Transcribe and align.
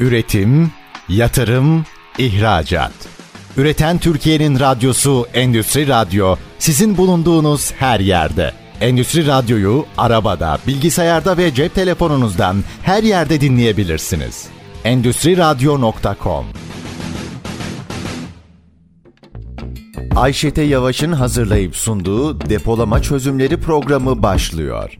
Üretim, 0.00 0.70
yatırım, 1.08 1.84
ihracat. 2.18 2.92
Üreten 3.56 3.98
Türkiye'nin 3.98 4.60
radyosu 4.60 5.26
Endüstri 5.34 5.88
Radyo 5.88 6.36
sizin 6.58 6.96
bulunduğunuz 6.96 7.72
her 7.72 8.00
yerde. 8.00 8.52
Endüstri 8.80 9.26
Radyo'yu 9.26 9.86
arabada, 9.98 10.58
bilgisayarda 10.66 11.36
ve 11.36 11.54
cep 11.54 11.74
telefonunuzdan 11.74 12.56
her 12.82 13.02
yerde 13.02 13.40
dinleyebilirsiniz. 13.40 14.46
Endüstri 14.84 15.36
Radyo.com 15.36 16.46
Ayşete 20.16 20.62
Yavaş'ın 20.62 21.12
hazırlayıp 21.12 21.76
sunduğu 21.76 22.40
depolama 22.40 23.02
çözümleri 23.02 23.60
programı 23.60 24.22
başlıyor. 24.22 24.96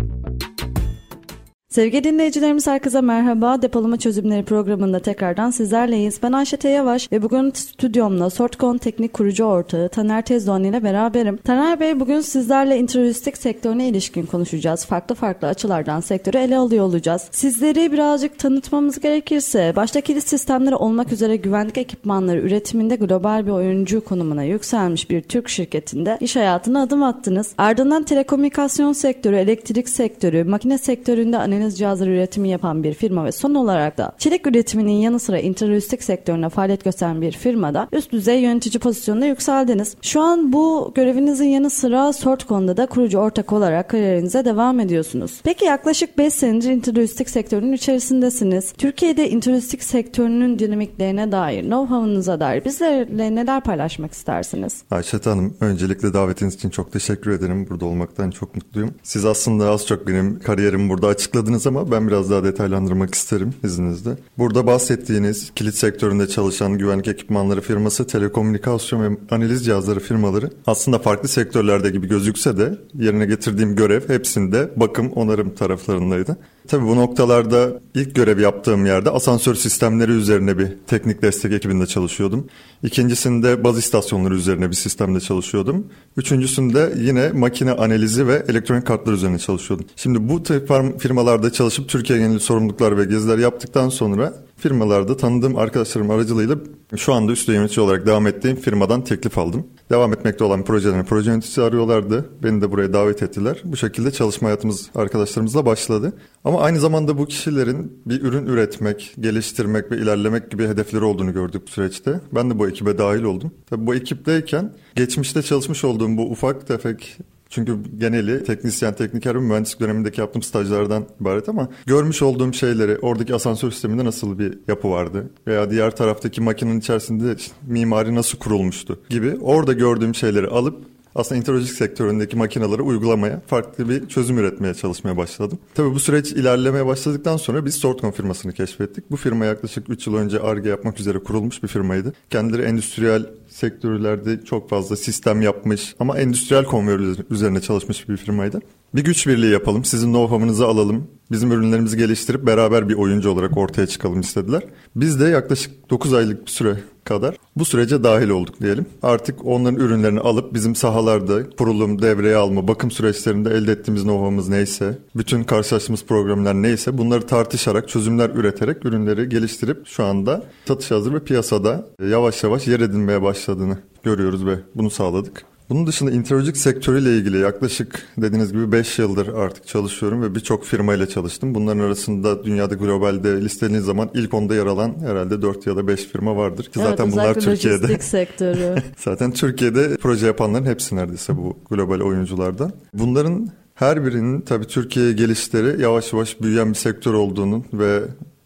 Sevgili 1.76 2.04
dinleyicilerimiz 2.04 2.66
herkese 2.66 3.00
merhaba. 3.00 3.62
Depolama 3.62 3.96
Çözümleri 3.96 4.44
programında 4.44 4.98
tekrardan 4.98 5.50
sizlerleyiz. 5.50 6.22
Ben 6.22 6.32
Ayşe 6.32 6.68
Yavaş 6.68 7.12
ve 7.12 7.22
bugün 7.22 7.50
stüdyomla 7.50 8.30
Sortcon 8.30 8.78
Teknik 8.78 9.12
Kurucu 9.12 9.44
Ortağı 9.44 9.88
Taner 9.88 10.22
Tezdoğan 10.22 10.64
ile 10.64 10.82
beraberim. 10.82 11.36
Taner 11.36 11.80
Bey 11.80 12.00
bugün 12.00 12.20
sizlerle 12.20 12.78
intralojistik 12.78 13.36
sektörüne 13.36 13.88
ilişkin 13.88 14.26
konuşacağız. 14.26 14.84
Farklı 14.84 15.14
farklı 15.14 15.48
açılardan 15.48 16.00
sektörü 16.00 16.38
ele 16.38 16.56
alıyor 16.56 16.84
olacağız. 16.84 17.28
Sizleri 17.30 17.92
birazcık 17.92 18.38
tanıtmamız 18.38 19.00
gerekirse 19.00 19.72
başta 19.76 20.00
kilit 20.00 20.28
sistemleri 20.28 20.74
olmak 20.74 21.12
üzere 21.12 21.36
güvenlik 21.36 21.78
ekipmanları 21.78 22.40
üretiminde 22.40 22.96
global 22.96 23.46
bir 23.46 23.50
oyuncu 23.50 24.04
konumuna 24.04 24.42
yükselmiş 24.42 25.10
bir 25.10 25.22
Türk 25.22 25.48
şirketinde 25.48 26.18
iş 26.20 26.36
hayatına 26.36 26.82
adım 26.82 27.02
attınız. 27.02 27.52
Ardından 27.58 28.02
telekomünikasyon 28.02 28.92
sektörü, 28.92 29.36
elektrik 29.36 29.88
sektörü, 29.88 30.44
makine 30.44 30.78
sektöründe 30.78 31.38
analiz 31.38 31.65
deniz 31.66 31.78
cihazları 31.78 32.10
üretimi 32.10 32.48
yapan 32.48 32.82
bir 32.84 32.94
firma 32.94 33.24
ve 33.24 33.32
son 33.32 33.54
olarak 33.54 33.98
da 33.98 34.12
çelik 34.18 34.46
üretiminin 34.46 34.92
yanı 34.92 35.18
sıra 35.20 35.38
intralojistik 35.38 36.02
sektörüne 36.02 36.48
faaliyet 36.48 36.84
gösteren 36.84 37.20
bir 37.22 37.32
firmada 37.32 37.88
üst 37.92 38.12
düzey 38.12 38.40
yönetici 38.40 38.80
pozisyonuna 38.80 39.26
yükseldiniz. 39.26 39.96
Şu 40.02 40.20
an 40.20 40.52
bu 40.52 40.92
görevinizin 40.94 41.44
yanı 41.44 41.70
sıra 41.70 42.12
Sortcon'da 42.12 42.76
da 42.76 42.86
kurucu 42.86 43.18
ortak 43.18 43.52
olarak 43.52 43.90
kariyerinize 43.90 44.44
devam 44.44 44.80
ediyorsunuz. 44.80 45.40
Peki 45.44 45.64
yaklaşık 45.64 46.18
5 46.18 46.34
senedir 46.34 46.70
intralojistik 46.70 47.30
sektörünün 47.30 47.72
içerisindesiniz. 47.72 48.72
Türkiye'de 48.72 49.30
intralojistik 49.30 49.82
sektörünün 49.82 50.58
dinamiklerine 50.58 51.32
dair, 51.32 51.62
know-how'unuza 51.62 52.40
dair 52.40 52.64
bizlerle 52.64 53.34
neler 53.34 53.60
paylaşmak 53.60 54.12
istersiniz? 54.12 54.82
Ayşet 54.90 55.26
Hanım, 55.26 55.56
öncelikle 55.60 56.14
davetiniz 56.14 56.54
için 56.54 56.70
çok 56.70 56.92
teşekkür 56.92 57.30
ederim. 57.30 57.66
Burada 57.70 57.84
olmaktan 57.84 58.30
çok 58.30 58.54
mutluyum. 58.54 58.94
Siz 59.02 59.24
aslında 59.24 59.70
az 59.70 59.86
çok 59.86 60.08
benim 60.08 60.40
kariyerimi 60.40 60.90
burada 60.90 61.06
açıkladınız 61.06 61.55
bahsettiniz 61.56 61.66
ama 61.66 61.90
ben 61.90 62.08
biraz 62.08 62.30
daha 62.30 62.44
detaylandırmak 62.44 63.14
isterim 63.14 63.54
izninizle. 63.64 64.16
Burada 64.38 64.66
bahsettiğiniz 64.66 65.50
kilit 65.54 65.74
sektöründe 65.74 66.28
çalışan 66.28 66.78
güvenlik 66.78 67.08
ekipmanları 67.08 67.60
firması, 67.60 68.06
telekomünikasyon 68.06 69.02
ve 69.02 69.16
analiz 69.30 69.64
cihazları 69.64 70.00
firmaları 70.00 70.50
aslında 70.66 70.98
farklı 70.98 71.28
sektörlerde 71.28 71.90
gibi 71.90 72.08
gözükse 72.08 72.56
de 72.56 72.78
yerine 72.94 73.26
getirdiğim 73.26 73.76
görev 73.76 74.08
hepsinde 74.08 74.70
bakım, 74.76 75.12
onarım 75.12 75.54
taraflarındaydı. 75.54 76.36
Tabii 76.68 76.86
bu 76.86 76.96
noktalarda 76.96 77.80
ilk 77.94 78.14
görev 78.14 78.40
yaptığım 78.40 78.86
yerde 78.86 79.10
asansör 79.10 79.54
sistemleri 79.54 80.12
üzerine 80.12 80.58
bir 80.58 80.68
teknik 80.86 81.22
destek 81.22 81.52
ekibinde 81.52 81.86
çalışıyordum. 81.86 82.46
İkincisinde 82.82 83.64
baz 83.64 83.78
istasyonları 83.78 84.34
üzerine 84.34 84.70
bir 84.70 84.74
sistemde 84.76 85.20
çalışıyordum. 85.20 85.86
Üçüncüsünde 86.16 86.92
yine 86.96 87.32
makine 87.32 87.72
analizi 87.72 88.26
ve 88.26 88.44
elektronik 88.48 88.86
kartlar 88.86 89.12
üzerine 89.12 89.38
çalışıyordum. 89.38 89.86
Şimdi 89.96 90.28
bu 90.28 90.42
tip 90.42 90.68
firmalarda 90.98 91.52
çalışıp 91.52 91.88
Türkiye 91.88 92.18
geneli 92.18 92.40
sorumluluklar 92.40 92.98
ve 92.98 93.04
geziler 93.04 93.38
yaptıktan 93.38 93.88
sonra 93.88 94.45
firmalarda 94.56 95.16
tanıdığım 95.16 95.56
arkadaşlarım 95.56 96.10
aracılığıyla 96.10 96.56
şu 96.96 97.12
anda 97.14 97.32
üst 97.32 97.48
yönetici 97.48 97.84
olarak 97.84 98.06
devam 98.06 98.26
ettiğim 98.26 98.56
firmadan 98.56 99.04
teklif 99.04 99.38
aldım. 99.38 99.66
Devam 99.90 100.12
etmekte 100.12 100.44
olan 100.44 100.64
projelerin 100.64 101.04
proje 101.04 101.30
yöneticisi 101.30 101.62
arıyorlardı. 101.62 102.30
Beni 102.42 102.62
de 102.62 102.70
buraya 102.70 102.92
davet 102.92 103.22
ettiler. 103.22 103.62
Bu 103.64 103.76
şekilde 103.76 104.10
çalışma 104.10 104.48
hayatımız 104.48 104.90
arkadaşlarımızla 104.94 105.66
başladı. 105.66 106.12
Ama 106.44 106.60
aynı 106.60 106.80
zamanda 106.80 107.18
bu 107.18 107.26
kişilerin 107.26 108.02
bir 108.06 108.22
ürün 108.22 108.46
üretmek, 108.46 109.14
geliştirmek 109.20 109.92
ve 109.92 109.96
ilerlemek 109.96 110.50
gibi 110.50 110.66
hedefleri 110.66 111.04
olduğunu 111.04 111.32
gördük 111.32 111.62
bu 111.66 111.70
süreçte. 111.70 112.20
Ben 112.32 112.50
de 112.50 112.58
bu 112.58 112.68
ekibe 112.68 112.98
dahil 112.98 113.22
oldum. 113.22 113.52
Tabii 113.70 113.86
bu 113.86 113.94
ekipteyken 113.94 114.72
geçmişte 114.94 115.42
çalışmış 115.42 115.84
olduğum 115.84 116.16
bu 116.16 116.30
ufak 116.30 116.66
tefek 116.66 117.18
çünkü 117.48 117.78
geneli 117.98 118.44
teknisyen, 118.44 118.94
tekniker 118.94 119.34
ve 119.34 119.38
mühendislik 119.38 119.80
dönemindeki 119.80 120.20
yaptığım 120.20 120.42
stajlardan 120.42 121.06
ibaret 121.20 121.48
ama 121.48 121.68
görmüş 121.86 122.22
olduğum 122.22 122.52
şeyleri, 122.52 122.98
oradaki 122.98 123.34
asansör 123.34 123.70
sisteminde 123.70 124.04
nasıl 124.04 124.38
bir 124.38 124.58
yapı 124.68 124.90
vardı 124.90 125.30
veya 125.46 125.70
diğer 125.70 125.96
taraftaki 125.96 126.40
makinenin 126.40 126.80
içerisinde 126.80 127.36
mimari 127.66 128.14
nasıl 128.14 128.38
kurulmuştu 128.38 129.00
gibi 129.08 129.36
orada 129.40 129.72
gördüğüm 129.72 130.14
şeyleri 130.14 130.46
alıp 130.46 130.95
aslında 131.16 131.38
interlojik 131.38 131.72
sektöründeki 131.72 132.36
makineleri 132.36 132.82
uygulamaya, 132.82 133.42
farklı 133.46 133.88
bir 133.88 134.08
çözüm 134.08 134.38
üretmeye 134.38 134.74
çalışmaya 134.74 135.16
başladım. 135.16 135.58
Tabii 135.74 135.94
bu 135.94 136.00
süreç 136.00 136.32
ilerlemeye 136.32 136.86
başladıktan 136.86 137.36
sonra 137.36 137.64
biz 137.64 137.74
Sortcon 137.74 138.10
firmasını 138.10 138.52
keşfettik. 138.52 139.10
Bu 139.10 139.16
firma 139.16 139.44
yaklaşık 139.44 139.90
3 139.90 140.06
yıl 140.06 140.14
önce 140.14 140.40
ARGE 140.40 140.68
yapmak 140.68 141.00
üzere 141.00 141.18
kurulmuş 141.18 141.62
bir 141.62 141.68
firmaydı. 141.68 142.12
Kendileri 142.30 142.62
endüstriyel 142.62 143.26
sektörlerde 143.48 144.44
çok 144.44 144.70
fazla 144.70 144.96
sistem 144.96 145.42
yapmış 145.42 145.94
ama 146.00 146.18
endüstriyel 146.18 146.64
konveyör 146.64 147.00
üzerine 147.30 147.60
çalışmış 147.60 148.08
bir 148.08 148.16
firmaydı. 148.16 148.60
Bir 148.94 149.04
güç 149.04 149.26
birliği 149.26 149.52
yapalım, 149.52 149.84
sizin 149.84 150.12
know-how'ınızı 150.12 150.66
alalım, 150.66 151.08
bizim 151.30 151.52
ürünlerimizi 151.52 151.96
geliştirip 151.96 152.46
beraber 152.46 152.88
bir 152.88 152.94
oyuncu 152.94 153.30
olarak 153.30 153.56
ortaya 153.56 153.86
çıkalım 153.86 154.20
istediler. 154.20 154.62
Biz 154.96 155.20
de 155.20 155.24
yaklaşık 155.24 155.90
9 155.90 156.14
aylık 156.14 156.46
bir 156.46 156.50
süre 156.50 156.76
kadar 157.04 157.36
bu 157.56 157.64
sürece 157.64 158.04
dahil 158.04 158.28
olduk 158.28 158.60
diyelim. 158.60 158.86
Artık 159.02 159.46
onların 159.46 159.80
ürünlerini 159.80 160.20
alıp 160.20 160.54
bizim 160.54 160.74
sahalarda 160.74 161.50
kurulum, 161.50 162.02
devreye 162.02 162.36
alma, 162.36 162.68
bakım 162.68 162.90
süreçlerinde 162.90 163.50
elde 163.50 163.72
ettiğimiz 163.72 164.02
know-how'ımız 164.02 164.48
neyse, 164.48 164.98
bütün 165.16 165.44
karşılaştığımız 165.44 166.04
programlar 166.04 166.54
neyse 166.54 166.98
bunları 166.98 167.26
tartışarak, 167.26 167.88
çözümler 167.88 168.30
üreterek 168.30 168.84
ürünleri 168.84 169.28
geliştirip 169.28 169.86
şu 169.86 170.04
anda 170.04 170.44
satış 170.68 170.90
hazır 170.90 171.14
ve 171.14 171.24
piyasada 171.24 171.86
yavaş 172.08 172.44
yavaş 172.44 172.66
yer 172.68 172.80
edinmeye 172.80 173.22
başladığını 173.22 173.78
görüyoruz 174.02 174.46
ve 174.46 174.58
bunu 174.74 174.90
sağladık. 174.90 175.44
Bunun 175.70 175.86
dışında 175.86 176.10
introlojik 176.10 176.56
sektörüyle 176.56 177.16
ilgili 177.16 177.38
yaklaşık 177.38 178.02
dediğiniz 178.18 178.52
gibi 178.52 178.72
5 178.72 178.98
yıldır 178.98 179.28
artık 179.28 179.66
çalışıyorum 179.66 180.22
ve 180.22 180.34
birçok 180.34 180.64
firmayla 180.64 181.08
çalıştım. 181.08 181.54
Bunların 181.54 181.80
arasında 181.80 182.44
dünyada 182.44 182.74
globalde 182.74 183.40
listelediğiniz 183.40 183.86
zaman 183.86 184.10
ilk 184.14 184.34
onda 184.34 184.54
yer 184.54 184.66
alan 184.66 184.94
herhalde 185.00 185.42
4 185.42 185.66
ya 185.66 185.76
da 185.76 185.88
5 185.88 186.04
firma 186.04 186.36
vardır. 186.36 186.64
Ki 186.64 186.70
evet, 186.76 186.88
zaten 186.88 187.12
bunlar 187.12 187.34
Türkiye'de. 187.34 187.98
sektörü. 188.00 188.82
zaten 188.96 189.30
Türkiye'de 189.30 189.96
proje 189.96 190.26
yapanların 190.26 190.64
hepsi 190.64 190.96
neredeyse 190.96 191.36
bu 191.36 191.58
global 191.70 192.00
oyunculardan. 192.00 192.72
Bunların 192.94 193.50
her 193.74 194.04
birinin 194.06 194.40
tabii 194.40 194.66
Türkiye'ye 194.66 195.12
gelişleri 195.12 195.82
yavaş 195.82 196.12
yavaş 196.12 196.40
büyüyen 196.40 196.68
bir 196.68 196.74
sektör 196.74 197.14
olduğunun 197.14 197.64
ve 197.72 198.00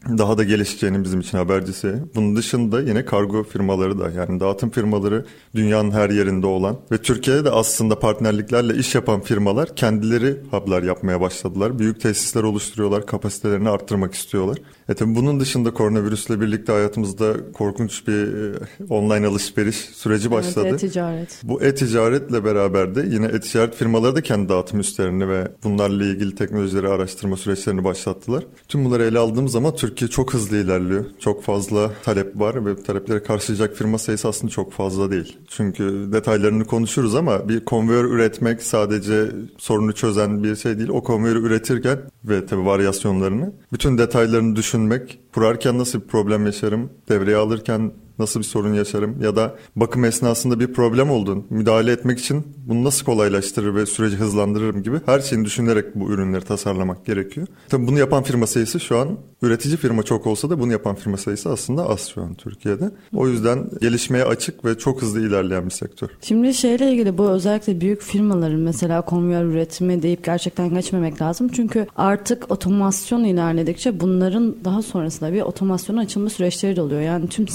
daha 0.08 0.38
da 0.38 0.44
gelişeceğinin 0.44 1.04
bizim 1.04 1.20
için 1.20 1.38
habercisi. 1.38 1.94
Bunun 2.14 2.36
dışında 2.36 2.80
yine 2.80 3.04
kargo 3.04 3.42
firmaları 3.42 3.98
da 3.98 4.10
yani 4.10 4.40
dağıtım 4.40 4.70
firmaları 4.70 5.26
dünyanın 5.54 5.90
her 5.90 6.10
yerinde 6.10 6.46
olan 6.46 6.76
ve 6.92 6.98
Türkiye'de 6.98 7.44
de 7.44 7.50
aslında 7.50 7.98
partnerliklerle 7.98 8.74
iş 8.74 8.94
yapan 8.94 9.20
firmalar 9.20 9.76
kendileri 9.76 10.36
hub'lar 10.50 10.82
yapmaya 10.82 11.20
başladılar. 11.20 11.78
Büyük 11.78 12.00
tesisler 12.00 12.42
oluşturuyorlar, 12.42 13.06
kapasitelerini 13.06 13.68
arttırmak 13.68 14.14
istiyorlar. 14.14 14.58
E 14.88 14.94
tabi 14.94 15.14
bunun 15.14 15.40
dışında 15.40 15.74
koronavirüsle 15.74 16.40
birlikte 16.40 16.72
hayatımızda 16.72 17.52
korkunç 17.52 18.06
bir 18.06 18.52
e, 18.52 18.58
online 18.88 19.26
alışveriş 19.26 19.76
süreci 19.76 20.30
başladı. 20.30 20.66
Evet, 20.70 20.84
e-ticaret. 20.84 21.40
Bu 21.42 21.62
e-ticaretle 21.62 22.44
beraber 22.44 22.94
de 22.94 23.04
yine 23.10 23.26
e-ticaret 23.26 23.74
firmaları 23.74 24.16
da 24.16 24.20
kendi 24.20 24.48
dağıtım 24.48 24.80
üstlerini 24.80 25.28
ve 25.28 25.48
bunlarla 25.64 26.04
ilgili 26.04 26.34
teknolojileri 26.34 26.88
araştırma 26.88 27.36
süreçlerini 27.36 27.84
başlattılar. 27.84 28.44
Tüm 28.68 28.84
bunları 28.84 29.04
ele 29.04 29.18
aldığımız 29.18 29.52
zaman 29.52 29.76
Türkiye 29.76 29.89
çok 29.94 30.34
hızlı 30.34 30.56
ilerliyor. 30.56 31.04
Çok 31.18 31.42
fazla 31.42 31.90
talep 32.02 32.40
var 32.40 32.66
ve 32.66 32.82
talepleri 32.82 33.22
karşılayacak 33.22 33.76
firma 33.76 33.98
sayısı 33.98 34.28
aslında 34.28 34.50
çok 34.52 34.72
fazla 34.72 35.10
değil. 35.10 35.38
Çünkü 35.48 36.08
detaylarını 36.12 36.64
konuşuruz 36.64 37.14
ama 37.14 37.48
bir 37.48 37.64
konveyör 37.64 38.04
üretmek 38.04 38.62
sadece 38.62 39.26
sorunu 39.58 39.92
çözen 39.92 40.44
bir 40.44 40.56
şey 40.56 40.78
değil. 40.78 40.88
O 40.88 41.02
konveyörü 41.02 41.46
üretirken 41.46 41.98
ve 42.24 42.46
tabii 42.46 42.66
varyasyonlarını 42.66 43.52
bütün 43.72 43.98
detaylarını 43.98 44.56
düşünmek, 44.56 45.20
kurarken 45.34 45.78
nasıl 45.78 46.00
bir 46.00 46.06
problem 46.06 46.46
yaşarım, 46.46 46.90
devreye 47.08 47.36
alırken 47.36 47.92
nasıl 48.20 48.40
bir 48.40 48.44
sorun 48.44 48.74
yaşarım 48.74 49.22
ya 49.22 49.36
da 49.36 49.54
bakım 49.76 50.04
esnasında 50.04 50.60
bir 50.60 50.72
problem 50.72 51.10
oldu. 51.10 51.44
Müdahale 51.50 51.92
etmek 51.92 52.18
için 52.18 52.44
bunu 52.66 52.84
nasıl 52.84 53.04
kolaylaştırır 53.04 53.74
ve 53.74 53.86
süreci 53.86 54.16
hızlandırırım 54.16 54.82
gibi 54.82 55.00
her 55.06 55.20
şeyini 55.20 55.44
düşünerek 55.44 55.94
bu 55.94 56.10
ürünleri 56.10 56.44
tasarlamak 56.44 57.06
gerekiyor. 57.06 57.46
Tabii 57.68 57.86
bunu 57.86 57.98
yapan 57.98 58.22
firma 58.22 58.46
sayısı 58.46 58.80
şu 58.80 58.98
an 58.98 59.18
üretici 59.42 59.76
firma 59.76 60.02
çok 60.02 60.26
olsa 60.26 60.50
da 60.50 60.60
bunu 60.60 60.72
yapan 60.72 60.94
firma 60.94 61.16
sayısı 61.16 61.50
aslında 61.50 61.88
az 61.88 62.08
şu 62.08 62.22
an 62.22 62.34
Türkiye'de. 62.34 62.90
O 63.14 63.28
yüzden 63.28 63.70
gelişmeye 63.80 64.24
açık 64.24 64.64
ve 64.64 64.78
çok 64.78 65.02
hızlı 65.02 65.20
ilerleyen 65.26 65.64
bir 65.64 65.70
sektör. 65.70 66.08
Şimdi 66.22 66.54
şeyle 66.54 66.92
ilgili 66.92 67.18
bu 67.18 67.30
özellikle 67.30 67.80
büyük 67.80 68.02
firmaların 68.02 68.60
mesela 68.60 69.02
konveyör 69.02 69.44
üretimi 69.44 70.02
deyip 70.02 70.24
gerçekten 70.24 70.74
geçmemek 70.74 71.22
lazım. 71.22 71.48
Çünkü 71.48 71.86
artık 71.96 72.50
otomasyon 72.50 73.24
ilerledikçe 73.24 74.00
bunların 74.00 74.64
daha 74.64 74.82
sonrasında 74.82 75.32
bir 75.32 75.42
otomasyona 75.42 76.00
açılma 76.00 76.30
süreçleri 76.30 76.76
de 76.76 76.82
oluyor. 76.82 77.00
Yani 77.00 77.28
tüm 77.28 77.48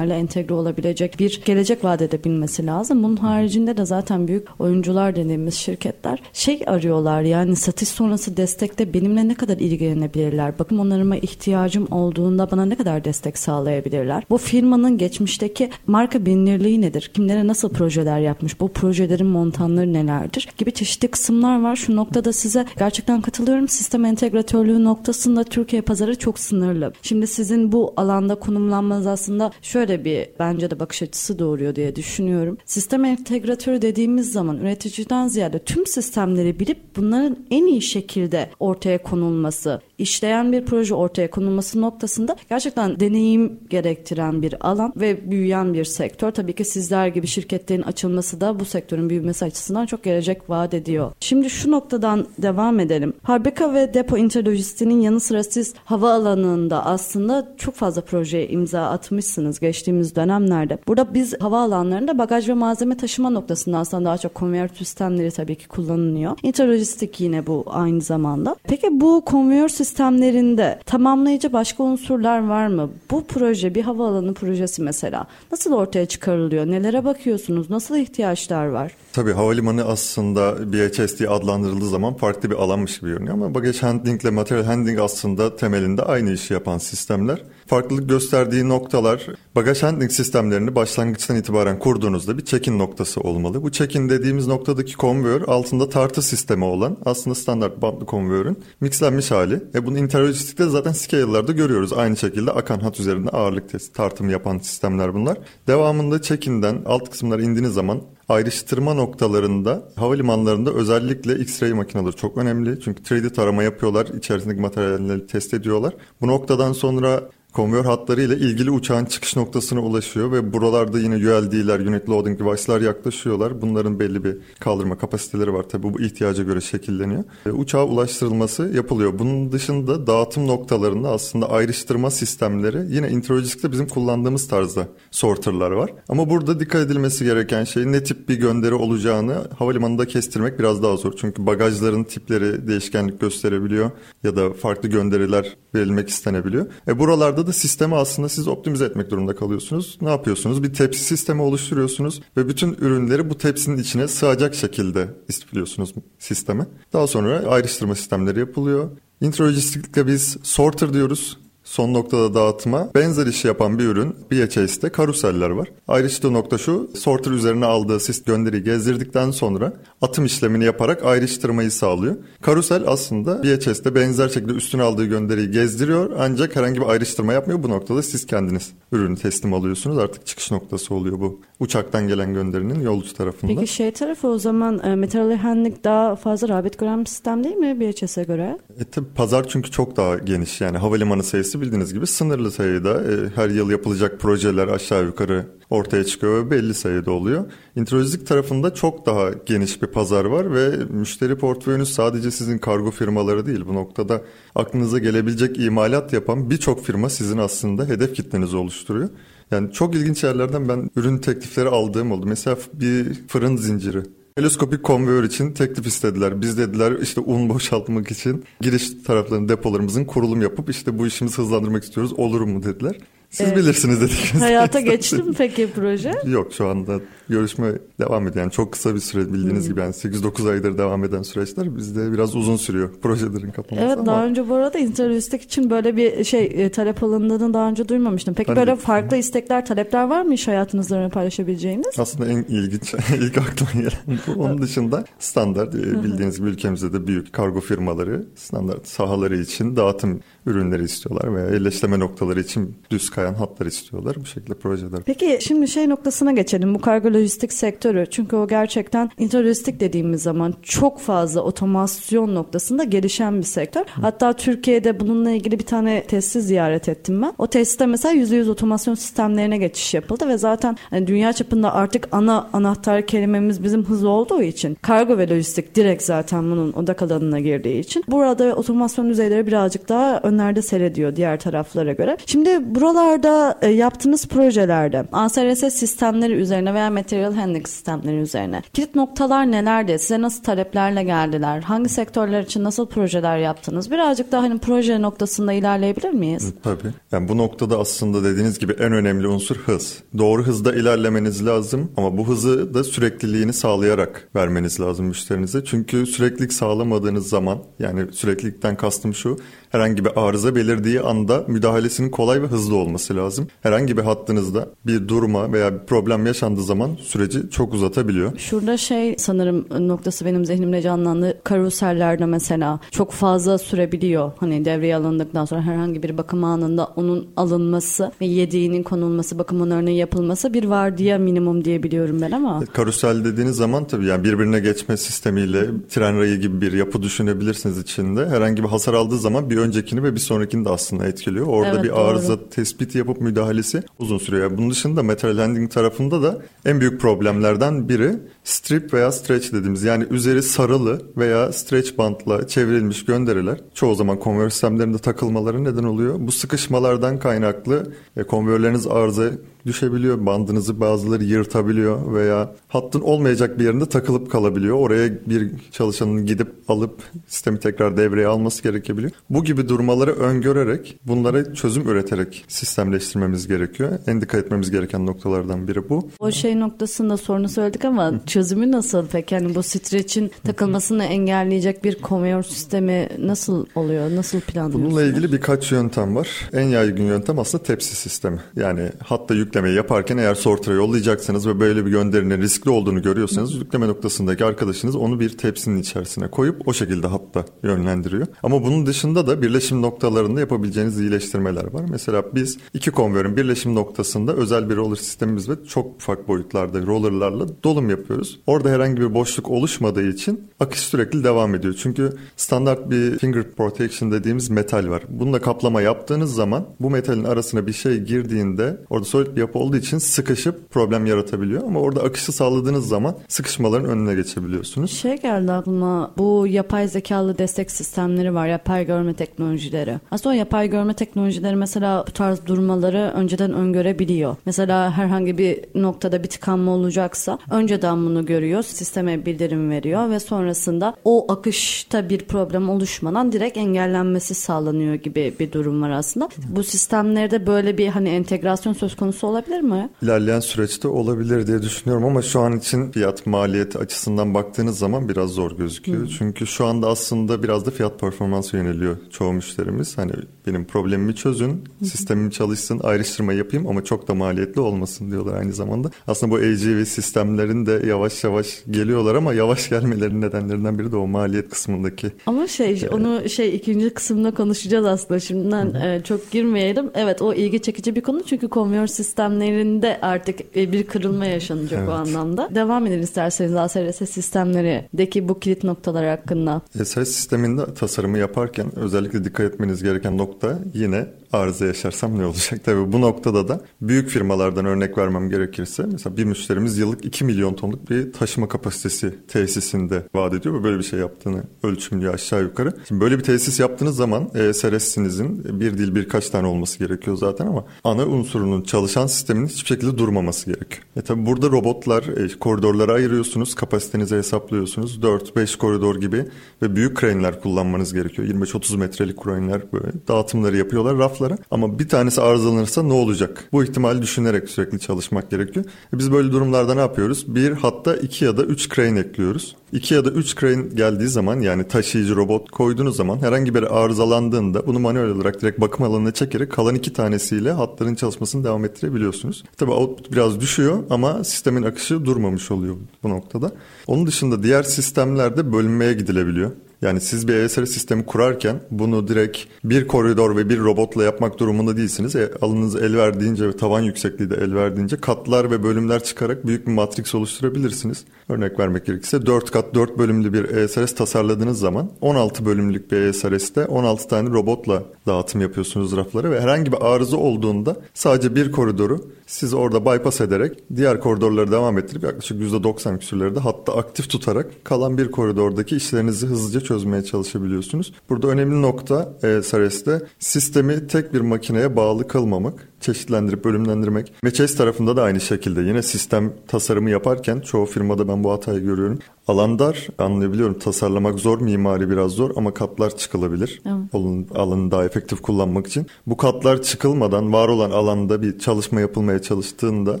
sistemlerle 0.10 0.14
entegre 0.14 0.54
olabilecek 0.54 1.18
bir 1.18 1.40
gelecek 1.44 1.84
vaat 1.84 2.02
edebilmesi 2.02 2.66
lazım. 2.66 3.02
Bunun 3.02 3.16
haricinde 3.16 3.76
de 3.76 3.84
zaten 3.84 4.28
büyük 4.28 4.48
oyuncular 4.58 5.16
dediğimiz 5.16 5.54
şirketler 5.54 6.22
şey 6.32 6.62
arıyorlar 6.66 7.22
yani 7.22 7.56
satış 7.56 7.88
sonrası 7.88 8.36
destekte 8.36 8.94
benimle 8.94 9.28
ne 9.28 9.34
kadar 9.34 9.56
ilgilenebilirler? 9.56 10.58
Bakım 10.58 10.80
onarıma 10.80 11.16
ihtiyacım 11.16 11.88
olduğunda 11.90 12.50
bana 12.50 12.64
ne 12.64 12.74
kadar 12.74 13.04
destek 13.04 13.38
sağlayabilirler? 13.38 14.24
Bu 14.30 14.38
firmanın 14.38 14.98
geçmişteki 14.98 15.70
marka 15.86 16.26
bilinirliği 16.26 16.80
nedir? 16.80 17.10
Kimlere 17.14 17.46
nasıl 17.46 17.68
projeler 17.68 18.18
yapmış? 18.20 18.60
Bu 18.60 18.68
projelerin 18.68 19.26
montanları 19.26 19.92
nelerdir? 19.92 20.48
Gibi 20.58 20.72
çeşitli 20.72 21.08
kısımlar 21.08 21.62
var. 21.62 21.76
Şu 21.76 21.96
noktada 21.96 22.32
size 22.32 22.64
gerçekten 22.78 23.20
katılıyorum. 23.20 23.68
Sistem 23.68 24.04
entegratörlüğü 24.04 24.84
noktasında 24.84 25.44
Türkiye 25.44 25.82
pazarı 25.82 26.18
çok 26.18 26.38
sınırlı. 26.38 26.92
Şimdi 27.02 27.26
sizin 27.26 27.72
bu 27.72 27.92
alanda 27.96 28.34
konumlanmanız 28.34 29.06
aslında 29.06 29.50
şöyle 29.62 29.99
bir 30.04 30.28
bence 30.38 30.70
de 30.70 30.80
bakış 30.80 31.02
açısı 31.02 31.38
doğuruyor 31.38 31.74
diye 31.76 31.96
düşünüyorum. 31.96 32.58
Sistem 32.64 33.04
entegratörü 33.04 33.82
dediğimiz 33.82 34.32
zaman 34.32 34.58
üreticiden 34.58 35.28
ziyade 35.28 35.58
tüm 35.58 35.86
sistemleri 35.86 36.60
bilip 36.60 36.78
bunların 36.96 37.36
en 37.50 37.66
iyi 37.66 37.82
şekilde 37.82 38.50
ortaya 38.60 39.02
konulması, 39.02 39.80
işleyen 40.00 40.52
bir 40.52 40.64
proje 40.64 40.94
ortaya 40.94 41.30
konulması 41.30 41.80
noktasında 41.80 42.36
gerçekten 42.48 43.00
deneyim 43.00 43.60
gerektiren 43.70 44.42
bir 44.42 44.68
alan 44.68 44.92
ve 44.96 45.30
büyüyen 45.30 45.74
bir 45.74 45.84
sektör. 45.84 46.30
Tabii 46.30 46.52
ki 46.52 46.64
sizler 46.64 47.06
gibi 47.06 47.26
şirketlerin 47.26 47.82
açılması 47.82 48.40
da 48.40 48.60
bu 48.60 48.64
sektörün 48.64 49.10
büyümesi 49.10 49.44
açısından 49.44 49.86
çok 49.86 50.02
gelecek 50.02 50.50
vaat 50.50 50.74
ediyor. 50.74 51.12
Şimdi 51.20 51.50
şu 51.50 51.70
noktadan 51.70 52.26
devam 52.38 52.80
edelim. 52.80 53.12
Fabrika 53.22 53.74
ve 53.74 53.94
depo 53.94 54.16
interlojistinin 54.16 55.00
yanı 55.00 55.20
sıra 55.20 55.44
siz 55.44 55.74
hava 55.84 56.12
alanında 56.12 56.86
aslında 56.86 57.54
çok 57.56 57.74
fazla 57.74 58.02
projeye 58.02 58.48
imza 58.48 58.90
atmışsınız 58.90 59.60
geçtiğimiz 59.60 60.16
dönemlerde. 60.16 60.78
Burada 60.86 61.14
biz 61.14 61.40
hava 61.40 61.60
alanlarında 61.60 62.18
bagaj 62.18 62.48
ve 62.48 62.54
malzeme 62.54 62.96
taşıma 62.96 63.30
noktasında 63.30 63.78
aslında 63.78 64.04
daha 64.04 64.18
çok 64.18 64.34
konveyör 64.34 64.68
sistemleri 64.68 65.30
tabii 65.30 65.56
ki 65.56 65.68
kullanılıyor. 65.68 66.38
Interlojistik 66.42 67.20
yine 67.20 67.46
bu 67.46 67.64
aynı 67.66 68.00
zamanda. 68.00 68.56
Peki 68.62 69.00
bu 69.00 69.22
konveyör 69.24 69.68
sistemlerinde 69.90 70.78
tamamlayıcı 70.86 71.52
başka 71.52 71.82
unsurlar 71.82 72.48
var 72.48 72.66
mı? 72.66 72.90
Bu 73.10 73.24
proje 73.26 73.74
bir 73.74 73.82
havaalanı 73.82 74.34
projesi 74.34 74.82
mesela 74.82 75.26
nasıl 75.52 75.72
ortaya 75.72 76.06
çıkarılıyor? 76.06 76.66
Nelere 76.66 77.04
bakıyorsunuz? 77.04 77.70
Nasıl 77.70 77.96
ihtiyaçlar 77.96 78.66
var? 78.66 78.92
Tabii 79.12 79.32
havalimanı 79.32 79.84
aslında 79.84 80.72
BHS 80.72 81.18
diye 81.18 81.28
adlandırıldığı 81.28 81.88
zaman 81.88 82.14
farklı 82.14 82.50
bir 82.50 82.56
alanmış 82.56 83.00
gibi 83.00 83.10
görünüyor 83.10 83.34
ama 83.34 83.54
bagaj 83.54 83.82
handling 83.82 84.22
ile 84.22 84.30
material 84.30 84.64
handling 84.64 85.00
aslında 85.00 85.56
temelinde 85.56 86.02
aynı 86.02 86.32
işi 86.32 86.54
yapan 86.54 86.78
sistemler. 86.78 87.42
Farklılık 87.70 88.08
gösterdiği 88.08 88.68
noktalar 88.68 89.26
bagaj 89.56 89.82
handling 89.82 90.12
sistemlerini 90.12 90.74
başlangıçtan 90.74 91.36
itibaren 91.36 91.78
kurduğunuzda 91.78 92.38
bir 92.38 92.44
check-in 92.44 92.78
noktası 92.78 93.20
olmalı. 93.20 93.62
Bu 93.62 93.72
check-in 93.72 94.08
dediğimiz 94.08 94.46
noktadaki 94.46 94.96
konveyör 94.96 95.42
altında 95.42 95.88
tartı 95.88 96.22
sistemi 96.22 96.64
olan 96.64 96.96
aslında 97.04 97.34
standart 97.34 97.82
bantlı 97.82 98.06
konveyörün 98.06 98.58
mixlenmiş 98.80 99.30
hali. 99.30 99.62
E 99.74 99.86
bunu 99.86 99.98
interlojistikte 99.98 100.68
zaten 100.68 100.92
scale'larda 100.92 101.52
görüyoruz. 101.52 101.92
Aynı 101.92 102.16
şekilde 102.16 102.50
akan 102.50 102.80
hat 102.80 103.00
üzerinde 103.00 103.30
ağırlık 103.30 103.68
test, 103.68 103.94
tartım 103.94 104.30
yapan 104.30 104.58
sistemler 104.58 105.14
bunlar. 105.14 105.38
Devamında 105.66 106.22
check-in'den 106.22 106.82
alt 106.86 107.10
kısımlara 107.10 107.42
indiğiniz 107.42 107.72
zaman 107.72 108.02
ayrıştırma 108.28 108.94
noktalarında 108.94 109.88
havalimanlarında 109.96 110.72
özellikle 110.72 111.32
X-ray 111.32 111.74
makineleri 111.74 112.16
çok 112.16 112.38
önemli. 112.38 112.80
Çünkü 112.80 113.02
3D 113.02 113.32
tarama 113.32 113.62
yapıyorlar, 113.62 114.06
içerisindeki 114.06 114.60
materyalleri 114.60 115.26
test 115.26 115.54
ediyorlar. 115.54 115.94
Bu 116.20 116.26
noktadan 116.26 116.72
sonra 116.72 117.30
konveyör 117.52 117.84
hatları 117.84 118.22
ile 118.22 118.36
ilgili 118.36 118.70
uçağın 118.70 119.04
çıkış 119.04 119.36
noktasına 119.36 119.80
ulaşıyor 119.80 120.32
ve 120.32 120.52
buralarda 120.52 120.98
yine 120.98 121.14
ULD'ler, 121.14 121.80
Unit 121.80 122.08
Loading 122.08 122.40
Device'lar 122.40 122.80
yaklaşıyorlar. 122.80 123.62
Bunların 123.62 124.00
belli 124.00 124.24
bir 124.24 124.36
kaldırma 124.60 124.98
kapasiteleri 124.98 125.54
var. 125.54 125.62
Tabii 125.62 125.94
bu 125.94 126.00
ihtiyaca 126.00 126.44
göre 126.44 126.60
şekilleniyor. 126.60 127.24
E, 127.46 127.50
uçağa 127.50 127.84
ulaştırılması 127.84 128.70
yapılıyor. 128.74 129.18
Bunun 129.18 129.52
dışında 129.52 130.06
dağıtım 130.06 130.46
noktalarında 130.46 131.08
aslında 131.08 131.50
ayrıştırma 131.50 132.10
sistemleri 132.10 132.94
yine 132.94 133.10
introlojikte 133.10 133.72
bizim 133.72 133.88
kullandığımız 133.88 134.48
tarzda 134.48 134.88
sorterlar 135.10 135.70
var. 135.70 135.92
Ama 136.08 136.30
burada 136.30 136.60
dikkat 136.60 136.86
edilmesi 136.86 137.24
gereken 137.24 137.64
şey 137.64 137.92
ne 137.92 138.04
tip 138.04 138.28
bir 138.28 138.34
gönderi 138.34 138.74
olacağını 138.74 139.34
havalimanında 139.58 140.06
kestirmek 140.06 140.58
biraz 140.58 140.82
daha 140.82 140.96
zor. 140.96 141.12
Çünkü 141.16 141.46
bagajların 141.46 142.04
tipleri 142.04 142.68
değişkenlik 142.68 143.20
gösterebiliyor 143.20 143.90
ya 144.24 144.36
da 144.36 144.52
farklı 144.52 144.88
gönderiler 144.88 145.56
verilmek 145.74 146.08
istenebiliyor. 146.08 146.66
E 146.88 146.98
buralarda 146.98 147.39
da 147.46 147.52
sistemi 147.52 147.96
aslında 147.96 148.28
siz 148.28 148.48
optimize 148.48 148.84
etmek 148.84 149.10
durumunda 149.10 149.36
kalıyorsunuz. 149.36 149.98
Ne 150.00 150.10
yapıyorsunuz? 150.10 150.62
Bir 150.62 150.74
tepsi 150.74 151.04
sistemi 151.04 151.42
oluşturuyorsunuz 151.42 152.22
ve 152.36 152.48
bütün 152.48 152.74
ürünleri 152.74 153.30
bu 153.30 153.38
tepsinin 153.38 153.76
içine 153.76 154.08
sığacak 154.08 154.54
şekilde 154.54 155.08
istiyorsunuz 155.28 155.94
sisteme. 156.18 156.66
Daha 156.92 157.06
sonra 157.06 157.38
ayrıştırma 157.48 157.94
sistemleri 157.94 158.38
yapılıyor. 158.38 158.90
Intralojistikte 159.20 160.06
biz 160.06 160.36
sorter 160.42 160.92
diyoruz 160.92 161.38
son 161.70 161.94
noktada 161.94 162.34
dağıtıma 162.34 162.90
benzer 162.94 163.26
işi 163.26 163.48
yapan 163.48 163.78
bir 163.78 163.84
ürün 163.84 164.16
BHS'te 164.30 164.88
karuseller 164.88 165.50
var. 165.50 165.68
Ayrıştığı 165.88 166.32
nokta 166.32 166.58
şu 166.58 166.90
sorter 166.96 167.30
üzerine 167.30 167.66
aldığı 167.66 168.00
sist 168.00 168.26
gönderiyi 168.26 168.62
gezdirdikten 168.62 169.30
sonra 169.30 169.72
atım 170.00 170.24
işlemini 170.24 170.64
yaparak 170.64 171.04
ayrıştırmayı 171.04 171.70
sağlıyor. 171.70 172.16
Karusel 172.42 172.82
aslında 172.86 173.42
BHS'te 173.42 173.94
benzer 173.94 174.28
şekilde 174.28 174.52
üstüne 174.52 174.82
aldığı 174.82 175.04
gönderiyi 175.04 175.50
gezdiriyor 175.50 176.10
ancak 176.18 176.56
herhangi 176.56 176.80
bir 176.80 176.86
ayrıştırma 176.86 177.32
yapmıyor. 177.32 177.62
Bu 177.62 177.68
noktada 177.68 178.02
siz 178.02 178.26
kendiniz 178.26 178.72
ürünü 178.92 179.16
teslim 179.16 179.54
alıyorsunuz. 179.54 179.98
Artık 179.98 180.26
çıkış 180.26 180.50
noktası 180.50 180.94
oluyor 180.94 181.20
bu 181.20 181.40
uçaktan 181.60 182.08
gelen 182.08 182.34
gönderinin 182.34 182.80
yolcu 182.80 183.14
tarafında. 183.14 183.52
Peki 183.54 183.72
şey 183.72 183.90
tarafı 183.90 184.28
o 184.28 184.38
zaman 184.38 184.80
e, 184.84 184.94
Metal 184.94 185.32
Handling 185.32 185.84
daha 185.84 186.16
fazla 186.16 186.48
rağbet 186.48 186.78
gören 186.78 187.00
bir 187.00 187.06
sistem 187.06 187.44
değil 187.44 187.56
mi 187.56 187.80
BHS'e 187.80 188.24
göre? 188.24 188.58
E 188.80 188.84
tabi 188.84 189.06
pazar 189.14 189.48
çünkü 189.48 189.70
çok 189.70 189.96
daha 189.96 190.18
geniş 190.18 190.60
yani 190.60 190.78
havalimanı 190.78 191.22
sayısı 191.22 191.59
bildiğiniz 191.60 191.94
gibi 191.94 192.06
sınırlı 192.06 192.50
sayıda 192.50 193.02
e, 193.02 193.28
her 193.34 193.48
yıl 193.48 193.70
yapılacak 193.70 194.20
projeler 194.20 194.68
aşağı 194.68 195.04
yukarı 195.04 195.46
ortaya 195.70 196.04
çıkıyor 196.04 196.46
ve 196.46 196.50
belli 196.50 196.74
sayıda 196.74 197.10
oluyor. 197.10 197.44
İntrolojik 197.76 198.26
tarafında 198.26 198.74
çok 198.74 199.06
daha 199.06 199.30
geniş 199.46 199.82
bir 199.82 199.86
pazar 199.86 200.24
var 200.24 200.54
ve 200.54 200.76
müşteri 200.90 201.38
portföyünüz 201.38 201.92
sadece 201.92 202.30
sizin 202.30 202.58
kargo 202.58 202.90
firmaları 202.90 203.46
değil. 203.46 203.64
Bu 203.66 203.74
noktada 203.74 204.22
aklınıza 204.54 204.98
gelebilecek 204.98 205.58
imalat 205.58 206.12
yapan 206.12 206.50
birçok 206.50 206.84
firma 206.84 207.10
sizin 207.10 207.38
aslında 207.38 207.84
hedef 207.84 208.14
kitlenizi 208.14 208.56
oluşturuyor. 208.56 209.08
Yani 209.50 209.72
çok 209.72 209.94
ilginç 209.94 210.24
yerlerden 210.24 210.68
ben 210.68 210.90
ürün 210.96 211.18
teklifleri 211.18 211.68
aldığım 211.68 212.12
oldu. 212.12 212.26
Mesela 212.26 212.56
bir 212.72 213.14
fırın 213.28 213.56
zinciri. 213.56 214.02
Teleskopik 214.36 214.82
konveyör 214.82 215.24
için 215.24 215.52
teklif 215.52 215.86
istediler. 215.86 216.42
Biz 216.42 216.58
dediler 216.58 216.92
işte 217.02 217.20
un 217.20 217.48
boşaltmak 217.48 218.10
için 218.10 218.44
giriş 218.60 218.90
taraflarının 219.06 219.48
depolarımızın 219.48 220.04
kurulum 220.04 220.42
yapıp 220.42 220.70
işte 220.70 220.98
bu 220.98 221.06
işimizi 221.06 221.36
hızlandırmak 221.36 221.84
istiyoruz 221.84 222.12
olur 222.12 222.40
mu 222.40 222.62
dediler. 222.62 222.96
Siz 223.30 223.46
evet. 223.46 223.56
bilirsiniz 223.56 224.00
dedik. 224.00 224.34
Hayata 224.40 224.80
geçti 224.80 225.16
mi 225.16 225.34
peki 225.38 225.68
proje? 225.74 226.12
Yok 226.26 226.52
şu 226.52 226.68
anda 226.68 227.00
görüşme 227.28 227.72
devam 228.00 228.28
ediyor. 228.28 228.44
Yani 228.44 228.52
çok 228.52 228.72
kısa 228.72 228.94
bir 228.94 229.00
süre 229.00 229.32
bildiğiniz 229.32 229.64
hmm. 229.64 229.70
gibi 229.70 229.80
yani 229.80 229.92
8-9 229.92 230.50
aydır 230.50 230.78
devam 230.78 231.04
eden 231.04 231.22
süreçler 231.22 231.76
bizde 231.76 232.12
biraz 232.12 232.36
uzun 232.36 232.56
sürüyor 232.56 232.90
projelerin 233.02 233.50
kapanması 233.50 233.86
Evet 233.86 233.98
ama. 233.98 234.06
daha 234.06 234.26
önce 234.26 234.48
bu 234.48 234.54
arada 234.54 234.78
interlistik 234.78 235.42
için 235.42 235.70
böyle 235.70 235.96
bir 235.96 236.24
şey 236.24 236.44
e, 236.44 236.70
talep 236.70 237.02
alındığını 237.02 237.54
daha 237.54 237.68
önce 237.68 237.88
duymamıştım. 237.88 238.34
Peki 238.34 238.48
hani, 238.48 238.56
böyle 238.56 238.76
farklı 238.76 239.16
istekler, 239.16 239.66
talepler 239.66 240.04
var 240.04 240.22
mı 240.22 240.34
iş 240.34 240.48
hayatınızda 240.48 241.08
paylaşabileceğiniz? 241.08 241.98
Aslında 241.98 242.30
en 242.30 242.42
ilginç, 242.42 242.94
ilk 243.20 243.38
aklıma 243.38 243.70
gelen 243.72 244.20
bu. 244.26 244.42
Onun 244.42 244.62
dışında 244.62 245.04
standart 245.18 245.74
e, 245.74 246.02
bildiğiniz 246.02 246.38
gibi 246.38 246.48
ülkemizde 246.48 246.92
de 246.92 247.06
büyük 247.06 247.32
kargo 247.32 247.60
firmaları 247.60 248.26
standart 248.34 248.88
sahaları 248.88 249.36
için 249.36 249.76
dağıtım 249.76 250.20
ürünleri 250.46 250.84
istiyorlar 250.84 251.34
veya 251.34 251.46
yerleştirme 251.46 251.98
noktaları 251.98 252.40
için 252.40 252.76
düz 252.90 253.10
kayan 253.10 253.34
hatlar 253.34 253.66
istiyorlar. 253.66 254.16
Bu 254.20 254.26
şekilde 254.26 254.54
projeler. 254.54 255.02
Peki 255.06 255.38
şimdi 255.40 255.68
şey 255.68 255.88
noktasına 255.88 256.32
geçelim. 256.32 256.74
Bu 256.74 256.80
kargo 256.80 257.08
lojistik 257.08 257.52
sektörü. 257.52 258.06
Çünkü 258.10 258.36
o 258.36 258.48
gerçekten 258.48 259.10
intralojistik 259.18 259.80
dediğimiz 259.80 260.22
zaman 260.22 260.54
çok 260.62 261.00
fazla 261.00 261.40
otomasyon 261.40 262.34
noktasında 262.34 262.84
gelişen 262.84 263.38
bir 263.38 263.46
sektör. 263.46 263.84
Hatta 263.88 264.32
Türkiye'de 264.32 265.00
bununla 265.00 265.30
ilgili 265.30 265.58
bir 265.58 265.66
tane 265.66 266.04
testi 266.04 266.42
ziyaret 266.42 266.88
ettim 266.88 267.22
ben. 267.22 267.32
O 267.38 267.46
testte 267.46 267.86
mesela 267.86 268.14
%100 268.14 268.50
otomasyon 268.50 268.94
sistemlerine 268.94 269.58
geçiş 269.58 269.94
yapıldı 269.94 270.28
ve 270.28 270.38
zaten 270.38 270.76
hani 270.90 271.06
dünya 271.06 271.32
çapında 271.32 271.74
artık 271.74 272.08
ana 272.12 272.48
anahtar 272.52 273.06
kelimemiz 273.06 273.62
bizim 273.62 273.84
hız 273.84 274.04
olduğu 274.04 274.42
için 274.42 274.74
kargo 274.74 275.18
ve 275.18 275.28
lojistik 275.28 275.74
direkt 275.74 276.02
zaten 276.02 276.50
bunun 276.50 276.72
odak 276.72 277.02
alanına 277.02 277.40
girdiği 277.40 277.80
için 277.80 278.04
burada 278.08 278.54
otomasyon 278.54 279.08
düzeyleri 279.08 279.46
birazcık 279.46 279.88
daha 279.88 280.20
önlerde 280.30 280.62
seyrediyor 280.62 281.16
diğer 281.16 281.40
taraflara 281.40 281.92
göre. 281.92 282.16
Şimdi 282.26 282.74
buralarda 282.74 283.58
e, 283.62 283.68
yaptığınız 283.68 284.28
projelerde 284.28 285.04
ASRS 285.12 285.74
sistemleri 285.74 286.32
üzerine 286.32 286.74
veya 286.74 286.90
material 286.90 287.34
handling 287.34 287.68
sistemleri 287.68 288.16
üzerine 288.16 288.62
kilit 288.74 288.94
noktalar 288.94 289.50
nelerdi? 289.50 289.98
Size 289.98 290.20
nasıl 290.20 290.42
taleplerle 290.42 291.04
geldiler? 291.04 291.60
Hangi 291.60 291.88
sektörler 291.88 292.42
için 292.42 292.64
nasıl 292.64 292.86
projeler 292.86 293.38
yaptınız? 293.38 293.90
Birazcık 293.90 294.32
daha 294.32 294.42
hani 294.42 294.58
proje 294.58 295.02
noktasında 295.02 295.52
ilerleyebilir 295.52 296.10
miyiz? 296.10 296.52
Tabii. 296.62 296.88
Yani 297.12 297.28
bu 297.28 297.38
noktada 297.38 297.78
aslında 297.78 298.24
dediğiniz 298.24 298.58
gibi 298.58 298.72
en 298.72 298.92
önemli 298.92 299.26
unsur 299.28 299.56
hız. 299.56 300.02
Doğru 300.18 300.42
hızda 300.42 300.74
ilerlemeniz 300.74 301.46
lazım 301.46 301.92
ama 301.96 302.18
bu 302.18 302.28
hızı 302.28 302.74
da 302.74 302.84
sürekliliğini 302.84 303.52
sağlayarak 303.52 304.28
vermeniz 304.36 304.80
lazım 304.80 305.06
müşterinize. 305.06 305.64
Çünkü 305.64 306.06
süreklilik 306.06 306.52
sağlamadığınız 306.52 307.28
zaman 307.28 307.58
yani 307.78 308.12
süreklilikten 308.12 308.76
kastım 308.76 309.14
şu 309.14 309.38
herhangi 309.70 310.04
bir 310.04 310.10
arıza 310.16 310.54
belirdiği 310.54 311.00
anda 311.00 311.44
müdahalesinin 311.48 312.10
kolay 312.10 312.42
ve 312.42 312.46
hızlı 312.46 312.76
olması 312.76 313.16
lazım. 313.16 313.48
Herhangi 313.60 313.96
bir 313.96 314.02
hattınızda 314.02 314.68
bir 314.86 315.08
durma 315.08 315.52
veya 315.52 315.74
bir 315.74 315.78
problem 315.78 316.26
yaşandığı 316.26 316.62
zaman 316.62 316.90
süreci 317.02 317.50
çok 317.50 317.74
uzatabiliyor. 317.74 318.38
Şurada 318.38 318.76
şey 318.76 319.14
sanırım 319.18 319.88
noktası 319.88 320.24
benim 320.24 320.44
zihnimde 320.44 320.82
canlandı. 320.82 321.40
Karusellerde 321.44 322.26
mesela 322.26 322.80
çok 322.90 323.12
fazla 323.12 323.58
sürebiliyor. 323.58 324.32
Hani 324.40 324.64
devreye 324.64 324.96
alındıktan 324.96 325.44
sonra 325.44 325.62
herhangi 325.62 326.02
bir 326.02 326.18
bakım 326.18 326.44
anında 326.44 326.84
onun 326.96 327.28
alınması 327.36 328.12
ve 328.20 328.26
yediğinin 328.26 328.82
konulması, 328.82 329.38
bakım 329.38 329.60
onarının 329.60 329.90
yapılması 329.90 330.54
bir 330.54 330.64
vardiya 330.64 331.18
minimum 331.18 331.64
diyebiliyorum 331.64 332.20
ben 332.20 332.30
ama. 332.30 332.64
Karusel 332.72 333.24
dediğiniz 333.24 333.56
zaman 333.56 333.86
tabii 333.86 334.06
yani 334.06 334.24
birbirine 334.24 334.60
geçme 334.60 334.96
sistemiyle 334.96 335.66
tren 335.88 336.18
rayı 336.18 336.40
gibi 336.40 336.60
bir 336.60 336.72
yapı 336.72 337.02
düşünebilirsiniz 337.02 337.78
içinde. 337.78 338.28
Herhangi 338.28 338.62
bir 338.62 338.68
hasar 338.68 338.94
aldığı 338.94 339.18
zaman 339.18 339.50
bir 339.50 339.59
öncekini 339.60 340.02
ve 340.02 340.14
bir 340.14 340.20
sonrakini 340.20 340.64
de 340.64 340.70
aslında 340.70 341.06
etkiliyor. 341.06 341.46
Orada 341.46 341.70
Evet, 341.70 341.84
bir 341.84 341.88
doğru. 341.88 341.98
arıza 341.98 342.48
tespiti 342.48 342.98
yapıp 342.98 343.20
müdahalesi 343.20 343.82
uzun 343.98 344.18
sürüyor. 344.18 344.58
Bunun 344.58 344.70
dışında 344.70 345.02
metal 345.02 345.38
handling 345.38 345.70
tarafında 345.72 346.22
da 346.22 346.42
en 346.64 346.80
büyük 346.80 347.00
problemlerden 347.00 347.88
biri 347.88 348.12
strip 348.44 348.94
veya 348.94 349.12
stretch 349.12 349.52
dediğimiz 349.52 349.82
yani 349.82 350.04
üzeri 350.10 350.42
sarılı 350.42 351.02
veya 351.16 351.52
stretch 351.52 351.98
bantla 351.98 352.46
çevrilmiş 352.48 353.04
gönderiler 353.04 353.60
çoğu 353.74 353.94
zaman 353.94 354.18
konveyör 354.18 354.50
sistemlerinde 354.50 354.98
takılmaları 354.98 355.64
neden 355.64 355.84
oluyor. 355.84 356.14
Bu 356.18 356.32
sıkışmalardan 356.32 357.18
kaynaklı 357.18 357.92
e, 358.16 358.22
konveyörleriniz 358.22 358.86
arıza 358.86 359.30
düşebiliyor. 359.66 360.26
Bandınızı 360.26 360.80
bazıları 360.80 361.24
yırtabiliyor 361.24 362.14
veya 362.14 362.54
hattın 362.68 363.00
olmayacak 363.00 363.58
bir 363.58 363.64
yerinde 363.64 363.86
takılıp 363.86 364.30
kalabiliyor. 364.30 364.76
Oraya 364.76 365.10
bir 365.26 365.50
çalışanın 365.72 366.26
gidip 366.26 366.48
alıp 366.68 367.02
sistemi 367.26 367.60
tekrar 367.60 367.96
devreye 367.96 368.26
alması 368.26 368.62
gerekebiliyor. 368.62 369.12
Bu 369.30 369.44
gibi 369.50 369.68
durumları 369.68 370.12
öngörerek 370.12 370.98
bunlara 371.06 371.54
çözüm 371.54 371.88
üreterek 371.88 372.44
sistemleştirmemiz 372.48 373.48
gerekiyor. 373.48 373.98
En 374.06 374.20
dikkat 374.20 374.44
etmemiz 374.44 374.70
gereken 374.70 375.06
noktalardan 375.06 375.68
biri 375.68 375.88
bu. 375.88 376.08
O 376.18 376.30
şey 376.30 376.60
noktasında 376.60 377.16
sorunu 377.16 377.48
söyledik 377.48 377.84
ama 377.84 378.12
çözümü 378.26 378.72
nasıl 378.72 379.06
peki? 379.12 379.34
Yani 379.34 379.54
bu 379.54 379.62
streçin 379.62 380.30
takılmasını 380.44 381.04
engelleyecek 381.04 381.84
bir 381.84 381.94
konveyör 381.94 382.42
sistemi 382.42 383.08
nasıl 383.18 383.66
oluyor? 383.74 384.16
Nasıl 384.16 384.40
planlıyorsunuz? 384.40 384.90
Bununla 384.90 385.02
ilgili 385.02 385.32
birkaç 385.32 385.72
yöntem 385.72 386.16
var. 386.16 386.28
En 386.52 386.68
yaygın 386.68 387.04
yöntem 387.04 387.38
aslında 387.38 387.64
tepsi 387.64 387.96
sistemi. 387.96 388.38
Yani 388.56 388.88
hatta 389.04 389.34
yüklemeyi 389.34 389.76
yaparken 389.76 390.16
eğer 390.16 390.34
sorter'a 390.34 390.74
yollayacaksanız 390.74 391.48
ve 391.48 391.60
böyle 391.60 391.86
bir 391.86 391.90
gönderinin 391.90 392.42
riskli 392.42 392.70
olduğunu 392.70 393.02
görüyorsanız 393.02 393.54
yükleme 393.54 393.88
noktasındaki 393.88 394.44
arkadaşınız 394.44 394.96
onu 394.96 395.20
bir 395.20 395.38
tepsinin 395.38 395.80
içerisine 395.80 396.28
koyup 396.28 396.68
o 396.68 396.72
şekilde 396.72 397.06
hatta 397.06 397.44
yönlendiriyor. 397.62 398.26
Ama 398.42 398.62
bunun 398.64 398.86
dışında 398.86 399.26
da 399.26 399.39
birleşim 399.42 399.82
noktalarında 399.82 400.40
yapabileceğiniz 400.40 401.00
iyileştirmeler 401.00 401.72
var. 401.72 401.84
Mesela 401.90 402.24
biz 402.34 402.58
iki 402.74 402.90
konveyörün 402.90 403.36
birleşim 403.36 403.74
noktasında 403.74 404.32
özel 404.32 404.70
bir 404.70 404.76
roller 404.76 404.96
sistemimiz 404.96 405.48
ve 405.48 405.54
çok 405.68 405.86
ufak 405.86 406.28
boyutlarda 406.28 406.86
rollerlarla 406.86 407.46
dolum 407.64 407.90
yapıyoruz. 407.90 408.40
Orada 408.46 408.70
herhangi 408.70 409.00
bir 409.00 409.14
boşluk 409.14 409.50
oluşmadığı 409.50 410.08
için 410.08 410.50
akış 410.60 410.80
sürekli 410.80 411.24
devam 411.24 411.54
ediyor. 411.54 411.74
Çünkü 411.82 412.12
standart 412.36 412.90
bir 412.90 413.18
finger 413.18 413.50
protection 413.50 414.12
dediğimiz 414.12 414.50
metal 414.50 414.88
var. 414.88 415.02
Bununla 415.08 415.40
kaplama 415.40 415.82
yaptığınız 415.82 416.34
zaman 416.34 416.66
bu 416.80 416.90
metalin 416.90 417.24
arasına 417.24 417.66
bir 417.66 417.72
şey 417.72 417.98
girdiğinde 417.98 418.80
orada 418.90 419.04
solid 419.04 419.36
bir 419.36 419.40
yapı 419.40 419.58
olduğu 419.58 419.76
için 419.76 419.98
sıkışıp 419.98 420.70
problem 420.70 421.06
yaratabiliyor. 421.06 421.62
Ama 421.62 421.80
orada 421.80 422.02
akışı 422.02 422.32
sağladığınız 422.32 422.88
zaman 422.88 423.16
sıkışmaların 423.28 423.88
önüne 423.88 424.14
geçebiliyorsunuz. 424.14 424.90
Şey 424.90 425.20
geldi 425.20 425.52
aklıma 425.52 426.14
bu 426.18 426.46
yapay 426.46 426.88
zekalı 426.88 427.38
destek 427.38 427.70
sistemleri 427.70 428.34
var 428.34 428.46
yapay 428.46 428.86
görme 428.86 429.14
teknolojileri. 429.30 430.00
Aslında 430.10 430.34
o 430.34 430.38
yapay 430.38 430.70
görme 430.70 430.94
teknolojileri 430.94 431.56
mesela 431.56 432.04
bu 432.08 432.10
tarz 432.10 432.46
durmaları 432.46 433.12
önceden 433.14 433.52
öngörebiliyor. 433.52 434.36
Mesela 434.46 434.90
herhangi 434.90 435.38
bir 435.38 435.60
noktada 435.74 436.22
bir 436.22 436.28
tıkanma 436.28 436.72
olacaksa 436.72 437.38
önceden 437.50 438.06
bunu 438.06 438.26
görüyor 438.26 438.62
sisteme 438.62 439.26
bildirim 439.26 439.70
veriyor 439.70 440.10
ve 440.10 440.20
sonrasında 440.20 440.94
o 441.04 441.32
akışta 441.32 442.08
bir 442.08 442.18
problem 442.18 442.68
oluşmadan 442.68 443.32
direkt 443.32 443.56
engellenmesi 443.56 444.34
sağlanıyor 444.34 444.94
gibi 444.94 445.34
bir 445.40 445.52
durum 445.52 445.82
var 445.82 445.90
aslında. 445.90 446.28
Bu 446.48 446.62
sistemlerde 446.62 447.46
böyle 447.46 447.78
bir 447.78 447.88
hani 447.88 448.08
entegrasyon 448.08 448.72
söz 448.72 448.96
konusu 448.96 449.26
olabilir 449.26 449.60
mi? 449.60 449.90
İlerleyen 450.02 450.40
süreçte 450.40 450.88
olabilir 450.88 451.46
diye 451.46 451.62
düşünüyorum 451.62 452.04
ama 452.04 452.22
şu 452.22 452.40
an 452.40 452.58
için 452.58 452.90
fiyat 452.90 453.26
maliyeti 453.26 453.78
açısından 453.78 454.34
baktığınız 454.34 454.78
zaman 454.78 455.08
biraz 455.08 455.30
zor 455.30 455.56
gözüküyor. 455.56 456.16
Çünkü 456.18 456.46
şu 456.46 456.66
anda 456.66 456.88
aslında 456.88 457.42
biraz 457.42 457.66
da 457.66 457.70
fiyat 457.70 458.00
performansı 458.00 458.56
yöneliyor 458.56 458.96
çoğu 459.20 459.32
müşterimiz. 459.32 459.98
Hani 459.98 460.12
benim 460.50 460.64
problemimi 460.64 461.14
çözün, 461.14 461.64
sistemim 461.84 462.30
çalışsın, 462.30 462.80
ayrıştırma 462.82 463.32
yapayım 463.32 463.66
ama 463.66 463.84
çok 463.84 464.08
da 464.08 464.14
maliyetli 464.14 464.60
olmasın 464.60 465.10
diyorlar 465.10 465.34
aynı 465.36 465.52
zamanda. 465.52 465.90
Aslında 466.06 466.32
bu 466.32 466.36
AGV 466.36 466.84
sistemlerin 466.84 467.66
de 467.66 467.82
yavaş 467.86 468.24
yavaş 468.24 468.62
geliyorlar 468.70 469.14
ama 469.14 469.34
yavaş 469.34 469.68
gelmelerinin 469.68 470.20
nedenlerinden 470.20 470.78
biri 470.78 470.92
de 470.92 470.96
o 470.96 471.06
maliyet 471.06 471.50
kısmındaki. 471.50 472.10
Ama 472.26 472.46
şey 472.46 472.88
onu 472.92 473.28
şey 473.28 473.56
ikinci 473.56 473.90
kısımda 473.90 474.30
konuşacağız 474.30 474.86
aslında 474.86 475.20
şimdiden 475.20 475.74
e, 475.74 476.02
çok 476.04 476.30
girmeyelim. 476.30 476.90
Evet 476.94 477.22
o 477.22 477.34
ilgi 477.34 477.62
çekici 477.62 477.96
bir 477.96 478.00
konu 478.00 478.22
çünkü 478.22 478.48
konveyör 478.48 478.86
sistemlerinde 478.86 479.98
artık 480.02 480.56
e, 480.56 480.72
bir 480.72 480.84
kırılma 480.86 481.26
yaşanacak 481.26 481.78
o 481.78 481.82
Evet. 481.82 481.92
anlamda. 481.92 482.48
Devam 482.54 482.86
edin 482.86 483.02
isterseniz 483.02 483.54
ASRS 483.54 484.10
sistemlerindeki 484.10 485.28
bu 485.28 485.40
kilit 485.40 485.64
noktalar 485.64 486.06
hakkında. 486.06 486.62
SRS 486.84 487.08
sisteminde 487.08 487.74
tasarımı 487.74 488.18
yaparken 488.18 488.78
özellikle 488.78 489.24
dikkat 489.24 489.46
etmeniz 489.54 489.82
gereken 489.82 490.18
nokta 490.18 490.39
yine 490.74 491.06
arıza 491.32 491.66
yaşarsam 491.66 492.18
ne 492.18 492.26
olacak? 492.26 492.60
Tabii 492.64 492.92
bu 492.92 493.00
noktada 493.00 493.48
da 493.48 493.60
büyük 493.80 494.08
firmalardan 494.08 494.64
örnek 494.64 494.98
vermem 494.98 495.30
gerekirse 495.30 495.82
mesela 495.92 496.16
bir 496.16 496.24
müşterimiz 496.24 496.78
yıllık 496.78 497.04
2 497.04 497.24
milyon 497.24 497.54
tonluk 497.54 497.90
bir 497.90 498.12
taşıma 498.12 498.48
kapasitesi 498.48 499.14
tesisinde 499.28 500.02
vaat 500.14 500.34
ediyor 500.34 500.60
ve 500.60 500.64
böyle 500.64 500.78
bir 500.78 500.82
şey 500.82 500.98
yaptığını 500.98 501.42
ölçümlüyor 501.62 502.14
aşağı 502.14 502.42
yukarı. 502.42 502.72
Şimdi 502.88 503.00
böyle 503.00 503.18
bir 503.18 503.22
tesis 503.22 503.60
yaptığınız 503.60 503.96
zaman 503.96 504.30
e, 504.34 504.52
SRS'inizin 504.52 505.60
bir 505.60 505.78
değil 505.78 505.94
birkaç 505.94 506.30
tane 506.30 506.46
olması 506.46 506.78
gerekiyor 506.78 507.16
zaten 507.16 507.46
ama 507.46 507.64
ana 507.84 508.06
unsurunun 508.06 508.62
çalışan 508.62 509.06
sistemin 509.06 509.46
hiçbir 509.46 509.68
şekilde 509.68 509.98
durmaması 509.98 510.46
gerekiyor. 510.46 510.82
E 510.96 511.02
tabii 511.02 511.26
burada 511.26 511.50
robotlar 511.50 512.02
e, 512.02 512.38
koridorlara 512.38 512.92
ayırıyorsunuz, 512.92 513.54
kapasitenizi 513.54 514.16
hesaplıyorsunuz. 514.16 514.98
4-5 514.98 515.58
koridor 515.58 515.96
gibi 515.96 516.24
ve 516.62 516.76
büyük 516.76 517.00
crane'ler 517.00 517.40
kullanmanız 517.40 517.94
gerekiyor. 517.94 518.28
25-30 518.28 518.76
metrelik 518.76 519.24
crane'ler 519.24 519.72
böyle 519.72 519.86
dağıtımları 520.20 520.56
yapıyorlar 520.56 520.98
raflara. 520.98 521.38
Ama 521.50 521.78
bir 521.78 521.88
tanesi 521.88 522.20
arızalanırsa 522.20 522.82
ne 522.82 522.92
olacak? 522.92 523.48
Bu 523.52 523.64
ihtimali 523.64 524.02
düşünerek 524.02 524.50
sürekli 524.50 524.80
çalışmak 524.80 525.30
gerekiyor. 525.30 525.66
E 525.94 525.98
biz 525.98 526.12
böyle 526.12 526.32
durumlarda 526.32 526.74
ne 526.74 526.80
yapıyoruz? 526.80 527.34
Bir 527.34 527.52
hatta 527.52 527.96
iki 527.96 528.24
ya 528.24 528.36
da 528.36 528.42
üç 528.42 528.74
crane 528.74 529.00
ekliyoruz. 529.00 529.56
2 529.72 529.94
ya 529.94 530.04
da 530.04 530.10
3 530.10 530.36
crane 530.40 530.68
geldiği 530.74 531.08
zaman 531.08 531.40
yani 531.40 531.68
taşıyıcı 531.68 532.16
robot 532.16 532.50
koyduğunuz 532.50 532.96
zaman 532.96 533.18
herhangi 533.18 533.54
bir 533.54 533.78
arızalandığında 533.82 534.66
bunu 534.66 534.78
manuel 534.78 535.10
olarak 535.10 535.42
direkt 535.42 535.60
bakım 535.60 535.84
alanına 535.84 536.12
çekerek 536.12 536.52
kalan 536.52 536.74
iki 536.74 536.92
tanesiyle 536.92 537.52
hatların 537.52 537.94
çalışmasını 537.94 538.44
devam 538.44 538.64
ettirebiliyorsunuz. 538.64 539.44
Tabii 539.56 539.70
output 539.70 540.12
biraz 540.12 540.40
düşüyor 540.40 540.78
ama 540.90 541.24
sistemin 541.24 541.62
akışı 541.62 542.04
durmamış 542.04 542.50
oluyor 542.50 542.76
bu 543.02 543.10
noktada. 543.10 543.52
Onun 543.86 544.06
dışında 544.06 544.42
diğer 544.42 544.62
sistemlerde 544.62 545.52
bölünmeye 545.52 545.92
gidilebiliyor. 545.92 546.50
Yani 546.82 547.00
siz 547.00 547.28
bir 547.28 547.34
ESRS 547.34 547.70
sistemi 547.70 548.06
kurarken 548.06 548.60
bunu 548.70 549.08
direkt 549.08 549.38
bir 549.64 549.86
koridor 549.86 550.36
ve 550.36 550.48
bir 550.48 550.58
robotla 550.58 551.04
yapmak 551.04 551.38
durumunda 551.38 551.76
değilsiniz. 551.76 552.16
E, 552.16 552.30
alınız 552.40 552.76
el 552.76 552.96
verdiğince 552.96 553.48
ve 553.48 553.56
tavan 553.56 553.80
yüksekliği 553.80 554.30
de 554.30 554.34
el 554.34 554.54
verdiğince 554.54 554.96
katlar 554.96 555.50
ve 555.50 555.62
bölümler 555.62 556.04
çıkarak 556.04 556.46
büyük 556.46 556.66
bir 556.66 556.72
matris 556.72 557.14
oluşturabilirsiniz. 557.14 558.04
Örnek 558.30 558.58
vermek 558.58 558.86
gerekirse 558.86 559.26
4 559.26 559.50
kat 559.50 559.74
4 559.74 559.98
bölümlü 559.98 560.32
bir 560.32 560.44
ESRS 560.44 560.94
tasarladığınız 560.94 561.58
zaman 561.58 561.90
16 562.00 562.46
bölümlük 562.46 562.92
bir 562.92 562.96
ESRS'te 562.96 563.66
16 563.66 564.08
tane 564.08 564.30
robotla 564.30 564.82
dağıtım 565.06 565.40
yapıyorsunuz 565.40 565.96
raflara 565.96 566.30
ve 566.30 566.40
herhangi 566.40 566.72
bir 566.72 566.78
arıza 566.80 567.16
olduğunda 567.16 567.76
sadece 567.94 568.34
bir 568.34 568.52
koridoru 568.52 569.00
siz 569.26 569.54
orada 569.54 569.84
bypass 569.84 570.20
ederek 570.20 570.58
diğer 570.76 571.00
koridorları 571.00 571.52
devam 571.52 571.78
ettirip 571.78 572.02
yaklaşık 572.02 572.42
%90 572.42 572.98
küsürleri 572.98 573.34
de 573.34 573.40
hatta 573.40 573.76
aktif 573.76 574.10
tutarak 574.10 574.64
kalan 574.64 574.98
bir 574.98 575.10
koridordaki 575.10 575.76
işlerinizi 575.76 576.26
hızlıca 576.26 576.60
çözmeye 576.60 577.04
çalışabiliyorsunuz. 577.04 577.92
Burada 578.08 578.28
önemli 578.28 578.62
nokta 578.62 579.12
ESRS'te 579.22 580.02
sistemi 580.18 580.86
tek 580.86 581.14
bir 581.14 581.20
makineye 581.20 581.76
bağlı 581.76 582.08
kılmamak 582.08 582.69
çeşitlendirip 582.80 583.44
bölümlendirmek. 583.44 584.12
Ve 584.24 584.32
Chase 584.32 584.56
tarafında 584.56 584.96
da 584.96 585.02
aynı 585.02 585.20
şekilde 585.20 585.62
yine 585.62 585.82
sistem 585.82 586.32
tasarımı 586.48 586.90
yaparken 586.90 587.40
çoğu 587.40 587.66
firmada 587.66 588.08
ben 588.08 588.24
bu 588.24 588.32
hatayı 588.32 588.60
görüyorum. 588.60 588.98
Alan 589.28 589.58
dar 589.58 589.88
anlayabiliyorum 589.98 590.58
tasarlamak 590.58 591.18
zor 591.18 591.40
mimari 591.40 591.90
biraz 591.90 592.12
zor 592.12 592.30
ama 592.36 592.54
katlar 592.54 592.96
çıkılabilir. 592.96 593.62
Evet. 593.66 594.30
Alanı 594.34 594.70
daha 594.70 594.84
efektif 594.84 595.22
kullanmak 595.22 595.66
için. 595.66 595.86
Bu 596.06 596.16
katlar 596.16 596.62
çıkılmadan 596.62 597.32
var 597.32 597.48
olan 597.48 597.70
alanda 597.70 598.22
bir 598.22 598.38
çalışma 598.38 598.80
yapılmaya 598.80 599.22
çalıştığında 599.22 600.00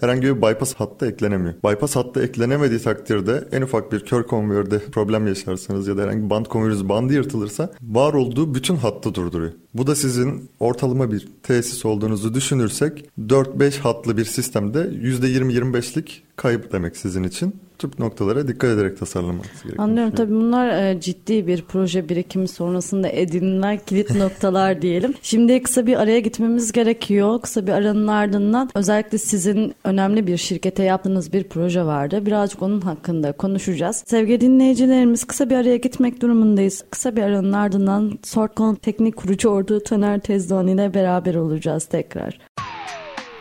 herhangi 0.00 0.22
bir 0.22 0.42
bypass 0.42 0.74
hattı 0.74 1.06
eklenemiyor. 1.06 1.54
Bypass 1.64 1.96
hattı 1.96 2.22
eklenemediği 2.22 2.80
takdirde 2.80 3.48
en 3.52 3.62
ufak 3.62 3.92
bir 3.92 4.00
kör 4.00 4.22
konveyörde 4.22 4.78
problem 4.78 5.26
yaşarsanız 5.26 5.88
ya 5.88 5.96
da 5.96 6.02
herhangi 6.02 6.24
bir 6.24 6.30
band 6.30 6.46
konveyörünüz 6.46 6.88
bandı 6.88 7.12
yırtılırsa 7.12 7.72
var 7.82 8.12
olduğu 8.14 8.54
bütün 8.54 8.76
hattı 8.76 9.14
durduruyor. 9.14 9.52
Bu 9.78 9.86
da 9.86 9.94
sizin 9.94 10.50
ortalama 10.60 11.12
bir 11.12 11.28
tesis 11.42 11.84
olduğunuzu 11.84 12.34
düşünürsek 12.34 13.04
4-5 13.18 13.78
hatlı 13.78 14.16
bir 14.16 14.24
sistemde 14.24 14.78
%20-25'lik 14.78 16.22
kayıp 16.38 16.72
demek 16.72 16.96
sizin 16.96 17.24
için 17.24 17.56
tip 17.78 17.98
noktalara 17.98 18.48
dikkat 18.48 18.70
ederek 18.70 18.98
tasarlamanız 18.98 19.46
gerekiyor. 19.46 19.74
Anlıyorum 19.78 20.14
tabii 20.14 20.34
bunlar 20.34 20.68
e, 20.68 21.00
ciddi 21.00 21.46
bir 21.46 21.62
proje 21.62 22.08
birikimi 22.08 22.48
sonrasında 22.48 23.08
edinilen 23.08 23.80
kilit 23.86 24.10
noktalar 24.16 24.82
diyelim. 24.82 25.14
Şimdi 25.22 25.62
kısa 25.62 25.86
bir 25.86 25.96
araya 25.96 26.20
gitmemiz 26.20 26.72
gerekiyor. 26.72 27.40
Kısa 27.42 27.66
bir 27.66 27.72
aranın 27.72 28.06
ardından 28.08 28.70
özellikle 28.74 29.18
sizin 29.18 29.74
önemli 29.84 30.26
bir 30.26 30.36
şirkete 30.36 30.82
yaptığınız 30.82 31.32
bir 31.32 31.44
proje 31.44 31.84
vardı. 31.84 32.26
Birazcık 32.26 32.62
onun 32.62 32.80
hakkında 32.80 33.32
konuşacağız. 33.32 34.04
Sevgili 34.06 34.40
dinleyicilerimiz 34.40 35.24
kısa 35.24 35.50
bir 35.50 35.56
araya 35.56 35.76
gitmek 35.76 36.22
durumundayız. 36.22 36.84
Kısa 36.90 37.16
bir 37.16 37.22
aranın 37.22 37.52
ardından 37.52 38.18
Sortcon 38.22 38.74
Teknik 38.74 39.16
Kurucu 39.16 39.48
Ordu 39.48 39.80
Taner 39.80 40.20
Tezdoğan 40.20 40.66
ile 40.66 40.94
beraber 40.94 41.34
olacağız 41.34 41.84
tekrar. 41.84 42.38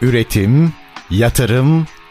Üretim, 0.02 0.74
yatırım, 1.12 1.86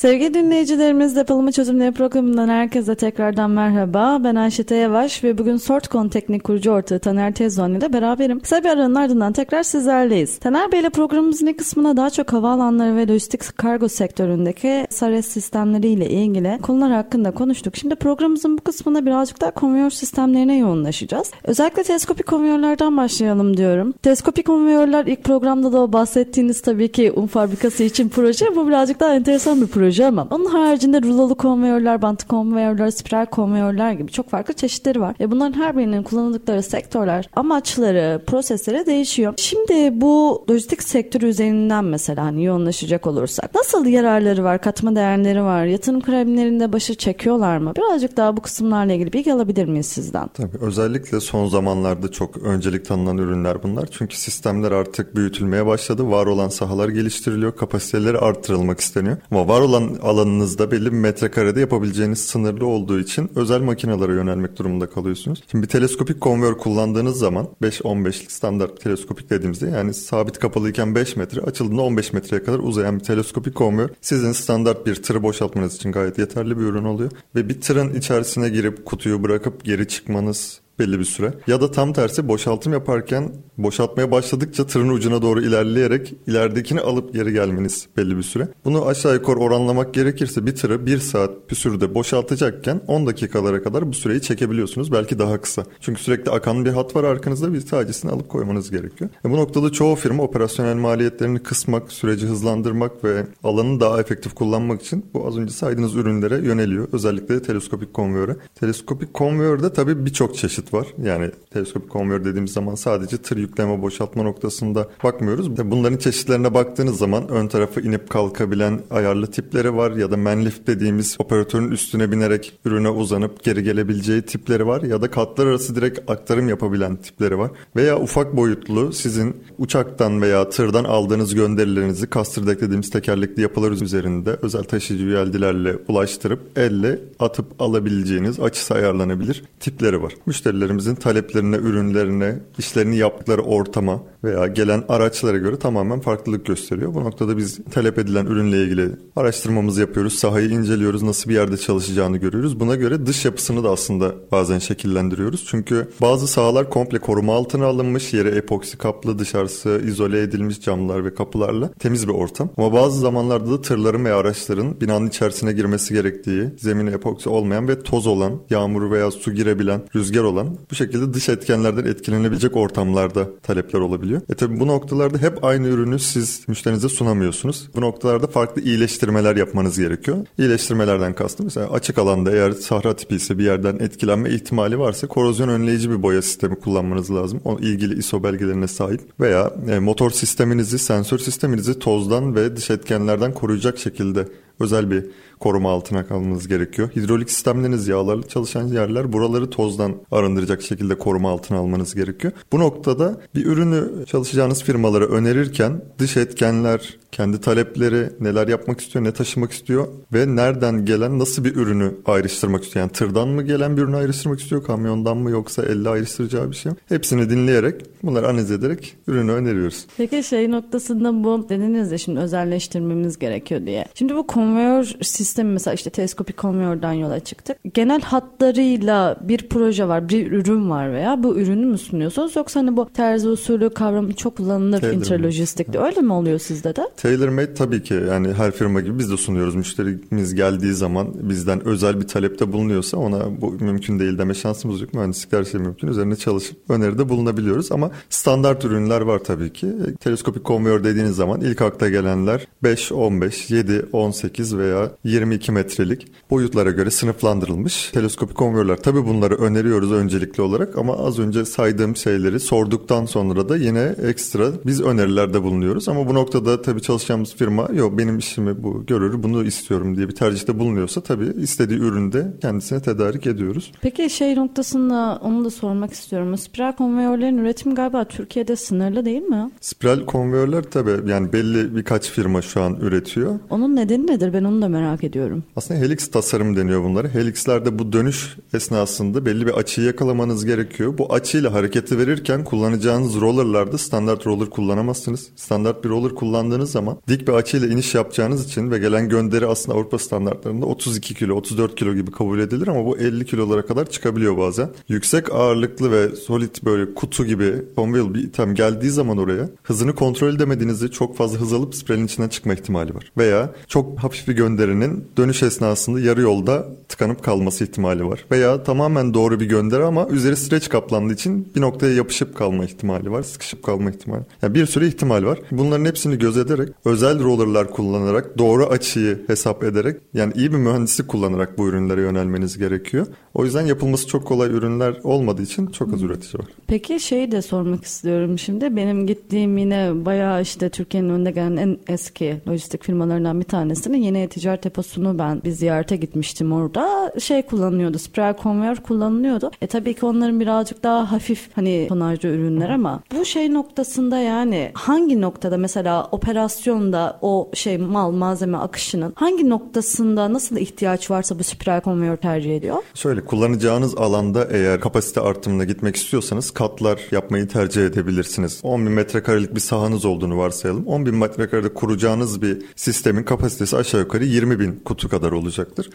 Sevgili 0.00 0.34
dinleyicilerimiz 0.34 1.16
Depolama 1.16 1.52
Çözümleri 1.52 1.92
programından 1.92 2.48
herkese 2.48 2.94
tekrardan 2.94 3.50
merhaba. 3.50 4.18
Ben 4.24 4.34
Ayşe 4.34 4.74
Yavaş 4.74 5.24
ve 5.24 5.38
bugün 5.38 5.56
Sortcon 5.56 6.08
Teknik 6.08 6.44
Kurucu 6.44 6.70
Ortağı 6.70 6.98
Taner 6.98 7.34
Tezvan 7.34 7.74
ile 7.74 7.92
beraberim. 7.92 8.40
Kısa 8.40 8.64
bir 8.64 8.68
aranın 8.68 8.94
ardından 8.94 9.32
tekrar 9.32 9.62
sizlerleyiz. 9.62 10.38
Taner 10.38 10.72
Bey 10.72 10.80
ile 10.80 10.90
programımızın 10.90 11.46
ilk 11.46 11.58
kısmına 11.58 11.96
daha 11.96 12.10
çok 12.10 12.32
havaalanları 12.32 12.96
ve 12.96 13.08
lojistik 13.08 13.58
kargo 13.58 13.88
sektöründeki 13.88 14.86
SARES 14.90 15.26
sistemleri 15.26 15.88
ile 15.88 16.10
ilgili 16.10 16.58
konular 16.62 16.92
hakkında 16.92 17.30
konuştuk. 17.30 17.76
Şimdi 17.76 17.94
programımızın 17.94 18.58
bu 18.58 18.62
kısmında 18.62 19.06
birazcık 19.06 19.40
daha 19.40 19.50
konveyör 19.50 19.90
sistemlerine 19.90 20.58
yoğunlaşacağız. 20.58 21.30
Özellikle 21.44 21.82
teleskopik 21.82 22.26
konveyörlerden 22.26 22.96
başlayalım 22.96 23.56
diyorum. 23.56 23.94
Teleskopik 24.02 24.46
konveyörler 24.46 25.06
ilk 25.06 25.24
programda 25.24 25.72
da 25.72 25.92
bahsettiğiniz 25.92 26.62
tabii 26.62 26.92
ki 26.92 27.12
un 27.12 27.26
fabrikası 27.26 27.82
için 27.82 28.08
proje. 28.08 28.56
Bu 28.56 28.68
birazcık 28.68 29.00
daha 29.00 29.14
enteresan 29.14 29.60
bir 29.60 29.66
proje 29.66 29.89
proje 29.90 30.06
ama 30.06 30.26
onun 30.30 30.44
haricinde 30.44 31.02
rulolu 31.02 31.34
konveyörler, 31.34 32.02
bant 32.02 32.28
konveyörler, 32.28 32.90
spiral 32.90 33.26
konveyörler 33.26 33.92
gibi 33.92 34.12
çok 34.12 34.30
farklı 34.30 34.54
çeşitleri 34.54 35.00
var. 35.00 35.16
Ve 35.20 35.30
bunların 35.30 35.60
her 35.60 35.76
birinin 35.76 36.02
kullanıldıkları 36.02 36.62
sektörler, 36.62 37.30
amaçları, 37.36 38.22
prosesleri 38.26 38.86
değişiyor. 38.86 39.34
Şimdi 39.36 40.00
bu 40.00 40.44
lojistik 40.50 40.82
sektörü 40.82 41.26
üzerinden 41.26 41.84
mesela 41.84 42.24
hani 42.24 42.44
yoğunlaşacak 42.44 43.06
olursak 43.06 43.54
nasıl 43.54 43.86
yararları 43.86 44.44
var, 44.44 44.60
katma 44.60 44.96
değerleri 44.96 45.42
var, 45.42 45.64
yatırım 45.64 46.00
kremlerinde 46.00 46.72
başı 46.72 46.94
çekiyorlar 46.94 47.58
mı? 47.58 47.72
Birazcık 47.76 48.16
daha 48.16 48.36
bu 48.36 48.40
kısımlarla 48.40 48.92
ilgili 48.92 49.12
bilgi 49.12 49.32
alabilir 49.32 49.64
miyiz 49.64 49.86
sizden? 49.86 50.28
Tabii 50.28 50.58
özellikle 50.60 51.20
son 51.20 51.46
zamanlarda 51.46 52.10
çok 52.10 52.36
öncelik 52.36 52.84
tanınan 52.84 53.18
ürünler 53.18 53.62
bunlar. 53.62 53.88
Çünkü 53.90 54.16
sistemler 54.16 54.72
artık 54.72 55.16
büyütülmeye 55.16 55.66
başladı. 55.66 56.10
Var 56.10 56.26
olan 56.26 56.48
sahalar 56.48 56.88
geliştiriliyor, 56.88 57.56
kapasiteleri 57.56 58.18
arttırılmak 58.18 58.80
isteniyor. 58.80 59.16
Ama 59.30 59.48
var 59.48 59.60
olan 59.60 59.79
alan 59.80 60.20
alanınızda 60.20 60.70
belli 60.70 60.84
bir 60.84 60.96
metrekarede 60.96 61.60
yapabileceğiniz 61.60 62.18
sınırlı 62.18 62.66
olduğu 62.66 63.00
için 63.00 63.30
özel 63.34 63.60
makinelere 63.60 64.12
yönelmek 64.12 64.58
durumunda 64.58 64.90
kalıyorsunuz. 64.90 65.42
Şimdi 65.50 65.62
bir 65.62 65.68
teleskopik 65.68 66.20
konveyör 66.20 66.58
kullandığınız 66.58 67.18
zaman 67.18 67.48
5-15'lik 67.62 68.32
standart 68.32 68.80
teleskopik 68.80 69.30
dediğimizde 69.30 69.66
yani 69.66 69.94
sabit 69.94 70.38
kapalıyken 70.38 70.94
5 70.94 71.16
metre 71.16 71.40
açıldığında 71.40 71.82
15 71.82 72.12
metreye 72.12 72.44
kadar 72.44 72.58
uzayan 72.58 72.98
bir 72.98 73.04
teleskopik 73.04 73.54
konveyör 73.54 73.90
sizin 74.00 74.32
standart 74.32 74.86
bir 74.86 74.94
tırı 74.94 75.22
boşaltmanız 75.22 75.76
için 75.76 75.92
gayet 75.92 76.18
yeterli 76.18 76.58
bir 76.58 76.64
ürün 76.64 76.84
oluyor. 76.84 77.10
Ve 77.34 77.48
bir 77.48 77.60
tırın 77.60 77.94
içerisine 77.94 78.48
girip 78.48 78.86
kutuyu 78.86 79.22
bırakıp 79.22 79.64
geri 79.64 79.88
çıkmanız 79.88 80.60
belli 80.78 80.98
bir 80.98 81.04
süre. 81.04 81.34
Ya 81.46 81.60
da 81.60 81.70
tam 81.70 81.92
tersi 81.92 82.28
boşaltım 82.28 82.72
yaparken 82.72 83.32
boşaltmaya 83.58 84.10
başladıkça 84.10 84.66
tırın 84.66 84.88
ucuna 84.88 85.22
doğru 85.22 85.42
ilerleyerek 85.42 86.14
ileridekini 86.26 86.80
alıp 86.80 87.14
geri 87.14 87.32
gelmeniz 87.32 87.86
belli 87.96 88.16
bir 88.16 88.22
süre. 88.22 88.48
Bunu 88.64 88.86
aşağı 88.86 89.14
yukarı 89.14 89.38
oranlamak 89.38 89.94
gerekirse 89.94 90.46
bir 90.46 90.54
tırı 90.54 90.86
1 90.86 90.98
saat 90.98 91.50
bir 91.50 91.56
sürede 91.56 91.94
boşaltacakken 91.94 92.80
10 92.86 93.06
dakikalara 93.06 93.62
kadar 93.62 93.88
bu 93.88 93.92
süreyi 93.92 94.22
çekebiliyorsunuz. 94.22 94.92
Belki 94.92 95.18
daha 95.18 95.40
kısa. 95.40 95.64
Çünkü 95.80 96.02
sürekli 96.02 96.30
akan 96.30 96.64
bir 96.64 96.70
hat 96.70 96.96
var 96.96 97.04
arkanızda 97.04 97.52
bir 97.52 97.60
tanesini 97.60 98.10
alıp 98.10 98.28
koymanız 98.28 98.70
gerekiyor. 98.70 99.10
E 99.24 99.30
bu 99.30 99.36
noktada 99.36 99.72
çoğu 99.72 99.94
firma 99.94 100.22
operasyonel 100.22 100.76
maliyetlerini 100.76 101.38
kısmak, 101.38 101.92
süreci 101.92 102.26
hızlandırmak 102.26 103.04
ve 103.04 103.26
alanı 103.44 103.80
daha 103.80 104.00
efektif 104.00 104.34
kullanmak 104.34 104.82
için 104.82 105.06
bu 105.14 105.26
az 105.26 105.38
önce 105.38 105.52
saydığınız 105.52 105.96
ürünlere 105.96 106.34
yöneliyor. 106.34 106.88
Özellikle 106.92 107.42
teleskopik 107.42 107.94
konveyöre. 107.94 108.36
Teleskopik 108.54 109.14
konveyörde 109.14 109.72
tabii 109.72 110.06
birçok 110.06 110.36
çeşit 110.36 110.69
var. 110.74 110.86
Yani 111.02 111.30
teleskopik 111.50 111.90
konveyör 111.90 112.24
dediğimiz 112.24 112.52
zaman 112.52 112.74
sadece 112.74 113.16
tır 113.16 113.36
yükleme 113.36 113.82
boşaltma 113.82 114.22
noktasında 114.22 114.88
bakmıyoruz. 115.04 115.56
Bunların 115.70 115.96
çeşitlerine 115.96 116.54
baktığınız 116.54 116.98
zaman 116.98 117.28
ön 117.28 117.48
tarafı 117.48 117.80
inip 117.80 118.10
kalkabilen 118.10 118.80
ayarlı 118.90 119.26
tipleri 119.26 119.76
var 119.76 119.90
ya 119.90 120.10
da 120.10 120.16
manlift 120.16 120.66
dediğimiz 120.66 121.16
operatörün 121.18 121.70
üstüne 121.70 122.12
binerek 122.12 122.58
ürüne 122.64 122.88
uzanıp 122.88 123.44
geri 123.44 123.62
gelebileceği 123.62 124.22
tipleri 124.22 124.66
var 124.66 124.82
ya 124.82 125.02
da 125.02 125.10
katlar 125.10 125.46
arası 125.46 125.74
direkt 125.74 126.10
aktarım 126.10 126.48
yapabilen 126.48 126.96
tipleri 126.96 127.38
var. 127.38 127.50
Veya 127.76 128.00
ufak 128.00 128.36
boyutlu 128.36 128.92
sizin 128.92 129.36
uçaktan 129.58 130.22
veya 130.22 130.48
tırdan 130.48 130.84
aldığınız 130.84 131.34
gönderilerinizi 131.34 132.06
kastırdek 132.10 132.60
dediğimiz 132.60 132.90
tekerlekli 132.90 133.42
yapılar 133.42 133.70
üzerinde 133.70 134.36
özel 134.42 134.62
taşıyıcı 134.62 135.04
üyeldilerle 135.04 135.76
ulaştırıp 135.88 136.40
elle 136.56 136.98
atıp 137.18 137.46
alabileceğiniz 137.58 138.40
açısı 138.40 138.74
ayarlanabilir 138.74 139.44
tipleri 139.60 140.02
var. 140.02 140.12
Müşteriler 140.26 140.49
müşterilerimizin 140.50 140.94
taleplerine, 140.94 141.56
ürünlerine, 141.56 142.38
işlerini 142.58 142.96
yaptıkları 142.96 143.42
ortama 143.42 144.02
veya 144.24 144.46
gelen 144.46 144.84
araçlara 144.88 145.38
göre 145.38 145.58
tamamen 145.58 146.00
farklılık 146.00 146.46
gösteriyor. 146.46 146.94
Bu 146.94 147.04
noktada 147.04 147.36
biz 147.36 147.58
talep 147.70 147.98
edilen 147.98 148.26
ürünle 148.26 148.62
ilgili 148.62 148.88
araştırmamızı 149.16 149.80
yapıyoruz, 149.80 150.14
sahayı 150.14 150.50
inceliyoruz, 150.50 151.02
nasıl 151.02 151.30
bir 151.30 151.34
yerde 151.34 151.56
çalışacağını 151.56 152.16
görüyoruz. 152.16 152.60
Buna 152.60 152.76
göre 152.76 153.06
dış 153.06 153.24
yapısını 153.24 153.64
da 153.64 153.70
aslında 153.70 154.14
bazen 154.32 154.58
şekillendiriyoruz. 154.58 155.44
Çünkü 155.46 155.88
bazı 156.00 156.26
sahalar 156.26 156.70
komple 156.70 156.98
koruma 156.98 157.34
altına 157.34 157.66
alınmış, 157.66 158.12
yere 158.12 158.28
epoksi 158.28 158.78
kaplı, 158.78 159.18
dışarısı 159.18 159.82
izole 159.86 160.22
edilmiş 160.22 160.60
camlar 160.60 161.04
ve 161.04 161.14
kapılarla 161.14 161.70
temiz 161.78 162.08
bir 162.08 162.12
ortam. 162.12 162.48
Ama 162.56 162.72
bazı 162.72 163.00
zamanlarda 163.00 163.50
da 163.50 163.60
tırların 163.60 164.04
veya 164.04 164.16
araçların 164.16 164.80
binanın 164.80 165.08
içerisine 165.08 165.52
girmesi 165.52 165.94
gerektiği, 165.94 166.44
zemine 166.58 166.90
epoksi 166.90 167.28
olmayan 167.28 167.68
ve 167.68 167.82
toz 167.82 168.06
olan, 168.06 168.32
yağmur 168.50 168.90
veya 168.90 169.10
su 169.10 169.32
girebilen, 169.32 169.82
rüzgar 169.96 170.22
olan 170.22 170.39
bu 170.70 170.74
şekilde 170.74 171.14
dış 171.14 171.28
etkenlerden 171.28 171.84
etkilenebilecek 171.84 172.56
ortamlarda 172.56 173.28
talepler 173.42 173.80
olabiliyor. 173.80 174.20
E 174.30 174.34
tabi 174.34 174.60
bu 174.60 174.66
noktalarda 174.66 175.18
hep 175.18 175.44
aynı 175.44 175.68
ürünü 175.68 175.98
siz 175.98 176.48
müşterinize 176.48 176.88
sunamıyorsunuz. 176.88 177.68
Bu 177.74 177.80
noktalarda 177.80 178.26
farklı 178.26 178.62
iyileştirmeler 178.62 179.36
yapmanız 179.36 179.78
gerekiyor. 179.78 180.26
İyileştirmelerden 180.38 181.14
kastım 181.14 181.46
mesela 181.46 181.70
açık 181.70 181.98
alanda 181.98 182.32
eğer 182.32 182.50
sahra 182.50 182.96
tipi 182.96 183.14
ise 183.14 183.38
bir 183.38 183.44
yerden 183.44 183.78
etkilenme 183.78 184.30
ihtimali 184.30 184.78
varsa 184.78 185.06
korozyon 185.06 185.48
önleyici 185.48 185.90
bir 185.90 186.02
boya 186.02 186.22
sistemi 186.22 186.56
kullanmanız 186.56 187.10
lazım. 187.10 187.40
O 187.44 187.58
ilgili 187.58 187.98
ISO 187.98 188.22
belgelerine 188.22 188.68
sahip 188.68 189.00
veya 189.20 189.52
e, 189.70 189.78
motor 189.78 190.10
sisteminizi, 190.10 190.78
sensör 190.78 191.18
sisteminizi 191.18 191.78
tozdan 191.78 192.34
ve 192.34 192.56
dış 192.56 192.70
etkenlerden 192.70 193.34
koruyacak 193.34 193.78
şekilde 193.78 194.28
özel 194.60 194.90
bir 194.90 195.04
koruma 195.40 195.70
altına 195.70 196.06
kalmanız 196.06 196.48
gerekiyor. 196.48 196.90
Hidrolik 196.96 197.30
sistemleriniz 197.30 197.88
yağlarla 197.88 198.28
çalışan 198.28 198.66
yerler 198.66 199.12
buraları 199.12 199.50
tozdan 199.50 199.94
arındıracak 200.10 200.62
şekilde 200.62 200.98
koruma 200.98 201.30
altına 201.30 201.58
almanız 201.58 201.94
gerekiyor. 201.94 202.32
Bu 202.52 202.58
noktada 202.58 203.20
bir 203.34 203.46
ürünü 203.46 204.06
çalışacağınız 204.06 204.62
firmalara 204.62 205.04
önerirken 205.04 205.84
dış 205.98 206.16
etkenler, 206.16 206.98
kendi 207.12 207.40
talepleri, 207.40 208.10
neler 208.20 208.48
yapmak 208.48 208.80
istiyor, 208.80 209.04
ne 209.04 209.12
taşımak 209.12 209.52
istiyor 209.52 209.88
ve 210.12 210.36
nereden 210.36 210.84
gelen 210.84 211.18
nasıl 211.18 211.44
bir 211.44 211.56
ürünü 211.56 211.94
ayrıştırmak 212.06 212.64
istiyor. 212.64 212.82
Yani 212.82 212.92
tırdan 212.92 213.28
mı 213.28 213.42
gelen 213.42 213.76
bir 213.76 213.82
ürünü 213.82 213.96
ayrıştırmak 213.96 214.40
istiyor, 214.40 214.64
kamyondan 214.64 215.16
mı 215.16 215.30
yoksa 215.30 215.62
elle 215.62 215.88
ayrıştıracağı 215.88 216.50
bir 216.50 216.56
şey 216.56 216.72
mi? 216.72 216.78
Hepsini 216.88 217.30
dinleyerek, 217.30 217.82
bunları 218.02 218.28
analiz 218.28 218.50
ederek 218.50 218.96
ürünü 219.06 219.32
öneriyoruz. 219.32 219.86
Peki 219.96 220.22
şey 220.22 220.50
noktasında 220.50 221.24
bu 221.24 221.48
dediniz 221.48 221.92
ya 221.92 221.98
şimdi 221.98 222.20
özelleştirmemiz 222.20 223.18
gerekiyor 223.18 223.66
diye. 223.66 223.84
Şimdi 223.94 224.14
bu 224.16 224.26
konveyör 224.50 224.84
sistemi 225.02 225.52
mesela 225.52 225.74
işte 225.74 225.90
teleskopik 225.90 226.36
konveyörden 226.36 226.92
yola 226.92 227.20
çıktık. 227.20 227.56
Genel 227.74 228.00
hatlarıyla 228.00 229.16
bir 229.20 229.48
proje 229.48 229.88
var, 229.88 230.08
bir 230.08 230.32
ürün 230.32 230.70
var 230.70 230.92
veya 230.92 231.22
bu 231.22 231.38
ürünü 231.38 231.66
mü 231.66 231.78
sunuyorsunuz 231.78 232.36
yoksa 232.36 232.60
hani 232.60 232.76
bu 232.76 232.90
terzi 232.92 233.28
usulü 233.28 233.70
kavramı 233.70 234.12
çok 234.12 234.36
kullanılır 234.36 234.92
interlojistikte 234.92 235.78
öyle 235.78 236.00
mi 236.00 236.12
oluyor 236.12 236.38
sizde 236.38 236.76
de? 236.76 236.82
Tailor 236.96 237.28
made 237.28 237.54
tabii 237.54 237.82
ki 237.82 237.94
yani 237.94 238.32
her 238.32 238.50
firma 238.50 238.80
gibi 238.80 238.98
biz 238.98 239.10
de 239.10 239.16
sunuyoruz. 239.16 239.54
Müşterimiz 239.54 240.34
geldiği 240.34 240.72
zaman 240.72 241.08
bizden 241.14 241.66
özel 241.66 242.00
bir 242.00 242.08
talepte 242.08 242.52
bulunuyorsa 242.52 242.96
ona 242.96 243.40
bu 243.40 243.50
mümkün 243.50 243.98
değil 243.98 244.18
deme 244.18 244.34
şansımız 244.34 244.80
yok. 244.80 244.94
Mühendislik 244.94 245.32
her 245.32 245.44
şey 245.44 245.60
mümkün. 245.60 245.88
Üzerine 245.88 246.16
çalışıp 246.16 246.56
öneride 246.70 247.08
bulunabiliyoruz 247.08 247.72
ama 247.72 247.90
standart 248.10 248.64
ürünler 248.64 249.00
var 249.00 249.18
tabii 249.18 249.52
ki. 249.52 249.66
Teleskopik 250.00 250.44
konveyör 250.44 250.84
dediğiniz 250.84 251.16
zaman 251.16 251.40
ilk 251.40 251.62
akla 251.62 251.88
gelenler 251.88 252.46
5, 252.62 252.92
15, 252.92 253.50
7, 253.50 253.86
18 253.92 254.39
veya 254.40 254.90
22 255.04 255.52
metrelik 255.52 256.06
boyutlara 256.30 256.70
göre 256.70 256.90
sınıflandırılmış 256.90 257.90
teleskopik 257.90 258.36
konveyörler. 258.36 258.76
Tabii 258.76 259.06
bunları 259.06 259.34
öneriyoruz 259.34 259.92
öncelikli 259.92 260.42
olarak 260.42 260.78
ama 260.78 260.96
az 260.96 261.18
önce 261.18 261.44
saydığım 261.44 261.96
şeyleri 261.96 262.40
sorduktan 262.40 263.06
sonra 263.06 263.48
da 263.48 263.56
yine 263.56 263.94
ekstra 264.02 264.52
biz 264.66 264.80
önerilerde 264.80 265.42
bulunuyoruz. 265.42 265.88
Ama 265.88 266.08
bu 266.08 266.14
noktada 266.14 266.62
tabii 266.62 266.82
çalışacağımız 266.82 267.34
firma 267.34 267.68
yok 267.74 267.98
benim 267.98 268.18
işimi 268.18 268.62
bu 268.62 268.86
görür 268.86 269.22
bunu 269.22 269.44
istiyorum 269.44 269.96
diye 269.96 270.08
bir 270.08 270.14
tercihte 270.14 270.58
bulunuyorsa 270.58 271.00
tabii 271.00 271.42
istediği 271.42 271.78
ürünü 271.78 272.12
de 272.12 272.32
kendisine 272.40 272.82
tedarik 272.82 273.26
ediyoruz. 273.26 273.72
Peki 273.80 274.10
şey 274.10 274.36
noktasında 274.36 275.18
onu 275.22 275.44
da 275.44 275.50
sormak 275.50 275.92
istiyorum. 275.92 276.38
Spiral 276.38 276.72
konveyörlerin 276.72 277.38
üretimi 277.38 277.74
galiba 277.74 278.04
Türkiye'de 278.04 278.56
sınırlı 278.56 279.04
değil 279.04 279.22
mi? 279.22 279.50
Spiral 279.60 280.04
konveyörler 280.06 280.62
tabii 280.62 281.10
yani 281.10 281.32
belli 281.32 281.76
birkaç 281.76 282.10
firma 282.10 282.42
şu 282.42 282.62
an 282.62 282.76
üretiyor. 282.80 283.38
Onun 283.50 283.76
nedeni 283.76 284.06
nedir? 284.06 284.29
Ben 284.32 284.44
onu 284.44 284.62
da 284.62 284.68
merak 284.68 285.04
ediyorum. 285.04 285.44
Aslında 285.56 285.80
helix 285.80 286.10
tasarım 286.10 286.56
deniyor 286.56 286.84
bunları. 286.84 287.08
Helixlerde 287.08 287.78
bu 287.78 287.92
dönüş 287.92 288.36
esnasında 288.54 289.26
belli 289.26 289.46
bir 289.46 289.52
açıyı 289.52 289.86
yakalamanız 289.86 290.44
gerekiyor. 290.44 290.98
Bu 290.98 291.14
açıyla 291.14 291.52
hareketi 291.52 291.98
verirken 291.98 292.44
kullanacağınız 292.44 293.20
rollerlarda 293.20 293.78
standart 293.78 294.26
roller 294.26 294.50
kullanamazsınız. 294.50 295.28
Standart 295.36 295.84
bir 295.84 295.88
roller 295.88 296.14
kullandığınız 296.14 296.70
zaman 296.70 296.98
dik 297.08 297.28
bir 297.28 297.32
açıyla 297.32 297.68
iniş 297.68 297.94
yapacağınız 297.94 298.46
için 298.46 298.70
ve 298.70 298.78
gelen 298.78 299.08
gönderi 299.08 299.46
aslında 299.46 299.78
Avrupa 299.78 299.98
standartlarında 299.98 300.66
32 300.66 301.14
kilo, 301.14 301.34
34 301.34 301.76
kilo 301.76 301.94
gibi 301.94 302.10
kabul 302.10 302.38
edilir 302.38 302.68
ama 302.68 302.86
bu 302.86 302.98
50 302.98 303.26
kilolara 303.26 303.66
kadar 303.66 303.90
çıkabiliyor 303.90 304.38
bazen. 304.38 304.70
Yüksek 304.88 305.34
ağırlıklı 305.34 305.90
ve 305.90 306.16
solid 306.16 306.56
böyle 306.64 306.94
kutu 306.94 307.26
gibi 307.26 307.52
conveyor 307.76 308.14
bir 308.14 308.24
item 308.24 308.54
geldiği 308.54 308.90
zaman 308.90 309.18
oraya 309.18 309.48
hızını 309.62 309.94
kontrol 309.94 310.34
edemediğinizde 310.34 310.88
çok 310.88 311.16
fazla 311.16 311.40
hız 311.40 311.52
alıp 311.52 311.74
spiralin 311.74 312.06
içinden 312.06 312.28
çıkma 312.28 312.54
ihtimali 312.54 312.94
var. 312.94 313.12
Veya 313.18 313.50
çok 313.68 313.98
hafif 314.10 314.28
bir 314.28 314.36
gönderinin 314.36 315.04
dönüş 315.16 315.42
esnasında 315.42 316.00
yarı 316.00 316.20
yolda 316.20 316.66
tıkanıp 316.88 317.24
kalması 317.24 317.64
ihtimali 317.64 318.06
var. 318.06 318.24
Veya 318.30 318.62
tamamen 318.62 319.14
doğru 319.14 319.40
bir 319.40 319.46
gönderi 319.46 319.84
ama 319.84 320.08
üzeri 320.08 320.36
streç 320.36 320.68
kaplandığı 320.68 321.12
için 321.12 321.52
bir 321.56 321.60
noktaya 321.60 321.94
yapışıp 321.94 322.36
kalma 322.36 322.64
ihtimali 322.64 323.10
var. 323.10 323.22
Sıkışıp 323.22 323.62
kalma 323.62 323.90
ihtimali. 323.90 324.22
Yani 324.42 324.54
bir 324.54 324.66
sürü 324.66 324.88
ihtimal 324.88 325.24
var. 325.24 325.38
Bunların 325.50 325.84
hepsini 325.84 326.18
göz 326.18 326.36
ederek 326.36 326.68
özel 326.84 327.24
rollerlar 327.24 327.70
kullanarak 327.70 328.38
doğru 328.38 328.66
açıyı 328.66 329.18
hesap 329.26 329.64
ederek 329.64 329.96
yani 330.14 330.32
iyi 330.36 330.52
bir 330.52 330.56
mühendislik 330.56 331.08
kullanarak 331.08 331.58
bu 331.58 331.68
ürünlere 331.68 332.00
yönelmeniz 332.00 332.58
gerekiyor. 332.58 333.06
O 333.34 333.44
yüzden 333.44 333.66
yapılması 333.66 334.06
çok 334.06 334.26
kolay 334.26 334.50
ürünler 334.50 334.94
olmadığı 335.04 335.42
için 335.42 335.66
çok 335.66 335.94
az 335.94 336.02
üretici 336.02 336.42
var. 336.42 336.46
Peki 336.66 337.00
şeyi 337.00 337.32
de 337.32 337.42
sormak 337.42 337.84
istiyorum 337.84 338.38
şimdi. 338.38 338.76
Benim 338.76 339.06
gittiğim 339.06 339.58
yine 339.58 340.04
bayağı 340.04 340.42
işte 340.42 340.68
Türkiye'nin 340.68 341.08
önünde 341.08 341.30
gelen 341.30 341.56
en 341.56 341.78
eski 341.88 342.40
lojistik 342.48 342.84
firmalarından 342.84 343.40
bir 343.40 343.44
tanesinin 343.44 343.99
yeni 344.00 344.28
ticaret 344.28 344.64
deposunu 344.64 345.18
ben 345.18 345.42
bir 345.42 345.50
ziyarete 345.50 345.96
gitmiştim 345.96 346.52
orada. 346.52 347.12
Şey 347.18 347.42
kullanılıyordu. 347.42 347.98
Spiral 347.98 348.32
konveyör 348.32 348.76
kullanılıyordu. 348.76 349.50
E 349.62 349.66
tabii 349.66 349.94
ki 349.94 350.06
onların 350.06 350.40
birazcık 350.40 350.82
daha 350.82 351.12
hafif 351.12 351.48
hani 351.54 351.86
tonajlı 351.88 352.28
ürünler 352.28 352.70
ama 352.70 353.02
bu 353.12 353.24
şey 353.24 353.54
noktasında 353.54 354.18
yani 354.18 354.70
hangi 354.74 355.20
noktada 355.20 355.56
mesela 355.56 356.08
operasyonda 356.12 357.18
o 357.22 357.50
şey 357.54 357.78
mal 357.78 358.10
malzeme 358.10 358.58
akışının 358.58 359.12
hangi 359.16 359.48
noktasında 359.48 360.32
nasıl 360.32 360.56
ihtiyaç 360.56 361.10
varsa 361.10 361.38
bu 361.38 361.44
spiral 361.44 361.80
konveyör 361.80 362.16
tercih 362.16 362.56
ediyor? 362.56 362.76
Şöyle 362.94 363.24
kullanacağınız 363.24 363.94
alanda 363.94 364.48
eğer 364.50 364.80
kapasite 364.80 365.20
artımına 365.20 365.64
gitmek 365.64 365.96
istiyorsanız 365.96 366.50
katlar 366.50 367.00
yapmayı 367.10 367.48
tercih 367.48 367.86
edebilirsiniz. 367.86 368.60
10 368.62 368.86
bin 368.86 368.92
metrekarelik 368.92 369.54
bir 369.54 369.60
sahanız 369.60 370.04
olduğunu 370.04 370.38
varsayalım. 370.38 370.86
10 370.86 371.06
bin 371.06 371.14
metrekarede 371.14 371.74
kuracağınız 371.74 372.42
bir 372.42 372.62
sistemin 372.76 373.22
kapasitesi 373.22 373.76
aşağı 373.76 373.89
yukarı 373.98 374.24
20 374.24 374.60
bin 374.60 374.80
kutu 374.84 375.08
kadar 375.08 375.32
olacaktır. 375.32 375.90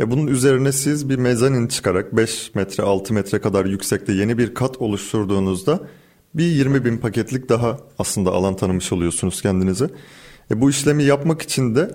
E 0.00 0.10
bunun 0.10 0.26
üzerine 0.26 0.72
siz 0.72 1.08
bir 1.08 1.16
mezanin 1.16 1.68
çıkarak 1.68 2.16
5 2.16 2.54
metre 2.54 2.82
6 2.82 3.14
metre 3.14 3.40
kadar 3.40 3.64
yüksekte 3.64 4.12
yeni 4.12 4.38
bir 4.38 4.54
kat 4.54 4.80
oluşturduğunuzda 4.80 5.80
bir 6.34 6.44
20 6.44 6.84
bin 6.84 6.98
paketlik 6.98 7.48
daha 7.48 7.78
aslında 7.98 8.30
alan 8.30 8.56
tanımış 8.56 8.92
oluyorsunuz 8.92 9.42
kendinize. 9.42 9.90
E 10.50 10.60
bu 10.60 10.70
işlemi 10.70 11.04
yapmak 11.04 11.42
için 11.42 11.74
de 11.74 11.90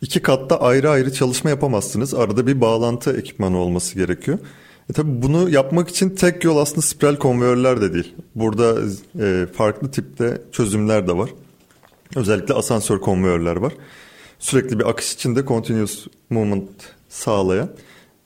iki 0.00 0.22
katta 0.22 0.60
ayrı 0.60 0.90
ayrı 0.90 1.12
çalışma 1.12 1.50
yapamazsınız. 1.50 2.14
Arada 2.14 2.46
bir 2.46 2.60
bağlantı 2.60 3.16
ekipmanı 3.16 3.58
olması 3.58 3.94
gerekiyor. 3.94 4.38
E 4.90 4.92
tabi 4.92 5.22
bunu 5.22 5.50
yapmak 5.50 5.88
için 5.88 6.10
tek 6.10 6.44
yol 6.44 6.56
aslında 6.56 6.82
spiral 6.82 7.16
konveyörler 7.16 7.80
de 7.80 7.94
değil. 7.94 8.14
Burada 8.34 8.80
e, 9.20 9.46
farklı 9.52 9.90
tipte 9.90 10.42
çözümler 10.52 11.08
de 11.08 11.16
var. 11.16 11.30
Özellikle 12.16 12.54
asansör 12.54 13.00
konveyörler 13.00 13.56
var. 13.56 13.72
Sürekli 14.38 14.78
bir 14.78 14.88
akış 14.88 15.14
içinde 15.14 15.46
continuous 15.46 16.06
movement 16.30 16.70
sağlayan 17.08 17.70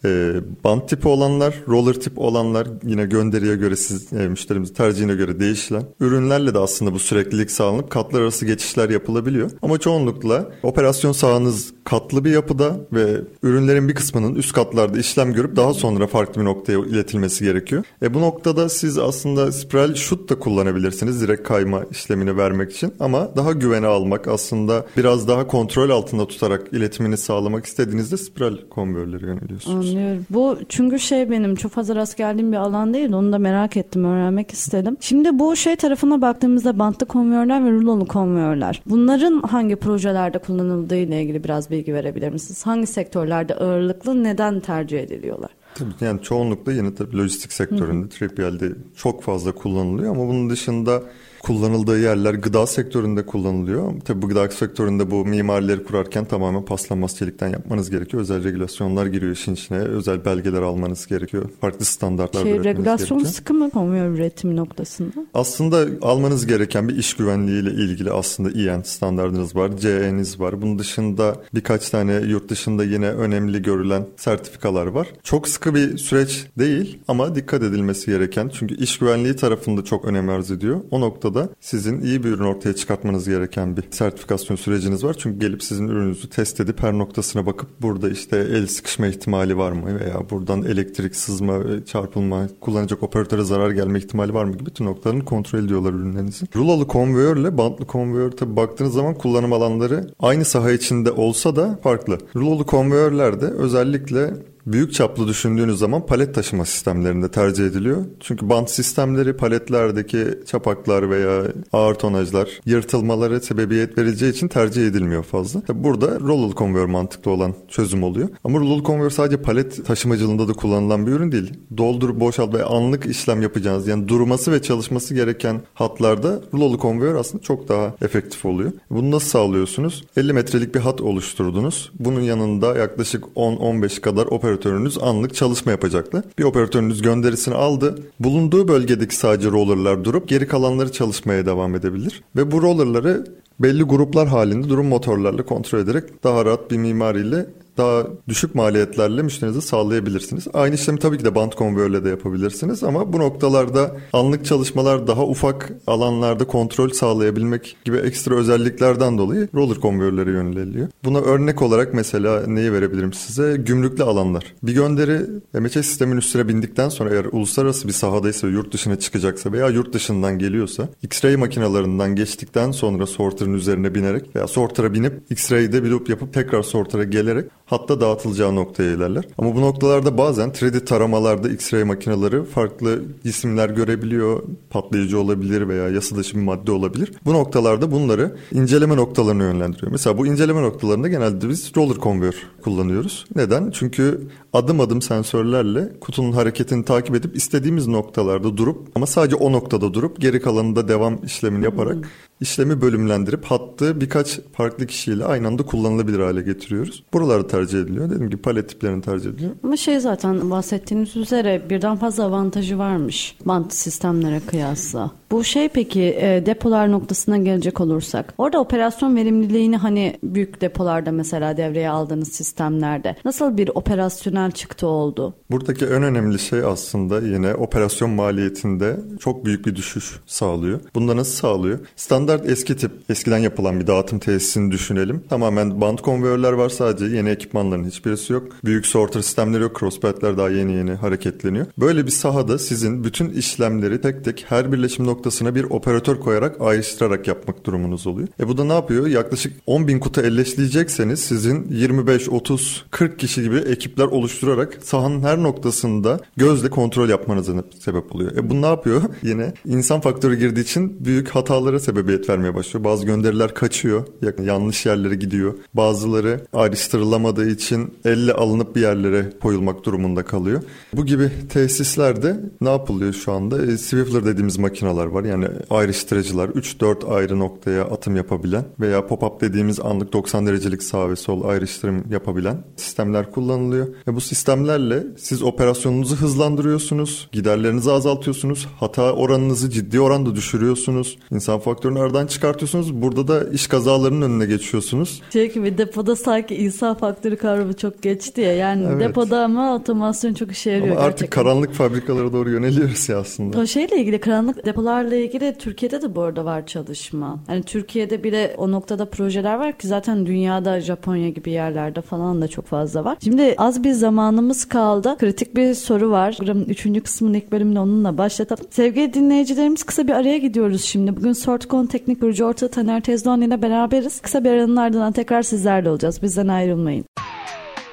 e, 0.05 0.35
band 0.65 0.81
tipi 0.81 1.09
olanlar, 1.09 1.55
roller 1.69 1.95
tip 1.95 2.19
olanlar 2.19 2.69
yine 2.85 3.07
gönderiye 3.07 3.57
göre 3.57 3.77
siz 3.77 4.13
e, 4.13 4.29
müşterimizin 4.29 4.75
tercihine 4.75 5.15
göre 5.15 5.41
değişilen 5.41 5.83
ürünlerle 6.01 6.55
de 6.55 6.59
aslında 6.59 6.93
bu 6.93 6.99
süreklilik 6.99 7.51
sağlanıp 7.51 7.91
katlar 7.91 8.21
arası 8.21 8.47
geçişler 8.47 8.91
yapılabiliyor. 8.91 9.51
Ama 9.63 9.79
çoğunlukla 9.79 10.51
operasyon 10.63 11.13
sahanız 11.13 11.73
katlı 11.85 12.25
bir 12.25 12.31
yapıda 12.31 12.77
ve 12.93 13.21
ürünlerin 13.43 13.89
bir 13.89 13.95
kısmının 13.95 14.35
üst 14.35 14.53
katlarda 14.53 14.99
işlem 14.99 15.33
görüp 15.33 15.57
daha 15.57 15.75
sonra 15.75 16.07
farklı 16.07 16.41
bir 16.41 16.47
noktaya 16.47 16.79
iletilmesi 16.79 17.45
gerekiyor. 17.45 17.85
E 18.03 18.15
bu 18.15 18.21
noktada 18.21 18.69
siz 18.69 18.99
aslında 18.99 19.53
spiral 19.53 19.95
shoot 19.95 20.29
da 20.29 20.39
kullanabilirsiniz 20.39 21.21
direkt 21.23 21.49
kayma 21.49 21.85
işlemini 21.91 22.37
vermek 22.37 22.73
için 22.73 22.95
ama 23.01 23.37
daha 23.37 23.53
güvene 23.53 23.87
almak 23.87 24.29
aslında 24.29 24.87
biraz 24.97 25.29
daha 25.29 25.47
kontrol 25.47 25.91
altında 25.91 26.27
tutarak 26.27 26.73
iletimini 26.73 27.17
sağlamak 27.17 27.67
istediğinizde 27.67 28.17
spiral 28.17 28.57
konveyörleri 28.71 29.25
yöneliyorsunuz. 29.25 29.90
Anlıyorum. 29.91 30.27
Bu 30.31 30.59
çünkü 30.69 30.99
şey 30.99 31.31
benim 31.31 31.55
çok 31.55 31.73
fazla 31.73 31.95
rast 31.95 32.17
geldiğim 32.17 32.53
bir 32.53 32.57
alan 32.57 32.95
değil. 32.95 33.13
Onu 33.13 33.33
da 33.33 33.39
merak 33.39 33.77
ettim, 33.77 34.05
öğrenmek 34.05 34.51
istedim. 34.51 34.97
Şimdi 35.01 35.39
bu 35.39 35.57
şey 35.57 35.77
tarafına 35.77 36.21
baktığımızda 36.21 36.79
bantlı 36.79 37.07
konveyörler 37.07 37.65
ve 37.65 37.71
rulolu 37.71 38.07
konveyörler. 38.07 38.83
Bunların 38.87 39.43
hangi 39.43 39.77
projelerde 39.77 40.39
kullanıldığı 40.39 40.97
ile 40.97 41.23
ilgili 41.23 41.45
biraz 41.45 41.71
bilgi 41.71 41.95
verebilir 41.95 42.29
misiniz? 42.29 42.67
Hangi 42.67 42.87
sektörlerde 42.87 43.55
ağırlıklı 43.55 44.25
neden 44.25 44.61
tercih 44.61 45.01
ediliyorlar? 45.01 45.51
Tabii 45.75 45.91
yani 46.01 46.23
çoğunlukla 46.23 46.73
yine 46.73 46.95
tabii 46.95 47.17
lojistik 47.17 47.53
sektöründe 47.53 48.07
3PL'de 48.07 48.69
çok 48.97 49.23
fazla 49.23 49.53
kullanılıyor 49.53 50.15
ama 50.15 50.29
bunun 50.29 50.51
dışında 50.51 51.03
kullanıldığı 51.43 52.01
yerler 52.01 52.35
gıda 52.35 52.67
sektöründe 52.67 53.27
kullanılıyor. 53.27 53.93
Tabii 54.05 54.23
bu 54.23 54.29
gıda 54.29 54.49
sektöründe 54.49 55.11
bu 55.11 55.25
mimarileri 55.27 55.85
kurarken 55.85 56.25
tamamen 56.25 56.65
paslanmaz 56.65 57.17
çelikten 57.17 57.49
yapmanız 57.49 57.91
gerekiyor. 57.91 58.23
Özel 58.23 58.45
regülasyonlar 58.45 59.07
giriyor 59.07 59.33
işin 59.33 59.55
içine. 59.55 59.79
Özel 59.79 60.25
belgeler 60.25 60.63
almanız 60.63 61.07
gerekiyor. 61.07 61.51
Farklı 61.61 61.85
standartlar 61.85 62.43
şey, 62.43 62.53
üretmeniz 62.53 62.79
regülasyon 62.79 63.19
gerekiyor. 63.19 63.35
sıkı 63.35 63.55
mı 63.55 63.71
konveyör 63.71 64.11
üretimi 64.11 64.57
noktasında? 64.57 65.27
Aslında 65.35 65.87
almanız 66.03 66.47
gereken 66.47 66.89
bir 66.89 66.97
iş 66.97 67.15
güvenliği 67.15 67.63
ile 67.63 67.71
ilgili 67.71 68.11
aslında 68.11 68.51
EN 68.51 68.83
standartınız 68.83 69.57
var, 69.57 69.77
CE'niz 69.77 70.41
var. 70.41 70.63
Bunun 70.63 70.79
dışında 70.79 71.37
birkaç 71.55 71.91
tane 71.91 72.13
yurt 72.15 72.49
dışında 72.49 72.85
yine 72.85 73.09
önemli 73.09 73.63
görülen 73.63 74.07
sertifikalar 74.17 74.87
var. 74.87 75.09
Çok 75.23 75.49
sıkı 75.49 75.75
bir 75.75 75.99
süreç 75.99 76.47
değil 76.59 76.99
ama 77.09 77.35
dikkat 77.35 77.63
edilmesi 77.63 78.07
gereken 78.11 78.49
çünkü 78.49 78.77
iş 78.77 78.99
güvenliği 78.99 79.37
tarafında 79.37 79.85
çok 79.85 80.05
önem 80.05 80.29
arz 80.29 80.51
ediyor. 80.51 80.81
O 80.91 81.01
noktada 81.01 81.30
sizin 81.61 82.01
iyi 82.01 82.25
bir 82.25 82.29
ürün 82.29 82.45
ortaya 82.45 82.75
çıkartmanız 82.75 83.29
gereken 83.29 83.77
bir 83.77 83.85
sertifikasyon 83.91 84.57
süreciniz 84.57 85.05
var. 85.05 85.17
Çünkü 85.19 85.39
gelip 85.39 85.63
sizin 85.63 85.89
ürününüzü 85.89 86.31
test 86.31 86.61
edip 86.61 86.83
her 86.83 86.93
noktasına 86.93 87.47
bakıp 87.47 87.69
burada 87.83 88.11
işte 88.11 88.37
el 88.37 88.67
sıkışma 88.67 89.07
ihtimali 89.07 89.57
var 89.57 89.73
mı 89.73 90.01
veya 90.01 90.31
buradan 90.31 90.63
elektrik 90.63 91.17
sızma, 91.17 91.61
çarpılma, 91.87 92.49
kullanacak 92.61 93.03
operatöre 93.03 93.45
zarar 93.45 93.71
gelme 93.71 93.99
ihtimali 93.99 94.35
var 94.35 94.45
mı 94.45 94.53
gibi 94.53 94.67
bütün 94.67 94.85
noktalarını 94.85 95.25
kontrol 95.25 95.59
ediyorlar 95.59 95.93
ürünlerinizin. 95.93 96.49
Rulalı 96.57 96.87
konveyörle 96.87 97.59
bantlı 97.59 97.87
konveyör 97.87 98.31
tabi 98.31 98.57
baktığınız 98.57 98.93
zaman 98.93 99.15
kullanım 99.15 99.53
alanları 99.53 100.11
aynı 100.21 100.45
saha 100.45 100.71
içinde 100.71 101.13
olsa 101.13 101.57
da 101.57 101.79
farklı. 101.83 102.19
Rulalı 102.37 102.67
konveyörlerde 102.67 103.47
özellikle 103.47 104.35
büyük 104.73 104.95
çaplı 104.95 105.29
düşündüğünüz 105.29 105.79
zaman 105.79 106.07
palet 106.07 106.35
taşıma 106.35 106.65
sistemlerinde 106.65 107.31
tercih 107.31 107.67
ediliyor. 107.67 108.05
Çünkü 108.21 108.49
bant 108.49 108.71
sistemleri 108.71 109.37
paletlerdeki 109.37 110.27
çapaklar 110.47 111.11
veya 111.11 111.43
ağır 111.73 111.95
tonajlar 111.95 112.49
yırtılmaları 112.67 113.41
sebebiyet 113.41 113.99
vereceği 113.99 114.33
için 114.33 114.49
tercih 114.49 114.87
edilmiyor 114.87 115.23
fazla. 115.23 115.63
Burada 115.69 116.21
rollal 116.21 116.53
konveyör 116.53 116.87
mantıklı 116.87 117.31
olan 117.31 117.55
çözüm 117.69 118.03
oluyor. 118.03 118.29
Ama 118.45 118.59
rollal 118.59 118.83
konveyör 118.83 119.11
sadece 119.11 119.43
palet 119.43 119.87
taşımacılığında 119.87 120.49
da 120.49 120.53
kullanılan 120.53 121.07
bir 121.07 121.13
ürün 121.13 121.33
değil. 121.33 121.53
Doldur, 121.77 122.21
boşalt 122.21 122.55
ve 122.55 122.65
anlık 122.65 123.07
işlem 123.07 123.43
yapacağınız 123.43 123.89
yani 123.89 124.09
durması 124.09 124.53
ve 124.53 124.63
çalışması 124.63 125.15
gereken 125.15 125.61
hatlarda 125.75 126.41
rollal 126.55 126.79
konveyör 126.79 127.15
aslında 127.15 127.43
çok 127.43 127.69
daha 127.69 127.95
efektif 128.03 128.45
oluyor. 128.45 128.73
Bunu 128.91 129.11
nasıl 129.11 129.29
sağlıyorsunuz? 129.29 130.05
50 130.17 130.33
metrelik 130.33 130.75
bir 130.75 130.81
hat 130.81 131.01
oluşturdunuz. 131.01 131.91
Bunun 131.99 132.21
yanında 132.21 132.79
yaklaşık 132.79 133.25
10-15 133.37 134.01
kadar 134.01 134.27
operatörünüz 134.61 134.99
anlık 134.99 135.35
çalışma 135.35 135.73
yapacaktı. 135.73 136.25
Bir 136.39 136.45
operatörünüz 136.45 137.03
gönderisini 137.03 137.55
aldı. 137.55 137.99
Bulunduğu 138.21 138.69
bölgedeki 138.69 139.17
sadece 139.17 139.51
rollerlar 139.51 140.05
durup 140.05 140.29
geri 140.29 140.47
kalanları 140.47 140.93
çalışmaya 140.93 141.47
devam 141.47 141.75
edebilir. 141.75 142.23
Ve 142.37 142.51
bu 142.51 142.63
rollerları 142.63 143.25
belli 143.61 143.83
gruplar 143.83 144.29
halinde 144.29 144.69
durum 144.69 144.87
motorlarla 144.87 145.45
kontrol 145.45 145.79
ederek 145.79 146.25
daha 146.25 146.45
rahat 146.45 146.71
bir 146.71 146.77
mimariyle 146.77 147.47
daha 147.81 148.07
düşük 148.29 148.55
maliyetlerle 148.55 149.23
müşterinize 149.23 149.61
sağlayabilirsiniz. 149.61 150.47
Aynı 150.55 150.75
işlemi 150.75 150.99
tabii 150.99 151.19
ki 151.19 151.25
de 151.25 151.35
band 151.35 151.53
konveyörle 151.53 152.05
de 152.05 152.09
yapabilirsiniz 152.09 152.83
ama 152.85 153.13
bu 153.13 153.19
noktalarda 153.19 153.97
anlık 154.13 154.45
çalışmalar 154.45 155.07
daha 155.07 155.25
ufak 155.25 155.73
alanlarda 155.87 156.47
kontrol 156.47 156.89
sağlayabilmek 156.89 157.77
gibi 157.85 157.97
ekstra 157.97 158.35
özelliklerden 158.35 159.19
dolayı 159.19 159.49
roller 159.55 159.81
konveyörlere 159.81 160.31
yöneliliyor. 160.31 160.89
Buna 161.05 161.19
örnek 161.19 161.63
olarak 161.63 161.95
mesela 161.95 162.47
neyi 162.47 162.73
verebilirim 162.73 163.13
size? 163.13 163.57
Gümrüklü 163.57 164.05
alanlar. 164.05 164.45
Bir 164.63 164.75
gönderi 164.75 165.21
MHS 165.61 165.73
sistemin 165.73 166.17
üstüne 166.17 166.49
bindikten 166.49 166.89
sonra 166.89 167.11
eğer 167.11 167.25
uluslararası 167.25 167.89
bir 167.89 167.93
sahadaysa 167.93 168.49
yurt 168.49 168.73
dışına 168.73 168.99
çıkacaksa 168.99 169.53
veya 169.53 169.69
yurt 169.69 169.93
dışından 169.93 170.39
geliyorsa 170.39 170.89
X-ray 171.03 171.37
makinalarından 171.37 172.17
geçtikten 172.17 172.71
sonra 172.71 173.07
sorter'ın 173.07 173.55
üzerine 173.55 173.95
binerek 173.95 174.37
veya 174.37 174.47
sorter'a 174.47 174.95
binip 174.95 175.13
X-ray'de 175.31 175.85
bir 175.85 175.89
loop 175.89 176.09
yapıp 176.09 176.35
tekrar 176.35 176.63
sorter'a 176.63 177.05
gelerek 177.05 177.51
hatta 177.71 178.01
dağıtılacağı 178.01 178.55
noktaya 178.55 178.93
ilerler. 178.93 179.25
Ama 179.39 179.55
bu 179.55 179.61
noktalarda 179.61 180.19
bazen 180.19 180.49
3D 180.49 180.85
taramalarda 180.85 181.49
X-ray 181.49 181.85
makineleri 181.85 182.45
farklı 182.45 183.03
cisimler 183.25 183.71
görebiliyor. 183.71 184.43
Patlayıcı 184.71 185.21
olabilir 185.21 185.69
veya 185.69 185.89
yasa 185.89 186.17
dışı 186.17 186.37
bir 186.37 186.43
madde 186.43 186.73
olabilir. 186.73 187.13
Bu 187.25 187.33
noktalarda 187.33 187.93
bunları 187.93 188.37
inceleme 188.53 188.97
noktalarına 188.97 189.43
yönlendiriyor. 189.43 189.93
Mesela 189.93 190.19
bu 190.19 190.27
inceleme 190.27 190.63
noktalarında 190.63 191.09
genelde 191.09 191.49
biz 191.49 191.73
roller 191.77 191.97
conveyor 191.97 192.35
kullanıyoruz. 192.63 193.25
Neden? 193.37 193.71
Çünkü 193.71 194.21
adım 194.53 194.81
adım 194.81 195.03
sensörlerle 195.03 195.93
kutunun 196.01 196.33
hareketini 196.33 196.85
takip 196.85 197.15
edip 197.15 197.37
istediğimiz 197.37 197.87
noktalarda 197.87 198.57
durup 198.57 198.89
ama 198.95 199.07
sadece 199.07 199.37
o 199.37 199.53
noktada 199.53 199.95
durup 199.95 200.21
geri 200.21 200.43
kalanında 200.43 200.89
devam 200.89 201.25
işlemini 201.25 201.65
yaparak 201.65 202.09
işlemi 202.41 202.81
bölümlendirip 202.81 203.45
hattı 203.45 204.01
birkaç 204.01 204.41
farklı 204.53 204.87
kişiyle 204.87 205.25
aynı 205.25 205.47
anda 205.47 205.63
kullanılabilir 205.63 206.21
hale 206.21 206.43
getiriyoruz. 206.43 207.05
Buraları 207.13 207.49
tercih 207.49 207.79
ediliyor. 207.79 208.11
Dediğim 208.11 208.31
gibi 208.31 208.43
palet 208.43 208.69
tiplerini 208.69 209.03
tercih 209.03 209.31
ediliyor. 209.31 209.51
Ama 209.65 209.77
şey 209.77 210.01
zaten 210.01 210.51
bahsettiğiniz 210.51 211.17
üzere 211.17 211.63
birden 211.71 211.97
fazla 211.97 212.25
avantajı 212.25 212.79
varmış 212.79 213.37
bant 213.45 213.73
sistemlere 213.73 214.41
kıyasla. 214.41 215.11
Bu 215.31 215.45
şey 215.45 215.69
peki 215.69 216.03
e, 216.03 216.43
depolar 216.47 216.93
noktasına 216.93 217.37
gelecek 217.37 217.81
olursak 217.81 218.35
orada 218.39 218.61
operasyon 218.61 219.17
verimliliğini 219.17 219.77
hani 219.77 220.19
büyük 220.23 220.61
depolarda 220.61 221.13
mesela 221.13 221.57
devreye 221.57 221.91
aldığınız 221.91 222.29
sistemlerde 222.29 223.17
nasıl 223.25 223.57
bir 223.57 223.71
operasyonel 223.75 224.51
çıktı 224.51 224.87
oldu? 224.87 225.35
Buradaki 225.51 225.85
en 225.85 226.03
önemli 226.03 226.39
şey 226.39 226.61
aslında 226.65 227.21
yine 227.21 227.55
operasyon 227.55 228.11
maliyetinde 228.11 228.97
çok 229.21 229.45
büyük 229.45 229.67
bir 229.67 229.77
düşüş 229.77 230.21
sağlıyor. 230.27 230.81
Bunda 230.95 231.17
nasıl 231.17 231.33
sağlıyor? 231.33 231.79
Standart 231.97 232.30
eski 232.39 232.77
tip 232.77 232.91
eskiden 233.09 233.39
yapılan 233.39 233.81
bir 233.81 233.87
dağıtım 233.87 234.19
tesisini 234.19 234.71
düşünelim. 234.71 235.23
Tamamen 235.29 235.81
band 235.81 235.99
konveyörler 235.99 236.53
var 236.53 236.69
sadece 236.69 237.17
yeni 237.17 237.29
ekipmanların 237.29 237.85
hiçbirisi 237.85 238.33
yok. 238.33 238.49
Büyük 238.65 238.87
sorter 238.87 239.21
sistemleri 239.21 239.63
yok. 239.63 239.81
Crosspad'ler 239.81 240.39
daha 240.39 240.51
yeni 240.51 240.73
yeni 240.73 240.91
hareketleniyor. 240.91 241.67
Böyle 241.79 242.07
bir 242.07 242.11
sahada 242.11 242.59
sizin 242.59 243.05
bütün 243.05 243.31
işlemleri 243.31 244.01
tek 244.01 244.25
tek 244.25 244.45
her 244.49 244.73
birleşim 244.73 245.07
noktasına 245.07 245.55
bir 245.55 245.65
operatör 245.65 246.21
koyarak 246.21 246.61
ayrıştırarak 246.61 247.29
yapmak 247.29 247.67
durumunuz 247.67 248.07
oluyor. 248.07 248.29
E 248.41 248.49
bu 248.49 248.59
da 248.59 248.65
ne 248.65 248.73
yapıyor? 248.73 249.07
Yaklaşık 249.07 249.53
10 249.67 249.89
bin 249.89 249.99
kutu 249.99 250.21
elleşleyecekseniz 250.21 251.21
sizin 251.21 251.67
25, 251.71 252.29
30, 252.29 252.85
40 252.91 253.19
kişi 253.19 253.43
gibi 253.43 253.57
ekipler 253.57 254.05
oluşturarak 254.05 254.79
sahanın 254.83 255.23
her 255.23 255.43
noktasında 255.43 256.21
gözle 256.37 256.71
kontrol 256.71 257.09
yapmanıza 257.09 257.65
sebep 257.81 258.15
oluyor. 258.15 258.37
E 258.37 258.51
bu 258.51 258.63
ne 258.63 258.67
yapıyor? 258.67 259.03
Yine 259.23 259.53
insan 259.65 260.01
faktörü 260.01 260.39
girdiği 260.39 260.61
için 260.61 261.05
büyük 261.05 261.29
hatalara 261.29 261.81
sebebiyet 261.81 262.20
vermeye 262.29 262.55
başlıyor. 262.55 262.85
Bazı 262.85 263.07
gönderiler 263.07 263.55
kaçıyor. 263.55 264.07
Yanlış 264.45 264.87
yerlere 264.87 265.15
gidiyor. 265.15 265.55
Bazıları 265.75 266.41
ayrıştırılamadığı 266.53 267.51
için 267.51 267.95
elle 268.05 268.33
alınıp 268.33 268.77
bir 268.77 268.81
yerlere 268.81 269.33
koyulmak 269.43 269.85
durumunda 269.85 270.23
kalıyor. 270.23 270.63
Bu 270.93 271.07
gibi 271.07 271.31
tesislerde 271.49 272.41
ne 272.61 272.71
yapılıyor 272.71 273.13
şu 273.13 273.33
anda? 273.33 273.67
E, 273.67 273.79
Swiftler 273.79 274.25
dediğimiz 274.25 274.59
makineler 274.59 275.07
var. 275.07 275.25
Yani 275.25 275.49
ayrıştırıcılar 275.71 276.49
3-4 276.49 277.15
ayrı 277.15 277.39
noktaya 277.39 277.85
atım 277.85 278.17
yapabilen 278.17 278.65
veya 278.81 278.99
pop-up 278.99 279.41
dediğimiz 279.41 279.81
anlık 279.81 280.13
90 280.13 280.47
derecelik 280.47 280.83
sağ 280.83 281.11
ve 281.11 281.17
sol 281.17 281.45
ayrıştırım 281.45 282.05
yapabilen 282.11 282.65
sistemler 282.77 283.33
kullanılıyor. 283.33 283.89
Ve 284.09 284.15
bu 284.15 284.21
sistemlerle 284.21 285.07
siz 285.19 285.43
operasyonunuzu 285.43 286.17
hızlandırıyorsunuz, 286.17 287.29
giderlerinizi 287.33 287.93
azaltıyorsunuz, 287.93 288.69
hata 288.81 289.13
oranınızı 289.13 289.71
ciddi 289.71 290.01
oranda 290.01 290.35
düşürüyorsunuz, 290.35 291.19
insan 291.31 291.59
faktörünü 291.59 291.99
aradan 292.11 292.27
çıkartıyorsunuz. 292.27 293.03
Burada 293.03 293.29
da 293.29 293.51
iş 293.51 293.67
kazalarının 293.67 294.23
önüne 294.23 294.47
geçiyorsunuz. 294.47 295.23
Şey 295.33 295.53
gibi 295.53 295.79
depoda 295.79 296.17
sanki 296.17 296.55
insan 296.57 296.95
faktörü 296.95 297.37
kavramı 297.37 297.77
çok 297.77 298.03
geçti 298.03 298.41
ya. 298.41 298.53
Yani 298.53 298.87
evet. 298.91 299.09
depoda 299.09 299.45
ama 299.45 299.75
otomasyon 299.75 300.35
çok 300.35 300.53
işe 300.53 300.71
yarıyor 300.71 300.97
ama 300.97 301.01
artık 301.01 301.19
gerçekten. 301.19 301.43
karanlık 301.43 301.73
fabrikalara 301.73 302.33
doğru 302.33 302.51
yöneliyoruz 302.51 303.09
ya 303.09 303.19
aslında. 303.19 303.59
O 303.61 303.67
şeyle 303.67 304.01
ilgili 304.01 304.21
karanlık 304.21 304.67
depolarla 304.67 305.17
ilgili 305.17 305.57
Türkiye'de 305.59 306.03
de 306.03 306.15
bu 306.15 306.23
arada 306.23 306.45
var 306.45 306.67
çalışma. 306.67 307.39
Yani 307.49 307.63
Türkiye'de 307.63 308.25
bile 308.25 308.55
o 308.59 308.71
noktada 308.71 309.05
projeler 309.05 309.55
var 309.55 309.79
ki 309.79 309.89
zaten 309.89 310.27
dünyada 310.27 310.81
Japonya 310.81 311.29
gibi 311.29 311.51
yerlerde 311.51 312.01
falan 312.01 312.43
da 312.43 312.49
çok 312.49 312.67
fazla 312.67 313.05
var. 313.05 313.17
Şimdi 313.25 313.55
az 313.59 313.85
bir 313.85 313.93
zamanımız 313.93 314.65
kaldı. 314.65 315.17
Kritik 315.19 315.57
bir 315.57 315.75
soru 315.75 316.11
var. 316.11 316.35
Programın 316.39 316.65
üçüncü 316.65 317.01
kısmının 317.01 317.35
ilk 317.35 317.53
bölümünü 317.53 317.79
onunla 317.79 318.19
başlatalım. 318.19 318.65
Sevgili 318.71 319.15
dinleyicilerimiz 319.15 319.83
kısa 319.83 320.07
bir 320.07 320.13
araya 320.13 320.39
gidiyoruz 320.39 320.85
şimdi. 320.85 321.17
Bugün 321.17 321.33
Sortcon 321.33 321.87
Teknik 322.01 322.21
Kurucu 322.21 322.45
Ortağı 322.45 322.71
Taner 322.71 323.01
Tezdoğan 323.01 323.41
ile 323.41 323.63
beraberiz. 323.63 324.21
Kısa 324.21 324.45
bir 324.45 324.51
aranın 324.51 324.77
ardından 324.77 325.13
tekrar 325.13 325.43
sizlerle 325.43 325.91
olacağız. 325.91 326.23
Bizden 326.23 326.49
ayrılmayın. 326.49 327.05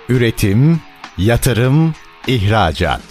Üretim, 0.10 0.80
yatırım, 1.18 1.94
ihracat. 2.28 3.02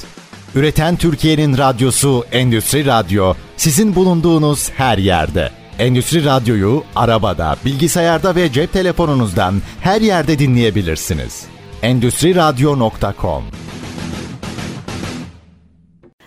Üreten 0.54 0.96
Türkiye'nin 0.96 1.58
radyosu 1.58 2.24
Endüstri 2.32 2.86
Radyo 2.86 3.34
sizin 3.56 3.94
bulunduğunuz 3.94 4.70
her 4.70 4.98
yerde. 4.98 5.50
Endüstri 5.78 6.24
Radyo'yu 6.24 6.84
arabada, 6.94 7.56
bilgisayarda 7.64 8.34
ve 8.34 8.52
cep 8.52 8.72
telefonunuzdan 8.72 9.54
her 9.80 10.00
yerde 10.00 10.38
dinleyebilirsiniz. 10.38 11.44
Endüstriradyo.com 11.82 13.44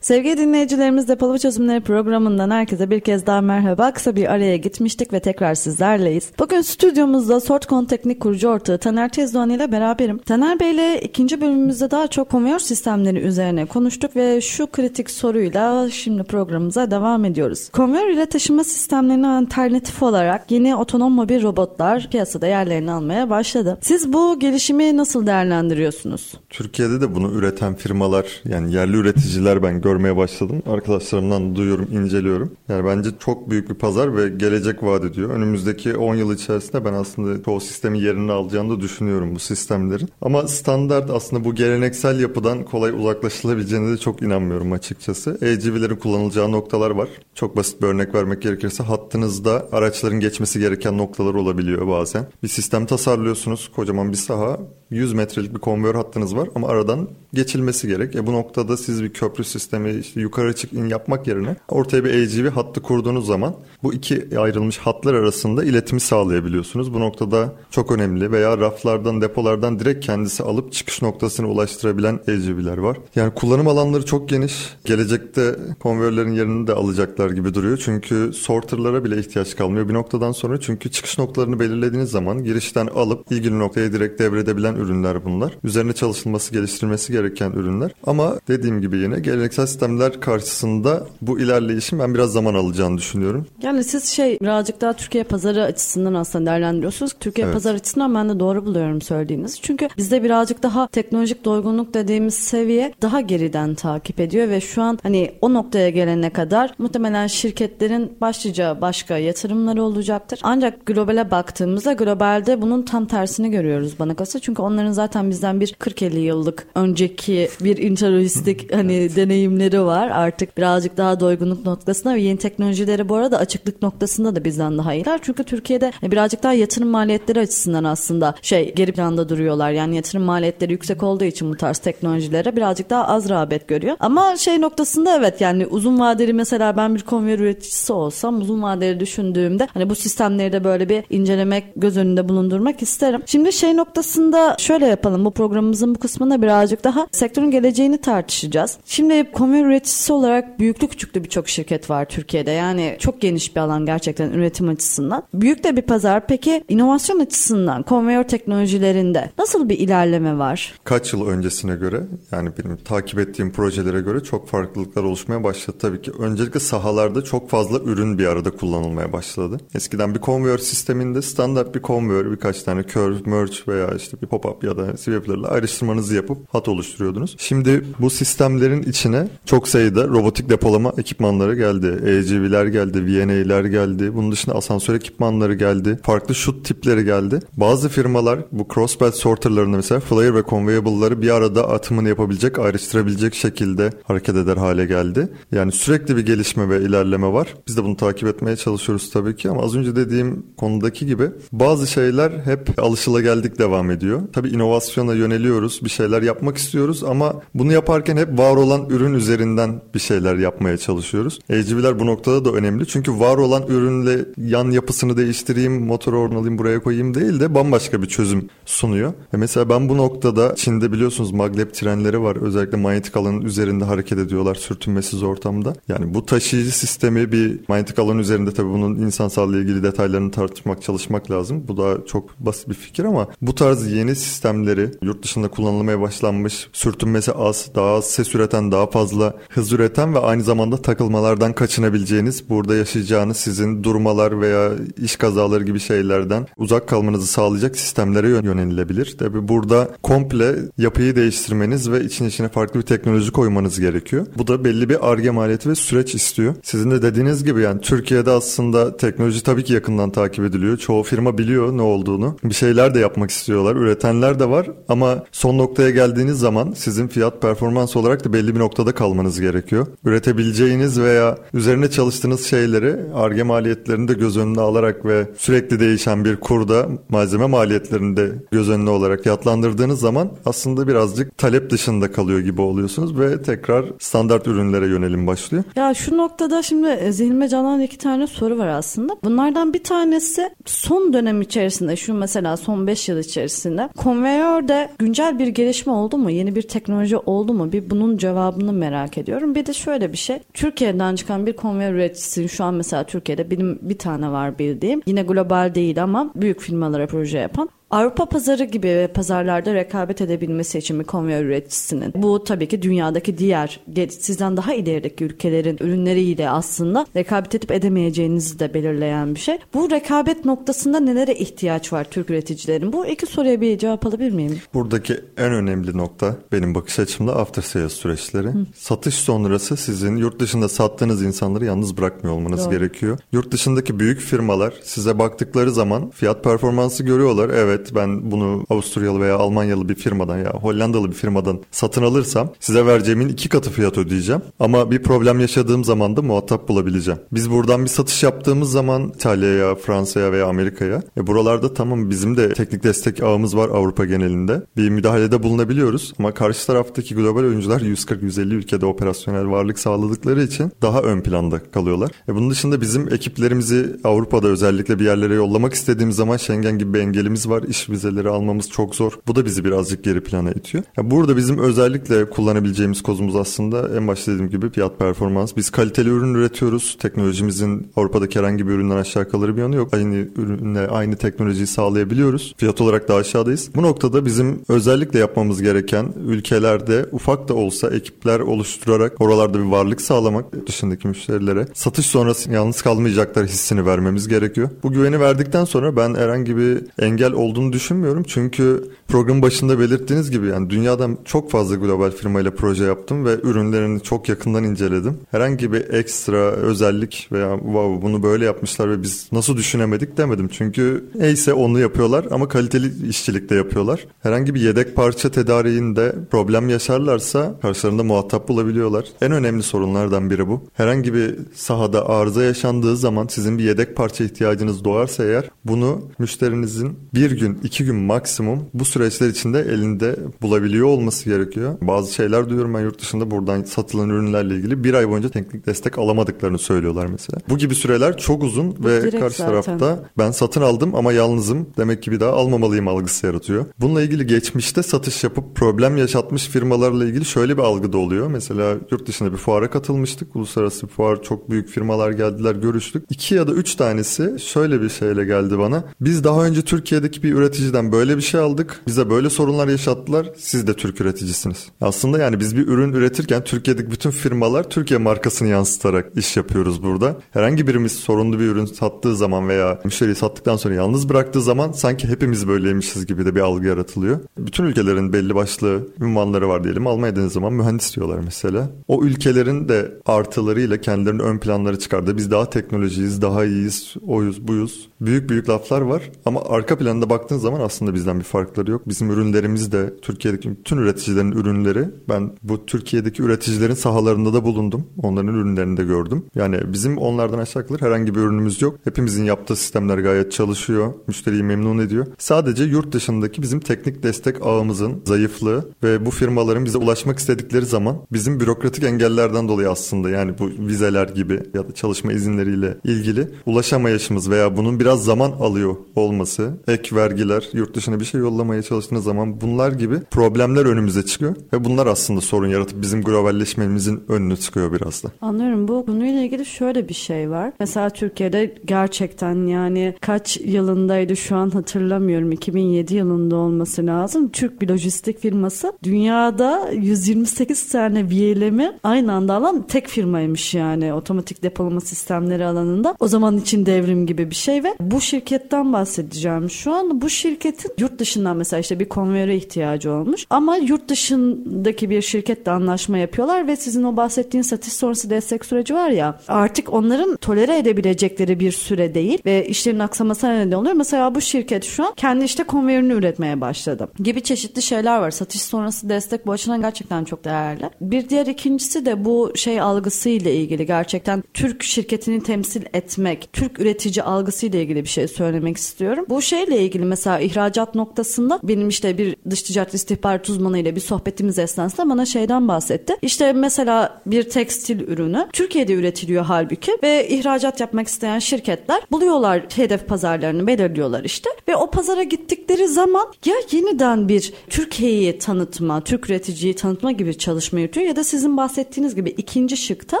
Sevgili 0.04 0.36
dinleyicilerimiz 0.36 1.08
Depolama 1.08 1.38
Çözümleri 1.38 1.80
programından 1.80 2.50
herkese 2.50 2.90
bir 2.90 3.00
kez 3.00 3.26
daha 3.26 3.40
merhaba. 3.40 3.92
Kısa 3.92 4.16
bir 4.16 4.32
araya 4.32 4.56
gitmiştik 4.56 5.12
ve 5.12 5.20
tekrar 5.20 5.54
sizlerleyiz. 5.54 6.30
Bugün 6.38 6.60
stüdyomuzda 6.60 7.40
Sortcon 7.40 7.84
Teknik 7.84 8.20
kurucu 8.20 8.48
ortağı 8.48 8.78
Taner 8.78 9.08
Tezdoğan 9.08 9.50
ile 9.50 9.72
beraberim. 9.72 10.18
Taner 10.18 10.60
Bey 10.60 10.70
ile 10.70 11.00
ikinci 11.00 11.40
bölümümüzde 11.40 11.90
daha 11.90 12.06
çok 12.06 12.30
konveyör 12.30 12.58
sistemleri 12.58 13.18
üzerine 13.18 13.66
konuştuk 13.66 14.16
ve 14.16 14.40
şu 14.40 14.66
kritik 14.66 15.10
soruyla 15.10 15.90
şimdi 15.90 16.22
programımıza 16.22 16.90
devam 16.90 17.24
ediyoruz. 17.24 17.68
Konveyör 17.68 18.08
ile 18.08 18.26
taşıma 18.26 18.64
sistemlerine 18.64 19.28
alternatif 19.28 20.02
olarak 20.02 20.50
yeni 20.50 20.76
otonom 20.76 21.12
mobil 21.12 21.42
robotlar 21.42 22.08
piyasada 22.10 22.46
yerlerini 22.46 22.90
almaya 22.90 23.30
başladı. 23.30 23.78
Siz 23.80 24.12
bu 24.12 24.38
gelişimi 24.38 24.96
nasıl 24.96 25.26
değerlendiriyorsunuz? 25.26 26.34
Türkiye'de 26.50 27.00
de 27.00 27.14
bunu 27.14 27.30
üreten 27.30 27.74
firmalar 27.74 28.42
yani 28.44 28.74
yerli 28.74 28.96
üreticiler 28.96 29.62
ben 29.62 29.80
görmeye 29.94 30.16
başladım. 30.16 30.62
Arkadaşlarımdan 30.66 31.56
duyuyorum, 31.56 31.88
inceliyorum. 31.92 32.52
Yani 32.68 32.84
bence 32.84 33.10
çok 33.18 33.50
büyük 33.50 33.70
bir 33.70 33.74
pazar 33.74 34.16
ve 34.16 34.28
gelecek 34.28 34.82
vaat 34.82 35.04
ediyor. 35.04 35.30
Önümüzdeki 35.30 35.96
10 35.96 36.14
yıl 36.14 36.34
içerisinde 36.34 36.84
ben 36.84 36.92
aslında 36.92 37.42
çoğu 37.44 37.60
sistemi 37.60 38.00
yerini 38.00 38.32
alacağını 38.32 38.70
da 38.76 38.80
düşünüyorum 38.80 39.34
bu 39.34 39.38
sistemlerin. 39.38 40.08
Ama 40.20 40.48
standart 40.48 41.10
aslında 41.10 41.44
bu 41.44 41.54
geleneksel 41.54 42.20
yapıdan 42.20 42.64
kolay 42.64 42.90
uzaklaşılabileceğine 42.90 43.92
de 43.92 43.98
çok 43.98 44.22
inanmıyorum 44.22 44.72
açıkçası. 44.72 45.30
AGV'lerin 45.30 45.96
kullanılacağı 45.96 46.52
noktalar 46.52 46.90
var. 46.90 47.08
Çok 47.34 47.56
basit 47.56 47.82
bir 47.82 47.86
örnek 47.86 48.14
vermek 48.14 48.42
gerekirse 48.42 48.82
hattınızda 48.82 49.68
araçların 49.72 50.20
geçmesi 50.20 50.60
gereken 50.60 50.98
noktalar 50.98 51.34
olabiliyor 51.34 51.88
bazen. 51.88 52.26
Bir 52.42 52.48
sistem 52.48 52.86
tasarlıyorsunuz. 52.86 53.70
Kocaman 53.76 54.12
bir 54.12 54.16
saha 54.16 54.58
100 54.94 55.12
metrelik 55.12 55.54
bir 55.54 55.60
konveyör 55.60 55.94
hattınız 55.94 56.36
var 56.36 56.48
ama 56.54 56.68
aradan 56.68 57.08
geçilmesi 57.34 57.88
gerek. 57.88 58.16
E 58.16 58.26
bu 58.26 58.32
noktada 58.32 58.76
siz 58.76 59.02
bir 59.02 59.12
köprü 59.12 59.44
sistemi 59.44 59.90
işte 59.92 60.20
yukarı 60.20 60.56
çık 60.56 60.72
in 60.72 60.88
yapmak 60.88 61.26
yerine 61.26 61.56
ortaya 61.68 62.04
bir 62.04 62.10
AGV 62.10 62.50
hattı 62.50 62.82
kurduğunuz 62.82 63.26
zaman 63.26 63.54
bu 63.82 63.94
iki 63.94 64.38
ayrılmış 64.38 64.78
hatlar 64.78 65.14
arasında 65.14 65.64
iletimi 65.64 66.00
sağlayabiliyorsunuz. 66.00 66.94
Bu 66.94 67.00
noktada 67.00 67.52
çok 67.70 67.92
önemli 67.92 68.32
veya 68.32 68.58
raflardan 68.58 69.20
depolardan 69.20 69.78
direkt 69.78 70.06
kendisi 70.06 70.42
alıp 70.42 70.72
çıkış 70.72 71.02
noktasına 71.02 71.46
ulaştırabilen 71.46 72.14
AGV'ler 72.14 72.78
var. 72.78 72.96
Yani 73.16 73.34
kullanım 73.34 73.68
alanları 73.68 74.06
çok 74.06 74.28
geniş. 74.28 74.76
Gelecekte 74.84 75.56
konveyörlerin 75.80 76.32
yerini 76.32 76.66
de 76.66 76.72
alacaklar 76.72 77.30
gibi 77.30 77.54
duruyor. 77.54 77.82
Çünkü 77.84 78.32
sorterlara 78.32 79.04
bile 79.04 79.18
ihtiyaç 79.18 79.56
kalmıyor 79.56 79.88
bir 79.88 79.94
noktadan 79.94 80.32
sonra. 80.32 80.60
Çünkü 80.60 80.90
çıkış 80.90 81.18
noktalarını 81.18 81.60
belirlediğiniz 81.60 82.10
zaman 82.10 82.44
girişten 82.44 82.86
alıp 82.86 83.32
ilgili 83.32 83.58
noktaya 83.58 83.92
direkt 83.92 84.20
devredebilen 84.20 84.76
ürünler 84.84 85.24
bunlar. 85.24 85.52
Üzerine 85.64 85.92
çalışılması, 85.92 86.52
geliştirilmesi 86.52 87.12
gereken 87.12 87.50
ürünler. 87.50 87.90
Ama 88.06 88.34
dediğim 88.48 88.80
gibi 88.80 88.96
yine 88.96 89.20
geleneksel 89.20 89.66
sistemler 89.66 90.20
karşısında 90.20 91.06
bu 91.22 91.40
ilerleyişin 91.40 91.98
ben 91.98 92.14
biraz 92.14 92.32
zaman 92.32 92.54
alacağını 92.54 92.98
düşünüyorum. 92.98 93.46
Yani 93.62 93.84
siz 93.84 94.04
şey 94.04 94.38
birazcık 94.40 94.80
daha 94.80 94.92
Türkiye 94.92 95.24
pazarı 95.24 95.62
açısından 95.62 96.14
aslında 96.14 96.50
değerlendiriyorsunuz. 96.50 97.12
Türkiye 97.20 97.44
evet. 97.44 97.54
pazarı 97.54 97.76
açısından 97.76 98.14
ben 98.14 98.28
de 98.28 98.40
doğru 98.40 98.66
buluyorum 98.66 99.02
söylediğiniz. 99.02 99.60
Çünkü 99.62 99.88
bizde 99.96 100.22
birazcık 100.22 100.62
daha 100.62 100.86
teknolojik 100.86 101.44
doygunluk 101.44 101.94
dediğimiz 101.94 102.34
seviye 102.34 102.94
daha 103.02 103.20
geriden 103.20 103.74
takip 103.74 104.20
ediyor 104.20 104.48
ve 104.48 104.60
şu 104.60 104.82
an 104.82 104.98
hani 105.02 105.32
o 105.40 105.54
noktaya 105.54 105.90
gelene 105.90 106.30
kadar 106.30 106.74
muhtemelen 106.78 107.26
şirketlerin 107.26 108.12
başlıca 108.20 108.80
başka 108.80 109.18
yatırımları 109.18 109.82
olacaktır. 109.82 110.40
Ancak 110.42 110.86
globale 110.86 111.30
baktığımızda 111.30 111.92
globalde 111.92 112.62
bunun 112.62 112.82
tam 112.82 113.06
tersini 113.06 113.50
görüyoruz 113.50 113.98
bana 113.98 114.14
kalırsa. 114.14 114.38
Çünkü 114.38 114.62
onların 114.64 114.92
zaten 114.92 115.30
bizden 115.30 115.60
bir 115.60 115.68
40-50 115.68 116.18
yıllık 116.18 116.66
önceki 116.74 117.48
bir 117.60 117.76
interlojistik 117.76 118.74
hani 118.74 119.16
deneyimleri 119.16 119.82
var. 119.84 120.08
Artık 120.08 120.56
birazcık 120.56 120.96
daha 120.96 121.20
doygunluk 121.20 121.66
noktasında 121.66 122.14
ve 122.14 122.20
yeni 122.20 122.38
teknolojileri 122.38 123.08
bu 123.08 123.16
arada 123.16 123.38
açıklık 123.38 123.82
noktasında 123.82 124.36
da 124.36 124.44
bizden 124.44 124.78
daha 124.78 124.94
iyiler. 124.94 125.20
Çünkü 125.22 125.44
Türkiye'de 125.44 125.92
birazcık 126.02 126.42
daha 126.42 126.52
yatırım 126.52 126.88
maliyetleri 126.88 127.40
açısından 127.40 127.84
aslında 127.84 128.34
şey 128.42 128.74
geri 128.74 128.92
planda 128.92 129.28
duruyorlar. 129.28 129.70
Yani 129.70 129.96
yatırım 129.96 130.22
maliyetleri 130.22 130.72
yüksek 130.72 131.02
olduğu 131.02 131.24
için 131.24 131.50
bu 131.50 131.56
tarz 131.56 131.78
teknolojilere 131.78 132.56
birazcık 132.56 132.90
daha 132.90 133.08
az 133.08 133.28
rağbet 133.28 133.68
görüyor. 133.68 133.96
Ama 134.00 134.36
şey 134.36 134.60
noktasında 134.60 135.16
evet 135.16 135.40
yani 135.40 135.66
uzun 135.66 136.00
vadeli 136.00 136.32
mesela 136.32 136.76
ben 136.76 136.94
bir 136.94 137.02
konveyör 137.02 137.38
üreticisi 137.38 137.92
olsam 137.92 138.40
uzun 138.40 138.62
vadeli 138.62 139.00
düşündüğümde 139.00 139.68
hani 139.74 139.90
bu 139.90 139.94
sistemleri 139.94 140.52
de 140.52 140.64
böyle 140.64 140.88
bir 140.88 141.04
incelemek 141.10 141.64
göz 141.76 141.96
önünde 141.96 142.28
bulundurmak 142.28 142.82
isterim. 142.82 143.22
Şimdi 143.26 143.52
şey 143.52 143.76
noktasında 143.76 144.53
şöyle 144.58 144.86
yapalım 144.86 145.24
bu 145.24 145.30
programımızın 145.30 145.94
bu 145.94 145.98
kısmında 145.98 146.42
birazcık 146.42 146.84
daha 146.84 147.06
sektörün 147.12 147.50
geleceğini 147.50 148.00
tartışacağız. 148.00 148.78
Şimdi 148.84 149.32
konveyör 149.32 149.66
üreticisi 149.66 150.12
olarak 150.12 150.58
büyüklü 150.58 150.88
küçüklü 150.88 151.24
birçok 151.24 151.48
şirket 151.48 151.90
var 151.90 152.04
Türkiye'de. 152.04 152.50
Yani 152.50 152.96
çok 152.98 153.20
geniş 153.20 153.56
bir 153.56 153.60
alan 153.60 153.86
gerçekten 153.86 154.30
üretim 154.30 154.68
açısından. 154.68 155.22
Büyük 155.34 155.64
de 155.64 155.76
bir 155.76 155.82
pazar. 155.82 156.26
Peki 156.26 156.64
inovasyon 156.68 157.20
açısından 157.20 157.82
konveyör 157.82 158.24
teknolojilerinde 158.24 159.30
nasıl 159.38 159.68
bir 159.68 159.78
ilerleme 159.78 160.38
var? 160.38 160.74
Kaç 160.84 161.12
yıl 161.12 161.26
öncesine 161.26 161.74
göre 161.74 162.00
yani 162.32 162.50
benim 162.58 162.76
takip 162.76 163.18
ettiğim 163.18 163.52
projelere 163.52 164.00
göre 164.00 164.20
çok 164.20 164.48
farklılıklar 164.48 165.02
oluşmaya 165.02 165.44
başladı. 165.44 165.76
Tabii 165.80 166.02
ki 166.02 166.12
öncelikle 166.18 166.60
sahalarda 166.60 167.24
çok 167.24 167.50
fazla 167.50 167.78
ürün 167.78 168.18
bir 168.18 168.26
arada 168.26 168.50
kullanılmaya 168.50 169.12
başladı. 169.12 169.58
Eskiden 169.74 170.14
bir 170.14 170.20
konveyör 170.20 170.58
sisteminde 170.58 171.22
standart 171.22 171.74
bir 171.74 171.82
konveyör 171.82 172.30
birkaç 172.30 172.62
tane 172.62 172.82
curve, 172.82 173.30
merge 173.30 173.54
veya 173.68 173.94
işte 173.94 174.16
bir 174.22 174.26
pop-up 174.44 174.66
ya 174.66 174.76
da 174.76 174.96
sweeper'la 174.96 175.48
ayrıştırmanızı 175.48 176.14
yapıp 176.14 176.54
hat 176.54 176.68
oluşturuyordunuz. 176.68 177.36
Şimdi 177.38 177.84
bu 177.98 178.10
sistemlerin 178.10 178.82
içine 178.82 179.28
çok 179.46 179.68
sayıda 179.68 180.08
robotik 180.08 180.50
depolama 180.50 180.92
ekipmanları 180.98 181.54
geldi. 181.54 181.86
EGV'ler 181.86 182.66
geldi, 182.66 183.06
VNA'ler 183.06 183.64
geldi. 183.64 184.14
Bunun 184.14 184.32
dışında 184.32 184.54
asansör 184.54 184.94
ekipmanları 184.94 185.54
geldi. 185.54 186.00
Farklı 186.02 186.34
şut 186.34 186.64
tipleri 186.64 187.04
geldi. 187.04 187.40
Bazı 187.56 187.88
firmalar 187.88 188.38
bu 188.52 188.66
crossbelt 188.74 189.14
sorterlarında 189.14 189.76
mesela 189.76 190.00
flyer 190.00 190.34
ve 190.34 190.42
conveyable'ları 190.48 191.22
bir 191.22 191.30
arada 191.30 191.68
atımını 191.70 192.08
yapabilecek, 192.08 192.58
ayrıştırabilecek 192.58 193.34
şekilde 193.34 193.90
hareket 194.02 194.36
eder 194.36 194.56
hale 194.56 194.84
geldi. 194.84 195.28
Yani 195.52 195.72
sürekli 195.72 196.16
bir 196.16 196.26
gelişme 196.26 196.68
ve 196.68 196.80
ilerleme 196.82 197.32
var. 197.32 197.54
Biz 197.68 197.76
de 197.76 197.84
bunu 197.84 197.96
takip 197.96 198.28
etmeye 198.28 198.56
çalışıyoruz 198.56 199.10
tabii 199.10 199.36
ki 199.36 199.50
ama 199.50 199.62
az 199.62 199.76
önce 199.76 199.96
dediğim 199.96 200.46
konudaki 200.56 201.06
gibi 201.06 201.30
bazı 201.52 201.86
şeyler 201.86 202.30
hep 202.30 202.82
alışılageldik 202.82 203.58
devam 203.58 203.90
ediyor. 203.90 204.22
Tabii 204.34 204.48
inovasyona 204.48 205.14
yöneliyoruz, 205.14 205.80
bir 205.84 205.90
şeyler 205.90 206.22
yapmak 206.22 206.56
istiyoruz 206.56 207.04
ama 207.04 207.42
bunu 207.54 207.72
yaparken 207.72 208.16
hep 208.16 208.38
var 208.38 208.56
olan 208.56 208.90
ürün 208.90 209.14
üzerinden 209.14 209.80
bir 209.94 210.00
şeyler 210.00 210.36
yapmaya 210.36 210.76
çalışıyoruz. 210.76 211.38
AGV'ler 211.50 212.00
bu 212.00 212.06
noktada 212.06 212.44
da 212.44 212.50
önemli 212.50 212.86
çünkü 212.86 213.12
var 213.12 213.36
olan 213.36 213.62
ürünle 213.68 214.24
yan 214.36 214.70
yapısını 214.70 215.16
değiştireyim, 215.16 215.86
motoru 215.86 216.18
ornalayayım 216.18 216.58
buraya 216.58 216.82
koyayım 216.82 217.14
değil 217.14 217.40
de 217.40 217.54
bambaşka 217.54 218.02
bir 218.02 218.06
çözüm 218.06 218.48
sunuyor. 218.66 219.12
E 219.34 219.36
mesela 219.36 219.68
ben 219.68 219.88
bu 219.88 219.96
noktada 219.96 220.54
Çin'de 220.54 220.92
biliyorsunuz 220.92 221.32
maglev 221.32 221.70
trenleri 221.70 222.22
var. 222.22 222.36
Özellikle 222.36 222.76
manyetik 222.76 223.16
alanın 223.16 223.40
üzerinde 223.40 223.84
hareket 223.84 224.18
ediyorlar 224.18 224.54
sürtünmesiz 224.54 225.22
ortamda. 225.22 225.74
Yani 225.88 226.14
bu 226.14 226.26
taşıyıcı 226.26 226.78
sistemi 226.78 227.32
bir 227.32 227.60
manyetik 227.68 227.98
alan 227.98 228.18
üzerinde 228.18 228.54
tabii 228.54 228.70
bunun 228.70 228.94
insan 228.94 229.28
sağlığı 229.28 229.62
ilgili 229.62 229.82
detaylarını 229.82 230.30
tartışmak, 230.30 230.82
çalışmak 230.82 231.30
lazım. 231.30 231.64
Bu 231.68 231.76
da 231.76 232.06
çok 232.06 232.40
basit 232.40 232.68
bir 232.68 232.74
fikir 232.74 233.04
ama 233.04 233.28
bu 233.42 233.54
tarz 233.54 233.92
yeni 233.92 234.23
sistemleri 234.24 234.90
yurt 235.02 235.22
dışında 235.22 235.48
kullanılmaya 235.48 236.00
başlanmış, 236.00 236.68
sürtünmesi 236.72 237.32
az, 237.32 237.70
daha 237.74 237.90
az 237.90 238.04
ses 238.04 238.34
üreten, 238.34 238.72
daha 238.72 238.86
fazla 238.86 239.34
hız 239.48 239.72
üreten 239.72 240.14
ve 240.14 240.18
aynı 240.18 240.42
zamanda 240.42 240.76
takılmalardan 240.76 241.52
kaçınabileceğiniz, 241.52 242.50
burada 242.50 242.74
yaşayacağınız 242.74 243.36
sizin 243.36 243.84
durmalar 243.84 244.40
veya 244.40 244.70
iş 245.02 245.16
kazaları 245.16 245.64
gibi 245.64 245.80
şeylerden 245.80 246.46
uzak 246.56 246.88
kalmanızı 246.88 247.26
sağlayacak 247.26 247.76
sistemlere 247.76 248.28
yönelilebilir. 248.28 249.16
Tabi 249.18 249.48
burada 249.48 249.88
komple 250.02 250.54
yapıyı 250.78 251.16
değiştirmeniz 251.16 251.90
ve 251.90 252.04
için 252.04 252.24
içine 252.24 252.48
farklı 252.48 252.80
bir 252.80 252.86
teknoloji 252.86 253.32
koymanız 253.32 253.80
gerekiyor. 253.80 254.26
Bu 254.38 254.46
da 254.46 254.64
belli 254.64 254.88
bir 254.88 255.10
arge 255.10 255.30
maliyeti 255.30 255.68
ve 255.68 255.74
süreç 255.74 256.14
istiyor. 256.14 256.54
Sizin 256.62 256.90
de 256.90 257.02
dediğiniz 257.02 257.44
gibi 257.44 257.60
yani 257.60 257.80
Türkiye'de 257.80 258.30
aslında 258.30 258.96
teknoloji 258.96 259.42
tabii 259.42 259.64
ki 259.64 259.72
yakından 259.72 260.10
takip 260.10 260.44
ediliyor. 260.44 260.76
Çoğu 260.78 261.02
firma 261.02 261.38
biliyor 261.38 261.76
ne 261.76 261.82
olduğunu. 261.82 262.36
Bir 262.44 262.54
şeyler 262.54 262.94
de 262.94 262.98
yapmak 262.98 263.30
istiyorlar. 263.30 263.80
Üretenler 264.14 264.38
de 264.38 264.50
var 264.50 264.66
ama 264.88 265.24
son 265.32 265.58
noktaya 265.58 265.90
geldiğiniz 265.90 266.38
zaman 266.38 266.72
sizin 266.76 267.08
fiyat 267.08 267.42
performans 267.42 267.96
olarak 267.96 268.24
da 268.24 268.32
belli 268.32 268.54
bir 268.54 268.60
noktada 268.60 268.92
kalmanız 268.92 269.40
gerekiyor. 269.40 269.86
Üretebileceğiniz 270.04 271.00
veya 271.00 271.38
üzerine 271.54 271.90
çalıştığınız 271.90 272.46
şeyleri 272.46 272.96
arge 273.14 273.42
maliyetlerini 273.42 274.08
de 274.08 274.12
göz 274.12 274.36
önüne 274.36 274.60
alarak 274.60 275.04
ve 275.04 275.28
sürekli 275.38 275.80
değişen 275.80 276.24
bir 276.24 276.36
kurda 276.36 276.88
malzeme 277.08 277.46
maliyetlerini 277.46 278.16
de 278.16 278.32
göz 278.50 278.70
önüne 278.70 278.90
olarak 278.90 279.22
fiyatlandırdığınız 279.22 280.00
zaman 280.00 280.30
aslında 280.46 280.88
birazcık 280.88 281.38
talep 281.38 281.70
dışında 281.70 282.12
kalıyor 282.12 282.40
gibi 282.40 282.60
oluyorsunuz 282.60 283.18
ve 283.18 283.42
tekrar 283.42 283.84
standart 283.98 284.46
ürünlere 284.46 284.86
yönelim 284.86 285.26
başlıyor. 285.26 285.64
Ya 285.76 285.94
şu 285.94 286.16
noktada 286.16 286.62
şimdi 286.62 286.88
e, 286.88 287.12
zihnime 287.12 287.48
canlanan 287.48 287.80
iki 287.80 287.98
tane 287.98 288.26
soru 288.26 288.58
var 288.58 288.68
aslında. 288.68 289.16
Bunlardan 289.24 289.74
bir 289.74 289.82
tanesi 289.82 290.50
son 290.66 291.12
dönem 291.12 291.42
içerisinde 291.42 291.96
şu 291.96 292.14
mesela 292.14 292.56
son 292.56 292.86
5 292.86 293.08
yıl 293.08 293.18
içerisinde 293.18 293.88
konveyörde 294.04 294.90
güncel 294.98 295.38
bir 295.38 295.46
gelişme 295.46 295.92
oldu 295.92 296.18
mu? 296.18 296.30
Yeni 296.30 296.54
bir 296.54 296.62
teknoloji 296.62 297.16
oldu 297.16 297.54
mu? 297.54 297.72
Bir 297.72 297.90
bunun 297.90 298.16
cevabını 298.16 298.72
merak 298.72 299.18
ediyorum. 299.18 299.54
Bir 299.54 299.66
de 299.66 299.72
şöyle 299.72 300.12
bir 300.12 300.16
şey. 300.16 300.38
Türkiye'den 300.54 301.14
çıkan 301.14 301.46
bir 301.46 301.52
konveyör 301.52 301.94
üreticisinin 301.94 302.46
şu 302.46 302.64
an 302.64 302.74
mesela 302.74 303.04
Türkiye'de 303.04 303.50
benim 303.50 303.78
bir 303.82 303.98
tane 303.98 304.30
var 304.30 304.58
bildiğim. 304.58 305.02
Yine 305.06 305.22
global 305.22 305.74
değil 305.74 306.02
ama 306.02 306.32
büyük 306.34 306.60
firmalara 306.60 307.06
proje 307.06 307.38
yapan. 307.38 307.68
Avrupa 307.94 308.26
pazarı 308.26 308.64
gibi 308.64 309.08
pazarlarda 309.14 309.74
rekabet 309.74 310.20
edebilmesi 310.20 310.78
için 310.78 311.00
bir 311.00 311.04
konveyör 311.04 311.44
üreticisinin 311.44 312.12
bu 312.16 312.44
tabii 312.44 312.68
ki 312.68 312.82
dünyadaki 312.82 313.38
diğer 313.38 313.80
sizden 314.10 314.56
daha 314.56 314.74
ilerideki 314.74 315.24
ülkelerin 315.24 315.78
ürünleriyle 315.80 316.50
aslında 316.50 317.06
rekabet 317.16 317.54
edip 317.54 317.70
edemeyeceğinizi 317.70 318.58
de 318.58 318.74
belirleyen 318.74 319.34
bir 319.34 319.40
şey. 319.40 319.58
Bu 319.74 319.90
rekabet 319.90 320.44
noktasında 320.44 321.00
nelere 321.00 321.34
ihtiyaç 321.34 321.92
var 321.92 322.04
Türk 322.10 322.30
üreticilerin? 322.30 322.92
Bu 322.92 323.06
iki 323.06 323.26
soruya 323.26 323.60
bir 323.60 323.78
cevap 323.78 324.06
alabilir 324.06 324.32
miyim? 324.32 324.60
Buradaki 324.74 325.20
en 325.36 325.52
önemli 325.52 325.96
nokta 325.96 326.36
benim 326.52 326.74
bakış 326.74 326.98
açımda 326.98 327.36
after 327.36 327.62
sales 327.62 327.92
süreçleri. 327.92 328.48
Hı. 328.48 328.66
Satış 328.76 329.14
sonrası 329.14 329.76
sizin 329.76 330.16
yurt 330.16 330.40
dışında 330.40 330.68
sattığınız 330.68 331.22
insanları 331.22 331.64
yalnız 331.64 331.96
bırakmıyor 331.96 332.36
olmanız 332.36 332.64
Doğru. 332.64 332.70
gerekiyor. 332.70 333.18
Yurt 333.32 333.52
dışındaki 333.52 334.00
büyük 334.00 334.20
firmalar 334.20 334.74
size 334.82 335.18
baktıkları 335.18 335.70
zaman 335.70 336.10
fiyat 336.10 336.44
performansı 336.44 337.02
görüyorlar. 337.02 337.48
Evet 337.48 337.83
evet 337.84 337.94
ben 337.94 338.30
bunu 338.30 338.64
Avusturyalı 338.70 339.20
veya 339.20 339.36
Almanyalı 339.36 339.88
bir 339.88 339.94
firmadan 339.94 340.38
ya 340.38 340.52
Hollandalı 340.52 341.08
bir 341.08 341.14
firmadan 341.14 341.60
satın 341.70 342.02
alırsam 342.02 342.48
size 342.60 342.86
vereceğimin 342.86 343.28
iki 343.28 343.48
katı 343.48 343.70
fiyat 343.70 343.98
ödeyeceğim. 343.98 344.42
Ama 344.60 344.90
bir 344.90 345.02
problem 345.02 345.40
yaşadığım 345.40 345.84
zaman 345.84 346.16
da 346.16 346.22
muhatap 346.22 346.68
bulabileceğim. 346.68 347.20
Biz 347.32 347.50
buradan 347.50 347.82
bir 347.82 347.88
satış 347.88 348.22
yaptığımız 348.22 348.70
zaman 348.70 349.12
İtalya'ya, 349.16 349.74
Fransa'ya 349.74 350.32
veya 350.32 350.46
Amerika'ya 350.46 351.02
e 351.16 351.26
buralarda 351.26 351.74
tamam 351.74 352.10
bizim 352.10 352.36
de 352.36 352.52
teknik 352.52 352.84
destek 352.84 353.22
ağımız 353.22 353.56
var 353.56 353.68
Avrupa 353.68 354.04
genelinde. 354.04 354.62
Bir 354.76 354.90
müdahalede 354.90 355.42
bulunabiliyoruz 355.42 356.12
ama 356.18 356.34
karşı 356.34 356.66
taraftaki 356.66 357.14
global 357.14 357.40
oyuncular 357.40 357.80
140-150 357.80 358.54
ülkede 358.54 358.86
operasyonel 358.86 359.50
varlık 359.50 359.78
sağladıkları 359.78 360.42
için 360.42 360.72
daha 360.82 361.02
ön 361.02 361.20
planda 361.20 361.58
kalıyorlar. 361.58 362.10
E 362.28 362.34
bunun 362.34 362.50
dışında 362.50 362.80
bizim 362.80 363.14
ekiplerimizi 363.14 363.96
Avrupa'da 364.04 364.48
özellikle 364.48 364.98
bir 364.98 365.04
yerlere 365.04 365.34
yollamak 365.34 365.74
istediğimiz 365.74 366.16
zaman 366.16 366.36
Schengen 366.36 366.78
gibi 366.78 366.94
bir 366.94 367.00
engelimiz 367.00 367.48
var 367.48 367.63
iş 367.66 367.90
vizeleri 367.90 368.28
almamız 368.28 368.70
çok 368.70 368.94
zor. 368.94 369.18
Bu 369.28 369.36
da 369.36 369.44
bizi 369.44 369.64
birazcık 369.64 370.04
geri 370.04 370.20
plana 370.20 370.50
itiyor. 370.50 370.84
Ya 370.96 371.10
burada 371.10 371.36
bizim 371.36 371.58
özellikle 371.58 372.30
kullanabileceğimiz 372.30 373.02
kozumuz 373.02 373.36
aslında 373.36 373.96
en 373.96 374.08
başta 374.08 374.32
dediğim 374.32 374.50
gibi 374.50 374.70
fiyat 374.70 374.98
performans. 374.98 375.56
Biz 375.56 375.70
kaliteli 375.70 376.08
ürün 376.08 376.34
üretiyoruz. 376.34 376.96
Teknolojimizin 377.00 377.92
Avrupa'daki 377.96 378.38
herhangi 378.38 378.68
bir 378.68 378.72
üründen 378.72 378.96
aşağı 378.96 379.28
kalır 379.28 379.56
bir 379.56 379.60
yanı 379.60 379.76
yok. 379.76 379.94
Aynı 379.94 380.14
ürünle 380.14 380.88
aynı 380.88 381.16
teknolojiyi 381.16 381.66
sağlayabiliyoruz. 381.66 382.54
Fiyat 382.56 382.80
olarak 382.80 383.08
daha 383.08 383.18
aşağıdayız. 383.18 383.70
Bu 383.74 383.82
noktada 383.82 384.24
bizim 384.24 384.60
özellikle 384.68 385.18
yapmamız 385.18 385.62
gereken 385.62 386.06
ülkelerde 386.26 387.06
ufak 387.12 387.48
da 387.48 387.54
olsa 387.54 387.90
ekipler 387.90 388.40
oluşturarak 388.40 389.20
oralarda 389.20 389.58
bir 389.58 389.64
varlık 389.64 390.00
sağlamak 390.00 390.66
dışındaki 390.66 391.08
müşterilere 391.08 391.66
satış 391.74 392.06
sonrası 392.06 392.52
yalnız 392.52 392.82
kalmayacaklar 392.82 393.46
hissini 393.46 393.86
vermemiz 393.86 394.28
gerekiyor. 394.28 394.70
Bu 394.82 394.92
güveni 394.92 395.20
verdikten 395.20 395.64
sonra 395.64 395.96
ben 395.96 396.14
herhangi 396.14 396.56
bir 396.56 396.84
engel 396.98 397.32
olduğunu 397.32 397.53
olduğunu 397.54 397.72
düşünmüyorum. 397.72 398.22
Çünkü 398.22 398.88
program 399.08 399.42
başında 399.42 399.78
belirttiğiniz 399.78 400.30
gibi 400.30 400.46
yani 400.46 400.70
dünyadan 400.70 401.18
çok 401.24 401.50
fazla 401.50 401.76
global 401.76 402.10
firmayla 402.10 402.50
proje 402.50 402.84
yaptım 402.84 403.24
ve 403.24 403.34
ürünlerini 403.42 404.02
çok 404.02 404.28
yakından 404.28 404.64
inceledim. 404.64 405.18
Herhangi 405.30 405.72
bir 405.72 405.94
ekstra 405.94 406.50
özellik 406.50 407.28
veya 407.32 407.56
wow 407.56 408.02
bunu 408.02 408.22
böyle 408.22 408.44
yapmışlar 408.44 408.90
ve 408.90 409.02
biz 409.02 409.28
nasıl 409.32 409.56
düşünemedik 409.56 410.16
demedim. 410.16 410.48
Çünkü 410.52 411.04
neyse 411.14 411.52
onu 411.52 411.80
yapıyorlar 411.80 412.26
ama 412.30 412.48
kaliteli 412.48 413.08
işçilikte 413.08 413.54
yapıyorlar. 413.54 414.06
Herhangi 414.22 414.54
bir 414.54 414.60
yedek 414.60 414.96
parça 414.96 415.30
tedariğinde 415.30 416.14
problem 416.30 416.68
yaşarlarsa 416.68 417.54
karşılarında 417.62 418.04
muhatap 418.04 418.48
bulabiliyorlar. 418.48 419.04
En 419.20 419.32
önemli 419.32 419.62
sorunlardan 419.62 420.30
biri 420.30 420.48
bu. 420.48 420.62
Herhangi 420.72 421.14
bir 421.14 421.36
sahada 421.54 422.08
arıza 422.08 422.42
yaşandığı 422.42 422.96
zaman 422.96 423.26
sizin 423.26 423.58
bir 423.58 423.64
yedek 423.64 423.96
parça 423.96 424.24
ihtiyacınız 424.24 424.84
doğarsa 424.84 425.24
eğer 425.24 425.44
bunu 425.64 426.02
müşterinizin 426.18 426.98
bir 427.14 427.30
gün 427.30 427.43
iki 427.64 427.84
gün 427.84 427.96
maksimum 427.96 428.62
bu 428.74 428.84
süreçler 428.84 429.28
içinde 429.28 429.60
elinde 429.60 430.16
bulabiliyor 430.42 430.86
olması 430.86 431.24
gerekiyor. 431.24 431.76
Bazı 431.80 432.14
şeyler 432.14 432.48
duyuyorum 432.48 432.74
ben 432.74 432.80
yurt 432.80 433.00
dışında 433.00 433.30
buradan 433.30 433.62
satılan 433.62 434.08
ürünlerle 434.08 434.54
ilgili 434.54 434.84
bir 434.84 434.94
ay 434.94 435.08
boyunca 435.08 435.28
teknik 435.28 435.66
destek 435.66 435.98
alamadıklarını 435.98 436.58
söylüyorlar 436.58 437.06
mesela. 437.06 437.40
Bu 437.48 437.58
gibi 437.58 437.74
süreler 437.74 438.18
çok 438.18 438.42
uzun 438.42 438.76
bu 438.78 438.88
ve 438.88 439.10
karşı 439.10 439.36
zaten. 439.36 439.52
tarafta 439.52 440.10
ben 440.18 440.30
satın 440.30 440.62
aldım 440.62 440.94
ama 440.94 441.12
yalnızım 441.12 441.66
demek 441.76 442.02
ki 442.02 442.12
bir 442.12 442.20
daha 442.20 442.32
almamalıyım 442.32 442.88
algısı 442.88 443.26
yaratıyor. 443.26 443.66
Bununla 443.80 444.02
ilgili 444.02 444.26
geçmişte 444.26 444.82
satış 444.82 445.24
yapıp 445.24 445.54
problem 445.54 445.96
yaşatmış 445.96 446.48
firmalarla 446.48 447.04
ilgili 447.04 447.24
şöyle 447.24 447.56
bir 447.58 447.62
algı 447.62 447.92
da 447.92 447.98
oluyor. 447.98 448.26
Mesela 448.26 448.74
yurt 448.90 449.06
dışında 449.08 449.32
bir 449.32 449.36
fuara 449.36 449.70
katılmıştık. 449.70 450.36
Uluslararası 450.36 450.86
bir 450.86 450.92
fuar 450.92 451.22
çok 451.22 451.50
büyük 451.50 451.68
firmalar 451.68 452.10
geldiler 452.10 452.54
görüştük. 452.54 453.04
İki 453.10 453.34
ya 453.34 453.48
da 453.48 453.52
üç 453.52 453.74
tanesi 453.74 454.36
şöyle 454.38 454.82
bir 454.82 454.88
şeyle 454.88 455.24
geldi 455.24 455.58
bana. 455.58 455.84
Biz 456.00 456.24
daha 456.24 456.44
önce 456.44 456.62
Türkiye'deki 456.62 457.22
bir 457.22 457.33
üreticiden 457.34 457.92
böyle 457.92 458.16
bir 458.16 458.22
şey 458.22 458.40
aldık. 458.40 458.80
Bize 458.86 459.10
böyle 459.10 459.30
sorunlar 459.30 459.68
yaşattılar. 459.68 460.30
Siz 460.36 460.66
de 460.66 460.74
Türk 460.74 461.00
üreticisiniz. 461.00 461.68
Aslında 461.80 462.18
yani 462.18 462.40
biz 462.40 462.56
bir 462.56 462.68
ürün 462.68 462.92
üretirken 462.92 463.44
Türkiye'deki 463.44 463.90
bütün 463.90 464.10
firmalar 464.10 464.70
Türkiye 464.70 464.98
markasını 464.98 465.48
yansıtarak 465.48 466.12
iş 466.16 466.36
yapıyoruz 466.36 466.82
burada. 466.82 467.16
Herhangi 467.30 467.66
birimiz 467.66 467.92
sorunlu 467.92 468.38
bir 468.38 468.44
ürün 468.44 468.64
sattığı 468.64 469.16
zaman 469.16 469.48
veya 469.48 469.80
müşteriyi 469.84 470.16
sattıktan 470.16 470.56
sonra 470.56 470.74
yalnız 470.74 471.08
bıraktığı 471.08 471.42
zaman 471.42 471.72
sanki 471.72 472.08
hepimiz 472.08 472.48
böyleymişiz 472.48 473.06
gibi 473.06 473.26
de 473.26 473.34
bir 473.34 473.40
algı 473.40 473.66
yaratılıyor. 473.66 474.18
Bütün 474.38 474.64
ülkelerin 474.64 475.12
belli 475.12 475.34
başlı 475.34 475.88
ünvanları 476.00 476.48
var 476.48 476.64
diyelim. 476.64 476.86
Almanya'da 476.86 477.28
zaman 477.28 477.52
mühendis 477.52 477.96
diyorlar 477.96 478.18
mesela. 478.24 478.70
O 478.88 479.04
ülkelerin 479.04 479.68
de 479.68 479.94
artılarıyla 480.06 480.80
kendilerinin 480.80 481.22
ön 481.22 481.38
planları 481.38 481.78
çıkardı. 481.78 482.16
Biz 482.16 482.30
daha 482.30 482.50
teknolojiyiz, 482.50 483.22
daha 483.22 483.44
iyiyiz, 483.44 483.94
oyuz, 484.06 484.48
buyuz. 484.48 484.88
Büyük 485.00 485.30
büyük 485.30 485.48
laflar 485.48 485.80
var 485.80 486.10
ama 486.24 486.42
arka 486.48 486.78
planda 486.78 487.10
baktığın 487.24 487.38
zaman 487.38 487.60
aslında 487.60 487.94
bizden 487.94 488.18
bir 488.18 488.24
farkları 488.24 488.70
yok. 488.70 488.88
Bizim 488.88 489.10
ürünlerimiz 489.10 489.72
de 489.72 489.94
Türkiye'deki 490.02 490.50
bütün 490.50 490.76
üreticilerin 490.76 491.32
ürünleri. 491.32 491.84
Ben 492.08 492.30
bu 492.42 492.66
Türkiye'deki 492.66 493.22
üreticilerin 493.22 493.74
sahalarında 493.74 494.32
da 494.34 494.44
bulundum. 494.44 494.86
Onların 495.02 495.34
ürünlerini 495.34 495.76
de 495.76 495.84
gördüm. 495.84 496.24
Yani 496.34 496.60
bizim 496.72 496.98
onlardan 496.98 497.38
aşağı 497.38 497.64
herhangi 497.80 498.14
bir 498.14 498.20
ürünümüz 498.20 498.62
yok. 498.62 498.78
Hepimizin 498.84 499.24
yaptığı 499.24 499.56
sistemler 499.56 499.98
gayet 499.98 500.32
çalışıyor. 500.32 500.92
Müşteriyi 501.06 501.42
memnun 501.42 501.78
ediyor. 501.78 502.06
Sadece 502.18 502.64
yurt 502.64 502.92
dışındaki 502.92 503.42
bizim 503.42 503.60
teknik 503.60 504.02
destek 504.02 504.46
ağımızın 504.46 505.02
zayıflığı 505.06 505.68
ve 505.82 506.06
bu 506.06 506.10
firmaların 506.10 506.64
bize 506.64 506.78
ulaşmak 506.78 507.18
istedikleri 507.18 507.66
zaman 507.66 507.96
bizim 508.12 508.40
bürokratik 508.40 508.84
engellerden 508.84 509.48
dolayı 509.48 509.70
aslında 509.70 510.10
yani 510.10 510.38
bu 510.38 510.50
vizeler 510.66 511.08
gibi 511.08 511.42
ya 511.54 511.68
da 511.68 511.72
çalışma 511.72 512.12
izinleriyle 512.12 512.76
ilgili 512.84 513.28
ulaşamayışımız 513.46 514.30
veya 514.30 514.56
bunun 514.56 514.80
biraz 514.80 515.04
zaman 515.04 515.30
alıyor 515.30 515.76
olması, 515.96 516.50
ek 516.68 516.96
vergiler, 517.14 517.48
yurt 517.52 517.74
dışına 517.74 518.00
bir 518.00 518.04
şey 518.04 518.20
yollamaya 518.20 518.62
çalıştığınız 518.62 519.04
zaman 519.04 519.40
bunlar 519.40 519.72
gibi 519.72 520.00
problemler 520.00 520.66
önümüze 520.66 521.02
çıkıyor 521.02 521.36
ve 521.52 521.64
bunlar 521.64 521.86
aslında 521.86 522.20
sorun 522.20 522.48
yaratıp 522.48 522.82
bizim 522.82 523.02
globalleşmemizin 523.02 524.04
önünü 524.08 524.36
çıkıyor 524.36 524.72
biraz 524.72 525.04
da. 525.04 525.08
Anlıyorum. 525.20 525.68
Bu 525.68 525.86
konuyla 525.86 526.22
ilgili 526.22 526.46
şöyle 526.46 526.88
bir 526.88 526.94
şey 526.94 527.30
var. 527.30 527.52
Mesela 527.60 527.90
Türkiye'de 527.90 528.54
gerçekten 528.64 529.46
yani 529.46 529.94
kaç 530.00 530.36
yılındaydı 530.36 531.16
şu 531.16 531.36
an 531.36 531.50
hatırlamıyorum. 531.50 532.32
2007 532.32 532.94
yılında 532.94 533.36
olması 533.36 533.86
lazım. 533.86 534.28
Türk 534.28 534.62
bir 534.62 534.68
lojistik 534.68 535.20
firması 535.20 535.72
dünyada 535.82 536.70
128 536.72 537.68
tane 537.68 538.04
VLM'i 538.04 538.72
aynı 538.82 539.12
anda 539.12 539.34
alan 539.34 539.62
tek 539.62 539.88
firmaymış 539.88 540.54
yani 540.54 540.94
otomatik 540.94 541.42
depolama 541.42 541.80
sistemleri 541.80 542.46
alanında. 542.46 542.96
O 543.00 543.08
zaman 543.08 543.38
için 543.38 543.66
devrim 543.66 544.06
gibi 544.06 544.30
bir 544.30 544.34
şey 544.34 544.64
ve 544.64 544.74
bu 544.80 545.00
şirketten 545.00 545.72
bahsedeceğim. 545.72 546.50
Şu 546.50 546.72
an 546.72 547.00
bu 547.04 547.10
şirketin 547.10 547.72
yurt 547.78 547.98
dışından 547.98 548.36
mesela 548.36 548.60
işte 548.60 548.80
bir 548.80 548.88
konveyöre 548.88 549.36
ihtiyacı 549.36 549.92
olmuş. 549.92 550.26
Ama 550.30 550.56
yurt 550.56 550.88
dışındaki 550.88 551.90
bir 551.90 552.02
şirketle 552.02 552.52
anlaşma 552.52 552.98
yapıyorlar 552.98 553.46
ve 553.46 553.56
sizin 553.56 553.84
o 553.84 553.96
bahsettiğin 553.96 554.42
satış 554.42 554.72
sonrası 554.72 555.10
destek 555.10 555.44
süreci 555.44 555.74
var 555.74 555.90
ya 555.90 556.20
artık 556.28 556.72
onların 556.72 557.16
tolere 557.16 557.58
edebilecekleri 557.58 558.40
bir 558.40 558.52
süre 558.52 558.94
değil 558.94 559.18
ve 559.26 559.46
işlerin 559.46 559.78
aksamasına 559.78 560.32
neden 560.32 560.56
oluyor. 560.56 560.74
Mesela 560.74 561.14
bu 561.14 561.20
şirket 561.20 561.64
şu 561.64 561.86
an 561.86 561.94
kendi 561.96 562.24
işte 562.24 562.44
konveyörünü 562.44 562.92
üretmeye 562.94 563.40
başladı. 563.40 563.88
Gibi 563.98 564.22
çeşitli 564.22 564.62
şeyler 564.62 564.98
var. 564.98 565.10
Satış 565.10 565.42
sonrası 565.42 565.88
destek 565.88 566.26
bu 566.26 566.32
açıdan 566.32 566.60
gerçekten 566.60 567.04
çok 567.04 567.24
değerli. 567.24 567.70
Bir 567.80 568.08
diğer 568.08 568.26
ikincisi 568.26 568.86
de 568.86 569.04
bu 569.04 569.32
şey 569.34 569.60
algısıyla 569.60 570.30
ilgili 570.30 570.66
gerçekten 570.66 571.24
Türk 571.34 571.62
şirketini 571.62 572.22
temsil 572.22 572.62
etmek, 572.74 573.28
Türk 573.32 573.60
üretici 573.60 574.02
algısıyla 574.02 574.58
ilgili 574.58 574.82
bir 574.82 574.88
şey 574.88 575.08
söylemek 575.08 575.56
istiyorum. 575.56 576.06
Bu 576.08 576.22
şeyle 576.22 576.58
ilgili 576.58 576.93
mesela 576.94 577.20
ihracat 577.20 577.74
noktasında 577.74 578.40
benim 578.42 578.68
işte 578.68 578.98
bir 578.98 579.16
dış 579.30 579.42
ticaret 579.42 579.74
istihbarat 579.74 580.28
uzmanı 580.28 580.58
ile 580.58 580.76
bir 580.76 580.80
sohbetimiz 580.80 581.38
esnasında 581.38 581.90
bana 581.90 582.06
şeyden 582.06 582.48
bahsetti. 582.48 582.96
İşte 583.02 583.32
mesela 583.32 584.00
bir 584.06 584.30
tekstil 584.30 584.80
ürünü 584.80 585.26
Türkiye'de 585.32 585.72
üretiliyor 585.72 586.24
halbuki 586.24 586.72
ve 586.82 587.08
ihracat 587.08 587.60
yapmak 587.60 587.88
isteyen 587.88 588.18
şirketler 588.18 588.82
buluyorlar 588.90 589.42
hedef 589.56 589.88
pazarlarını 589.88 590.46
belirliyorlar 590.46 591.04
işte 591.04 591.30
ve 591.48 591.56
o 591.56 591.70
pazara 591.70 592.02
gittikleri 592.02 592.68
zaman 592.68 593.06
ya 593.24 593.34
yeniden 593.52 594.08
bir 594.08 594.32
Türkiye'yi 594.50 595.18
tanıtma, 595.18 595.80
Türk 595.80 596.10
üreticiyi 596.10 596.54
tanıtma 596.54 596.92
gibi 596.92 597.18
çalışma 597.18 597.60
yürütüyor 597.60 597.86
ya 597.86 597.96
da 597.96 598.04
sizin 598.04 598.36
bahsettiğiniz 598.36 598.94
gibi 598.94 599.10
ikinci 599.10 599.56
şıkta 599.56 600.00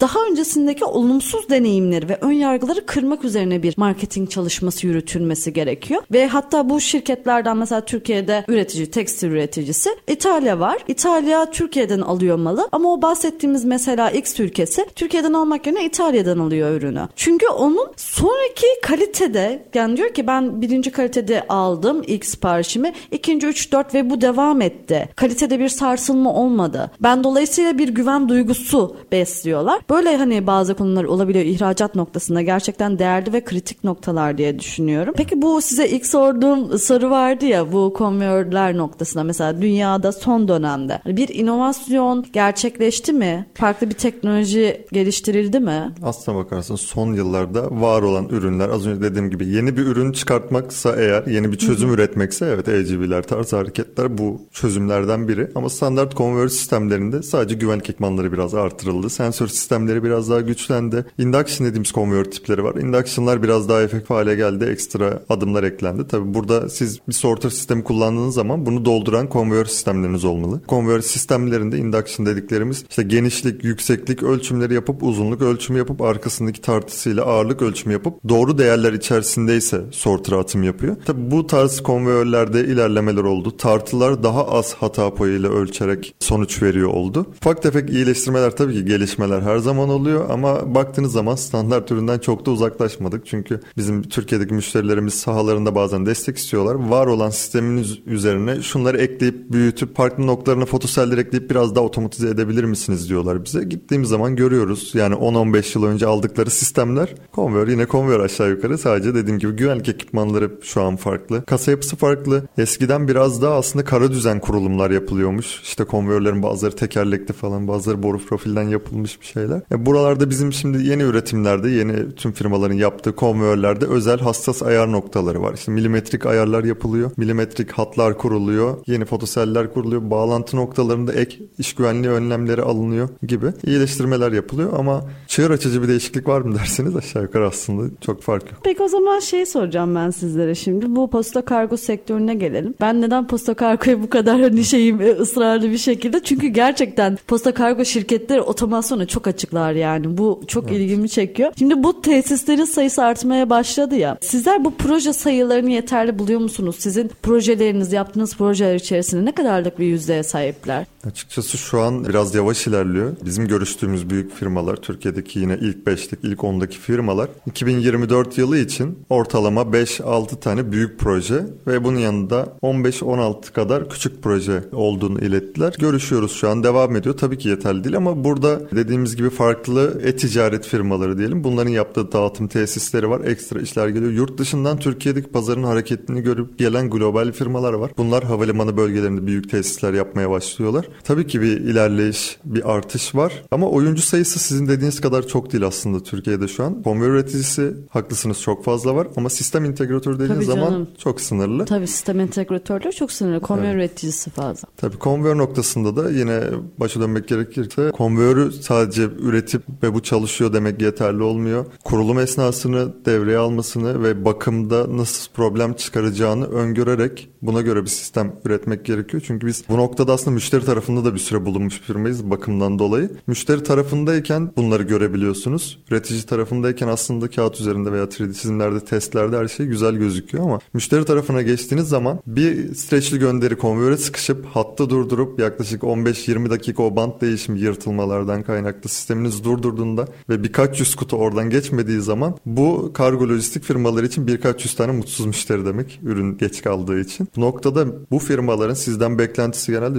daha 0.00 0.18
öncesindeki 0.30 0.84
olumsuz 0.84 1.48
deneyimleri 1.50 2.08
ve 2.08 2.18
ön 2.20 2.32
yargıları 2.32 2.86
kırmak 2.86 3.24
üzerine 3.24 3.62
bir 3.62 3.74
marketing 3.76 4.30
çalışması 4.30 4.86
yürütülmesi 4.86 5.52
gerekiyor. 5.52 6.02
Ve 6.12 6.26
hatta 6.26 6.69
bu 6.70 6.80
şirketlerden 6.80 7.56
mesela 7.56 7.80
Türkiye'de 7.80 8.44
üretici, 8.48 8.90
tekstil 8.90 9.30
üreticisi 9.30 9.90
İtalya 10.08 10.60
var. 10.60 10.78
İtalya 10.88 11.50
Türkiye'den 11.50 12.00
alıyor 12.00 12.36
malı 12.36 12.68
ama 12.72 12.92
o 12.92 13.02
bahsettiğimiz 13.02 13.64
mesela 13.64 14.10
X 14.10 14.40
ülkesi 14.40 14.86
Türkiye'den 14.94 15.32
almak 15.32 15.66
yerine 15.66 15.84
İtalya'dan 15.84 16.38
alıyor 16.38 16.70
ürünü. 16.70 17.08
Çünkü 17.16 17.48
onun 17.48 17.92
sonraki 17.96 18.66
kalitede 18.82 19.62
yani 19.74 19.96
diyor 19.96 20.14
ki 20.14 20.26
ben 20.26 20.62
birinci 20.62 20.90
kalitede 20.90 21.46
aldım 21.48 22.02
ilk 22.06 22.26
siparişimi. 22.26 22.92
ikinci, 23.10 23.46
üç, 23.46 23.72
dört 23.72 23.94
ve 23.94 24.10
bu 24.10 24.20
devam 24.20 24.60
etti. 24.60 25.08
Kalitede 25.16 25.58
bir 25.58 25.68
sarsılma 25.68 26.34
olmadı. 26.34 26.90
Ben 27.00 27.24
dolayısıyla 27.24 27.78
bir 27.78 27.88
güven 27.88 28.28
duygusu 28.28 28.96
besliyorlar. 29.12 29.80
Böyle 29.90 30.16
hani 30.16 30.46
bazı 30.46 30.74
konular 30.74 31.04
olabiliyor 31.04 31.44
ihracat 31.44 31.94
noktasında 31.94 32.42
gerçekten 32.42 32.98
değerli 32.98 33.32
ve 33.32 33.44
kritik 33.44 33.84
noktalar 33.84 34.38
diye 34.38 34.58
düşünüyorum. 34.58 35.14
Peki 35.16 35.42
bu 35.42 35.60
size 35.60 35.88
ilk 35.88 36.06
sorduğum 36.06 36.59
soru 36.68 37.10
vardı 37.10 37.46
ya 37.46 37.72
bu 37.72 37.92
konveyörler 37.92 38.76
noktasında 38.76 39.24
mesela 39.24 39.62
dünyada 39.62 40.12
son 40.12 40.48
dönemde 40.48 41.00
bir 41.06 41.28
inovasyon 41.28 42.26
gerçekleşti 42.32 43.12
mi? 43.12 43.46
Farklı 43.54 43.90
bir 43.90 43.94
teknoloji 43.94 44.86
geliştirildi 44.92 45.60
mi? 45.60 45.94
Aslına 46.02 46.36
bakarsan 46.38 46.76
son 46.76 47.12
yıllarda 47.12 47.70
var 47.70 48.02
olan 48.02 48.28
ürünler 48.28 48.68
az 48.68 48.86
önce 48.86 49.02
dediğim 49.02 49.30
gibi 49.30 49.46
yeni 49.48 49.76
bir 49.76 49.82
ürün 49.82 50.12
çıkartmaksa 50.12 50.96
eğer 50.96 51.26
yeni 51.26 51.52
bir 51.52 51.58
çözüm 51.58 51.94
üretmekse 51.94 52.46
evet 52.46 52.68
AGV'ler 52.68 53.22
tarzı 53.22 53.56
hareketler 53.56 54.18
bu 54.18 54.40
çözümlerden 54.52 55.28
biri. 55.28 55.48
Ama 55.54 55.68
standart 55.68 56.14
konveyör 56.14 56.48
sistemlerinde 56.48 57.22
sadece 57.22 57.54
güvenlik 57.54 57.90
ekipmanları 57.90 58.32
biraz 58.32 58.54
artırıldı. 58.54 59.10
Sensör 59.10 59.48
sistemleri 59.48 60.04
biraz 60.04 60.30
daha 60.30 60.40
güçlendi. 60.40 61.04
Induction 61.18 61.68
dediğimiz 61.68 61.92
konveyör 61.92 62.24
tipleri 62.24 62.64
var. 62.64 62.74
Induction'lar 62.74 63.42
biraz 63.42 63.68
daha 63.68 63.82
efektif 63.82 64.10
hale 64.10 64.34
geldi. 64.34 64.64
Ekstra 64.64 65.22
adımlar 65.28 65.64
eklendi. 65.64 66.08
Tabi 66.08 66.34
burada 66.34 66.49
siz 66.68 66.98
bir 67.08 67.12
sorter 67.12 67.50
sistemi 67.50 67.84
kullandığınız 67.84 68.34
zaman 68.34 68.66
bunu 68.66 68.84
dolduran 68.84 69.28
konveyör 69.28 69.64
sistemleriniz 69.64 70.24
olmalı. 70.24 70.60
Konveyör 70.66 71.00
sistemlerinde 71.00 71.78
induction 71.78 72.26
dediklerimiz 72.26 72.84
işte 72.90 73.02
genişlik, 73.02 73.64
yükseklik 73.64 74.22
ölçümleri 74.22 74.74
yapıp 74.74 75.02
uzunluk 75.02 75.42
ölçümü 75.42 75.78
yapıp 75.78 76.02
arkasındaki 76.02 76.60
tartısıyla 76.60 77.24
ağırlık 77.24 77.62
ölçümü 77.62 77.92
yapıp 77.92 78.28
doğru 78.28 78.58
değerler 78.58 78.92
içerisindeyse 78.92 79.80
sorter 79.90 80.32
atım 80.32 80.62
yapıyor. 80.62 80.96
Tabi 81.04 81.30
bu 81.30 81.46
tarz 81.46 81.80
konveyörlerde 81.80 82.64
ilerlemeler 82.64 83.22
oldu. 83.22 83.56
Tartılar 83.56 84.22
daha 84.22 84.48
az 84.48 84.74
hata 84.74 85.14
payıyla 85.14 85.48
ölçerek 85.50 86.14
sonuç 86.20 86.62
veriyor 86.62 86.88
oldu. 86.88 87.26
Ufak 87.42 87.62
tefek 87.62 87.90
iyileştirmeler 87.90 88.56
tabii 88.56 88.74
ki 88.74 88.84
gelişmeler 88.84 89.40
her 89.40 89.58
zaman 89.58 89.88
oluyor 89.88 90.30
ama 90.30 90.74
baktığınız 90.74 91.12
zaman 91.12 91.34
standart 91.34 91.90
üründen 91.90 92.18
çok 92.18 92.46
da 92.46 92.50
uzaklaşmadık. 92.50 93.26
Çünkü 93.26 93.60
bizim 93.76 94.02
Türkiye'deki 94.02 94.54
müşterilerimiz 94.54 95.14
sahalarında 95.14 95.74
bazen 95.74 96.06
destek 96.06 96.38
istiyorlar. 96.40 96.74
Var 96.74 97.06
olan 97.06 97.30
sisteminiz 97.30 97.98
üzerine 98.06 98.62
şunları 98.62 98.98
ekleyip 98.98 99.52
büyütüp 99.52 99.96
farklı 99.96 100.26
noktalarına 100.26 100.64
fotoseller 100.64 101.18
ekleyip 101.18 101.50
biraz 101.50 101.74
daha 101.74 101.84
otomatize 101.84 102.28
edebilir 102.28 102.64
misiniz 102.64 103.08
diyorlar 103.08 103.44
bize. 103.44 103.64
Gittiğimiz 103.64 104.08
zaman 104.08 104.36
görüyoruz. 104.36 104.90
Yani 104.94 105.14
10-15 105.14 105.78
yıl 105.78 105.84
önce 105.84 106.06
aldıkları 106.06 106.50
sistemler 106.50 107.14
konveyör 107.32 107.68
yine 107.68 107.86
konveyör 107.86 108.20
aşağı 108.20 108.50
yukarı. 108.50 108.78
Sadece 108.78 109.14
dediğim 109.14 109.38
gibi 109.38 109.52
güvenlik 109.52 109.88
ekipmanları 109.88 110.50
şu 110.62 110.82
an 110.82 110.96
farklı. 110.96 111.44
Kasa 111.44 111.70
yapısı 111.70 111.96
farklı. 111.96 112.42
Eskiden 112.58 113.08
biraz 113.08 113.42
daha 113.42 113.54
aslında 113.54 113.84
kara 113.84 114.10
düzen 114.10 114.40
kurulumlar 114.40 114.90
yapılıyormuş. 114.90 115.60
İşte 115.62 115.84
konveyörlerin 115.84 116.42
bazıları 116.42 116.76
tekerlekli 116.76 117.32
falan 117.32 117.68
bazıları 117.68 118.02
boru 118.02 118.18
profilden 118.18 118.68
yapılmış 118.68 119.20
bir 119.20 119.26
şeyler. 119.26 119.62
E 119.72 119.86
buralarda 119.86 120.30
bizim 120.30 120.52
şimdi 120.52 120.86
yeni 120.86 121.02
üretimlerde 121.02 121.70
yeni 121.70 122.14
tüm 122.14 122.32
firmaların 122.32 122.74
yaptığı 122.74 123.16
konveyörlerde 123.16 123.86
özel 123.86 124.18
hassas 124.18 124.62
ayar 124.62 124.92
noktaları 124.92 125.42
var. 125.42 125.54
İşte 125.54 125.72
milimetrik 125.72 126.26
ayarlar 126.30 126.64
yapılıyor. 126.64 127.10
Milimetrik 127.16 127.72
hatlar 127.72 128.18
kuruluyor. 128.18 128.76
Yeni 128.86 129.04
fotoseller 129.04 129.74
kuruluyor. 129.74 130.10
Bağlantı 130.10 130.56
noktalarında 130.56 131.12
ek 131.12 131.38
iş 131.58 131.74
güvenliği 131.74 132.12
önlemleri 132.12 132.62
alınıyor 132.62 133.08
gibi 133.26 133.46
iyileştirmeler 133.66 134.32
yapılıyor 134.32 134.72
ama 134.78 135.04
çığır 135.26 135.50
açıcı 135.50 135.82
bir 135.82 135.88
değişiklik 135.88 136.28
var 136.28 136.40
mı 136.40 136.54
derseniz 136.58 136.96
aşağı 136.96 137.22
yukarı 137.22 137.46
aslında 137.46 137.90
çok 138.00 138.22
fark 138.22 138.52
yok. 138.52 138.60
Peki 138.64 138.82
o 138.82 138.88
zaman 138.88 139.20
şey 139.20 139.46
soracağım 139.46 139.94
ben 139.94 140.10
sizlere 140.10 140.54
şimdi. 140.54 140.96
Bu 140.96 141.10
posta 141.10 141.42
kargo 141.42 141.76
sektörüne 141.76 142.34
gelelim. 142.34 142.74
Ben 142.80 143.00
neden 143.00 143.26
posta 143.26 143.54
kargoya 143.54 144.02
bu 144.02 144.10
kadar 144.10 144.40
hani 144.40 144.64
şeyim 144.64 145.00
e, 145.00 145.10
ısrarlı 145.10 145.70
bir 145.70 145.78
şekilde? 145.78 146.22
Çünkü 146.22 146.46
gerçekten 146.46 147.18
posta 147.26 147.54
kargo 147.54 147.84
şirketleri 147.84 148.40
otomasyona 148.40 149.06
çok 149.06 149.26
açıklar 149.26 149.72
yani. 149.72 150.18
Bu 150.18 150.40
çok 150.46 150.64
evet. 150.64 150.80
ilgimi 150.80 151.08
çekiyor. 151.08 151.52
Şimdi 151.58 151.82
bu 151.82 152.00
tesislerin 152.00 152.64
sayısı 152.64 153.02
artmaya 153.02 153.50
başladı 153.50 153.94
ya. 153.94 154.18
Sizler 154.20 154.64
bu 154.64 154.74
proje 154.74 155.12
sayılarını 155.12 155.70
yeterli 155.70 156.18
buluyor 156.20 156.40
musunuz? 156.40 156.76
Sizin 156.78 157.10
projeleriniz, 157.22 157.92
yaptığınız 157.92 158.36
projeler 158.36 158.74
içerisinde 158.74 159.24
ne 159.24 159.34
kadarlık 159.34 159.78
bir 159.78 159.86
yüzdeye 159.86 160.22
sahipler? 160.22 160.86
Açıkçası 161.06 161.58
şu 161.58 161.80
an 161.80 162.04
biraz 162.04 162.34
yavaş 162.34 162.66
ilerliyor. 162.66 163.12
Bizim 163.24 163.48
görüştüğümüz 163.48 164.10
büyük 164.10 164.34
firmalar, 164.34 164.76
Türkiye'deki 164.76 165.38
yine 165.38 165.58
ilk 165.60 165.86
5'lik, 165.86 166.18
ilk 166.22 166.38
10'daki 166.38 166.78
firmalar 166.78 167.28
2024 167.46 168.38
yılı 168.38 168.58
için 168.58 168.98
ortalama 169.10 169.62
5-6 169.62 170.40
tane 170.40 170.72
büyük 170.72 170.98
proje 170.98 171.46
ve 171.66 171.84
bunun 171.84 171.98
yanında 171.98 172.56
15-16 172.62 173.52
kadar 173.52 173.90
küçük 173.90 174.22
proje 174.22 174.64
olduğunu 174.72 175.20
ilettiler. 175.20 175.74
Görüşüyoruz 175.78 176.32
şu 176.32 176.48
an 176.48 176.64
devam 176.64 176.96
ediyor. 176.96 177.16
Tabii 177.16 177.38
ki 177.38 177.48
yeterli 177.48 177.84
değil 177.84 177.96
ama 177.96 178.24
burada 178.24 178.70
dediğimiz 178.70 179.16
gibi 179.16 179.30
farklı 179.30 180.00
e-ticaret 180.04 180.66
firmaları 180.66 181.18
diyelim. 181.18 181.44
Bunların 181.44 181.70
yaptığı 181.70 182.12
dağıtım 182.12 182.48
tesisleri 182.48 183.10
var. 183.10 183.20
Ekstra 183.24 183.60
işler 183.60 183.88
geliyor. 183.88 184.12
Yurt 184.12 184.38
dışından 184.38 184.78
Türkiye'deki 184.78 185.28
pazarın 185.28 185.64
hareketini 185.64 186.22
görüp 186.22 186.58
gelen 186.58 186.90
global 186.90 187.32
firmalar 187.32 187.72
var. 187.72 187.90
Bunlar 187.98 188.24
havalimanı 188.24 188.76
bölgelerinde 188.76 189.26
büyük 189.26 189.50
tesisler 189.50 189.94
yapmaya 189.94 190.30
başlıyorlar. 190.30 190.89
Tabii 191.04 191.26
ki 191.26 191.40
bir 191.40 191.60
ilerleyiş, 191.60 192.38
bir 192.44 192.70
artış 192.70 193.14
var. 193.14 193.42
Ama 193.50 193.68
oyuncu 193.70 194.02
sayısı 194.02 194.38
sizin 194.38 194.68
dediğiniz 194.68 195.00
kadar 195.00 195.26
çok 195.26 195.52
değil 195.52 195.66
aslında 195.66 196.02
Türkiye'de 196.02 196.48
şu 196.48 196.64
an. 196.64 196.82
Konveyör 196.82 197.12
üreticisi 197.12 197.74
haklısınız 197.90 198.40
çok 198.40 198.64
fazla 198.64 198.94
var 198.94 199.06
ama 199.16 199.30
sistem 199.30 199.64
integratörü 199.64 200.18
dediğiniz 200.18 200.46
zaman 200.46 200.88
çok 200.98 201.20
sınırlı. 201.20 201.64
Tabii 201.64 201.86
sistem 201.86 202.20
integratörleri 202.20 202.92
çok 202.92 203.12
sınırlı. 203.12 203.40
Konveyör 203.40 203.74
evet. 203.74 203.90
üreticisi 203.90 204.30
fazla. 204.30 204.68
Tabii 204.76 204.98
konveyör 204.98 205.38
noktasında 205.38 205.96
da 205.96 206.10
yine 206.10 206.40
başa 206.78 207.00
dönmek 207.00 207.28
gerekirse 207.28 207.90
konveyörü 207.90 208.52
sadece 208.52 209.02
üretip 209.02 209.62
ve 209.82 209.94
bu 209.94 210.02
çalışıyor 210.02 210.52
demek 210.52 210.82
yeterli 210.82 211.22
olmuyor. 211.22 211.66
Kurulum 211.84 212.18
esnasını 212.18 213.04
devreye 213.06 213.38
almasını 213.38 214.02
ve 214.02 214.24
bakımda 214.24 214.96
nasıl 214.96 215.32
problem 215.34 215.74
çıkaracağını 215.74 216.46
öngörerek 216.46 217.30
buna 217.42 217.60
göre 217.60 217.82
bir 217.82 217.88
sistem 217.88 218.32
üretmek 218.44 218.84
gerekiyor. 218.84 219.22
Çünkü 219.26 219.46
biz 219.46 219.64
bu 219.68 219.76
noktada 219.76 220.12
aslında 220.12 220.30
müşteri 220.30 220.64
tarafında 220.80 221.04
da 221.04 221.14
bir 221.14 221.18
süre 221.18 221.44
bulunmuş 221.44 221.80
firmayız 221.80 222.30
bakımdan 222.30 222.78
dolayı. 222.78 223.10
Müşteri 223.26 223.62
tarafındayken 223.62 224.52
bunları 224.56 224.82
görebiliyorsunuz. 224.82 225.78
Üretici 225.90 226.22
tarafındayken 226.22 226.88
aslında 226.88 227.30
kağıt 227.30 227.60
üzerinde 227.60 227.92
veya 227.92 228.04
3D 228.04 228.34
çizimlerde, 228.34 228.84
testlerde 228.84 229.36
her 229.36 229.48
şey 229.48 229.66
güzel 229.66 229.94
gözüküyor 229.94 230.44
ama 230.44 230.58
müşteri 230.74 231.04
tarafına 231.04 231.42
geçtiğiniz 231.42 231.88
zaman 231.88 232.20
bir 232.26 232.74
streçli 232.74 233.18
gönderi 233.18 233.58
konveyöre 233.58 233.96
sıkışıp 233.96 234.46
hatta 234.52 234.90
durdurup 234.90 235.40
yaklaşık 235.40 235.82
15-20 235.82 236.50
dakika 236.50 236.82
o 236.82 236.96
bant 236.96 237.20
değişimi 237.20 237.60
yırtılmalardan 237.60 238.42
kaynaklı 238.42 238.90
sisteminiz 238.90 239.44
durdurduğunda 239.44 240.06
ve 240.28 240.42
birkaç 240.42 240.80
yüz 240.80 240.94
kutu 240.94 241.16
oradan 241.16 241.50
geçmediği 241.50 242.00
zaman 242.00 242.36
bu 242.46 242.90
kargo 242.94 243.28
lojistik 243.28 243.64
firmalar 243.64 244.02
için 244.02 244.26
birkaç 244.26 244.64
yüz 244.64 244.74
tane 244.74 244.92
mutsuz 244.92 245.26
müşteri 245.26 245.66
demek 245.66 246.00
ürün 246.02 246.38
geç 246.38 246.62
kaldığı 246.62 247.00
için. 247.00 247.28
noktada 247.36 247.86
bu 248.10 248.18
firmaların 248.18 248.74
sizden 248.74 249.18
beklentisi 249.18 249.72
genelde 249.72 249.98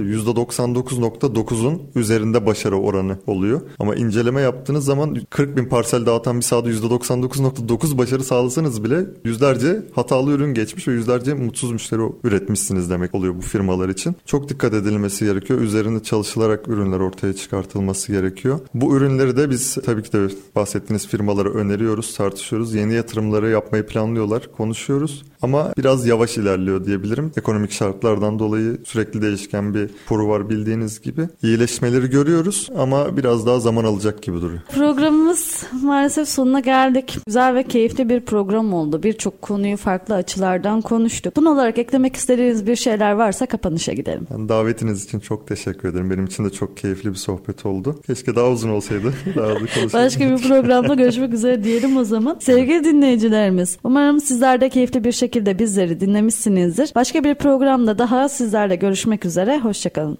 %99.9'un 0.74 1.82
üzerinde 1.94 2.46
başarı 2.46 2.76
oranı 2.76 3.18
oluyor. 3.26 3.60
Ama 3.78 3.94
inceleme 3.94 4.40
yaptığınız 4.40 4.84
zaman 4.84 5.16
40 5.30 5.56
bin 5.56 5.64
parsel 5.64 6.06
dağıtan 6.06 6.36
bir 6.36 6.42
sahada 6.42 6.70
%99.9 6.70 7.98
başarı 7.98 8.24
sağlasanız 8.24 8.84
bile 8.84 9.06
yüzlerce 9.24 9.82
hatalı 9.94 10.30
ürün 10.30 10.54
geçmiş 10.54 10.88
ve 10.88 10.92
yüzlerce 10.92 11.34
mutsuz 11.34 11.72
müşteri 11.72 12.02
üretmişsiniz 12.24 12.90
demek 12.90 13.14
oluyor 13.14 13.36
bu 13.36 13.40
firmalar 13.40 13.88
için. 13.88 14.16
Çok 14.26 14.48
dikkat 14.48 14.74
edilmesi 14.74 15.24
gerekiyor. 15.24 15.60
Üzerinde 15.60 16.02
çalışılarak 16.02 16.68
ürünler 16.68 17.00
ortaya 17.00 17.32
çıkartılması 17.32 18.12
gerekiyor. 18.12 18.60
Bu 18.74 18.96
ürünleri 18.96 19.36
de 19.36 19.50
biz 19.50 19.74
tabii 19.74 20.02
ki 20.02 20.12
de 20.12 20.28
bahsettiğiniz 20.56 21.08
firmalara 21.08 21.48
öneriyoruz, 21.48 22.16
tartışıyoruz. 22.16 22.74
Yeni 22.74 22.94
yatırımları 22.94 23.50
yapmayı 23.50 23.86
planlıyorlar, 23.86 24.52
konuşuyoruz. 24.56 25.24
Ama 25.42 25.72
biraz 25.78 26.06
yavaş 26.06 26.38
ilerliyor 26.38 26.84
diyebilirim. 26.84 27.32
Ekonomik 27.36 27.72
şartlardan 27.72 28.38
dolayı 28.38 28.78
sürekli 28.84 29.22
değişken 29.22 29.74
bir 29.74 29.90
kuru 30.08 30.28
var 30.28 30.50
bildiğiniz 30.62 31.00
gibi. 31.00 31.28
İyileşmeleri 31.42 32.10
görüyoruz 32.10 32.68
ama 32.78 33.16
biraz 33.16 33.46
daha 33.46 33.60
zaman 33.60 33.84
alacak 33.84 34.22
gibi 34.22 34.36
duruyor. 34.40 34.60
Programımız 34.74 35.62
maalesef 35.82 36.28
sonuna 36.28 36.60
geldik. 36.60 37.18
Güzel 37.26 37.54
ve 37.54 37.62
keyifli 37.62 38.08
bir 38.08 38.20
program 38.20 38.72
oldu. 38.72 39.02
Birçok 39.02 39.42
konuyu 39.42 39.76
farklı 39.76 40.14
açılardan 40.14 40.80
konuştuk. 40.80 41.36
Bunun 41.36 41.46
olarak 41.54 41.78
eklemek 41.78 42.16
istediğiniz 42.16 42.66
bir 42.66 42.76
şeyler 42.76 43.12
varsa 43.12 43.46
kapanışa 43.46 43.92
gidelim. 43.92 44.26
Yani 44.30 44.48
davetiniz 44.48 45.04
için 45.04 45.20
çok 45.20 45.46
teşekkür 45.48 45.88
ederim. 45.88 46.10
Benim 46.10 46.24
için 46.24 46.44
de 46.44 46.50
çok 46.50 46.76
keyifli 46.76 47.10
bir 47.10 47.14
sohbet 47.14 47.66
oldu. 47.66 48.00
Keşke 48.06 48.36
daha 48.36 48.48
uzun 48.50 48.68
olsaydı. 48.70 49.12
Daha 49.36 49.48
da 49.48 49.92
Başka 49.92 50.30
bir 50.30 50.48
programda 50.48 50.94
görüşmek 50.94 51.34
üzere 51.34 51.64
diyelim 51.64 51.96
o 51.96 52.04
zaman. 52.04 52.36
Sevgili 52.40 52.84
dinleyicilerimiz, 52.84 53.78
umarım 53.84 54.20
sizler 54.20 54.60
de 54.60 54.68
keyifli 54.68 55.04
bir 55.04 55.12
şekilde 55.12 55.58
bizleri 55.58 56.00
dinlemişsinizdir. 56.00 56.92
Başka 56.94 57.24
bir 57.24 57.34
programda 57.34 57.98
daha 57.98 58.28
sizlerle 58.28 58.76
görüşmek 58.76 59.24
üzere. 59.24 59.58
Hoşçakalın. 59.58 60.18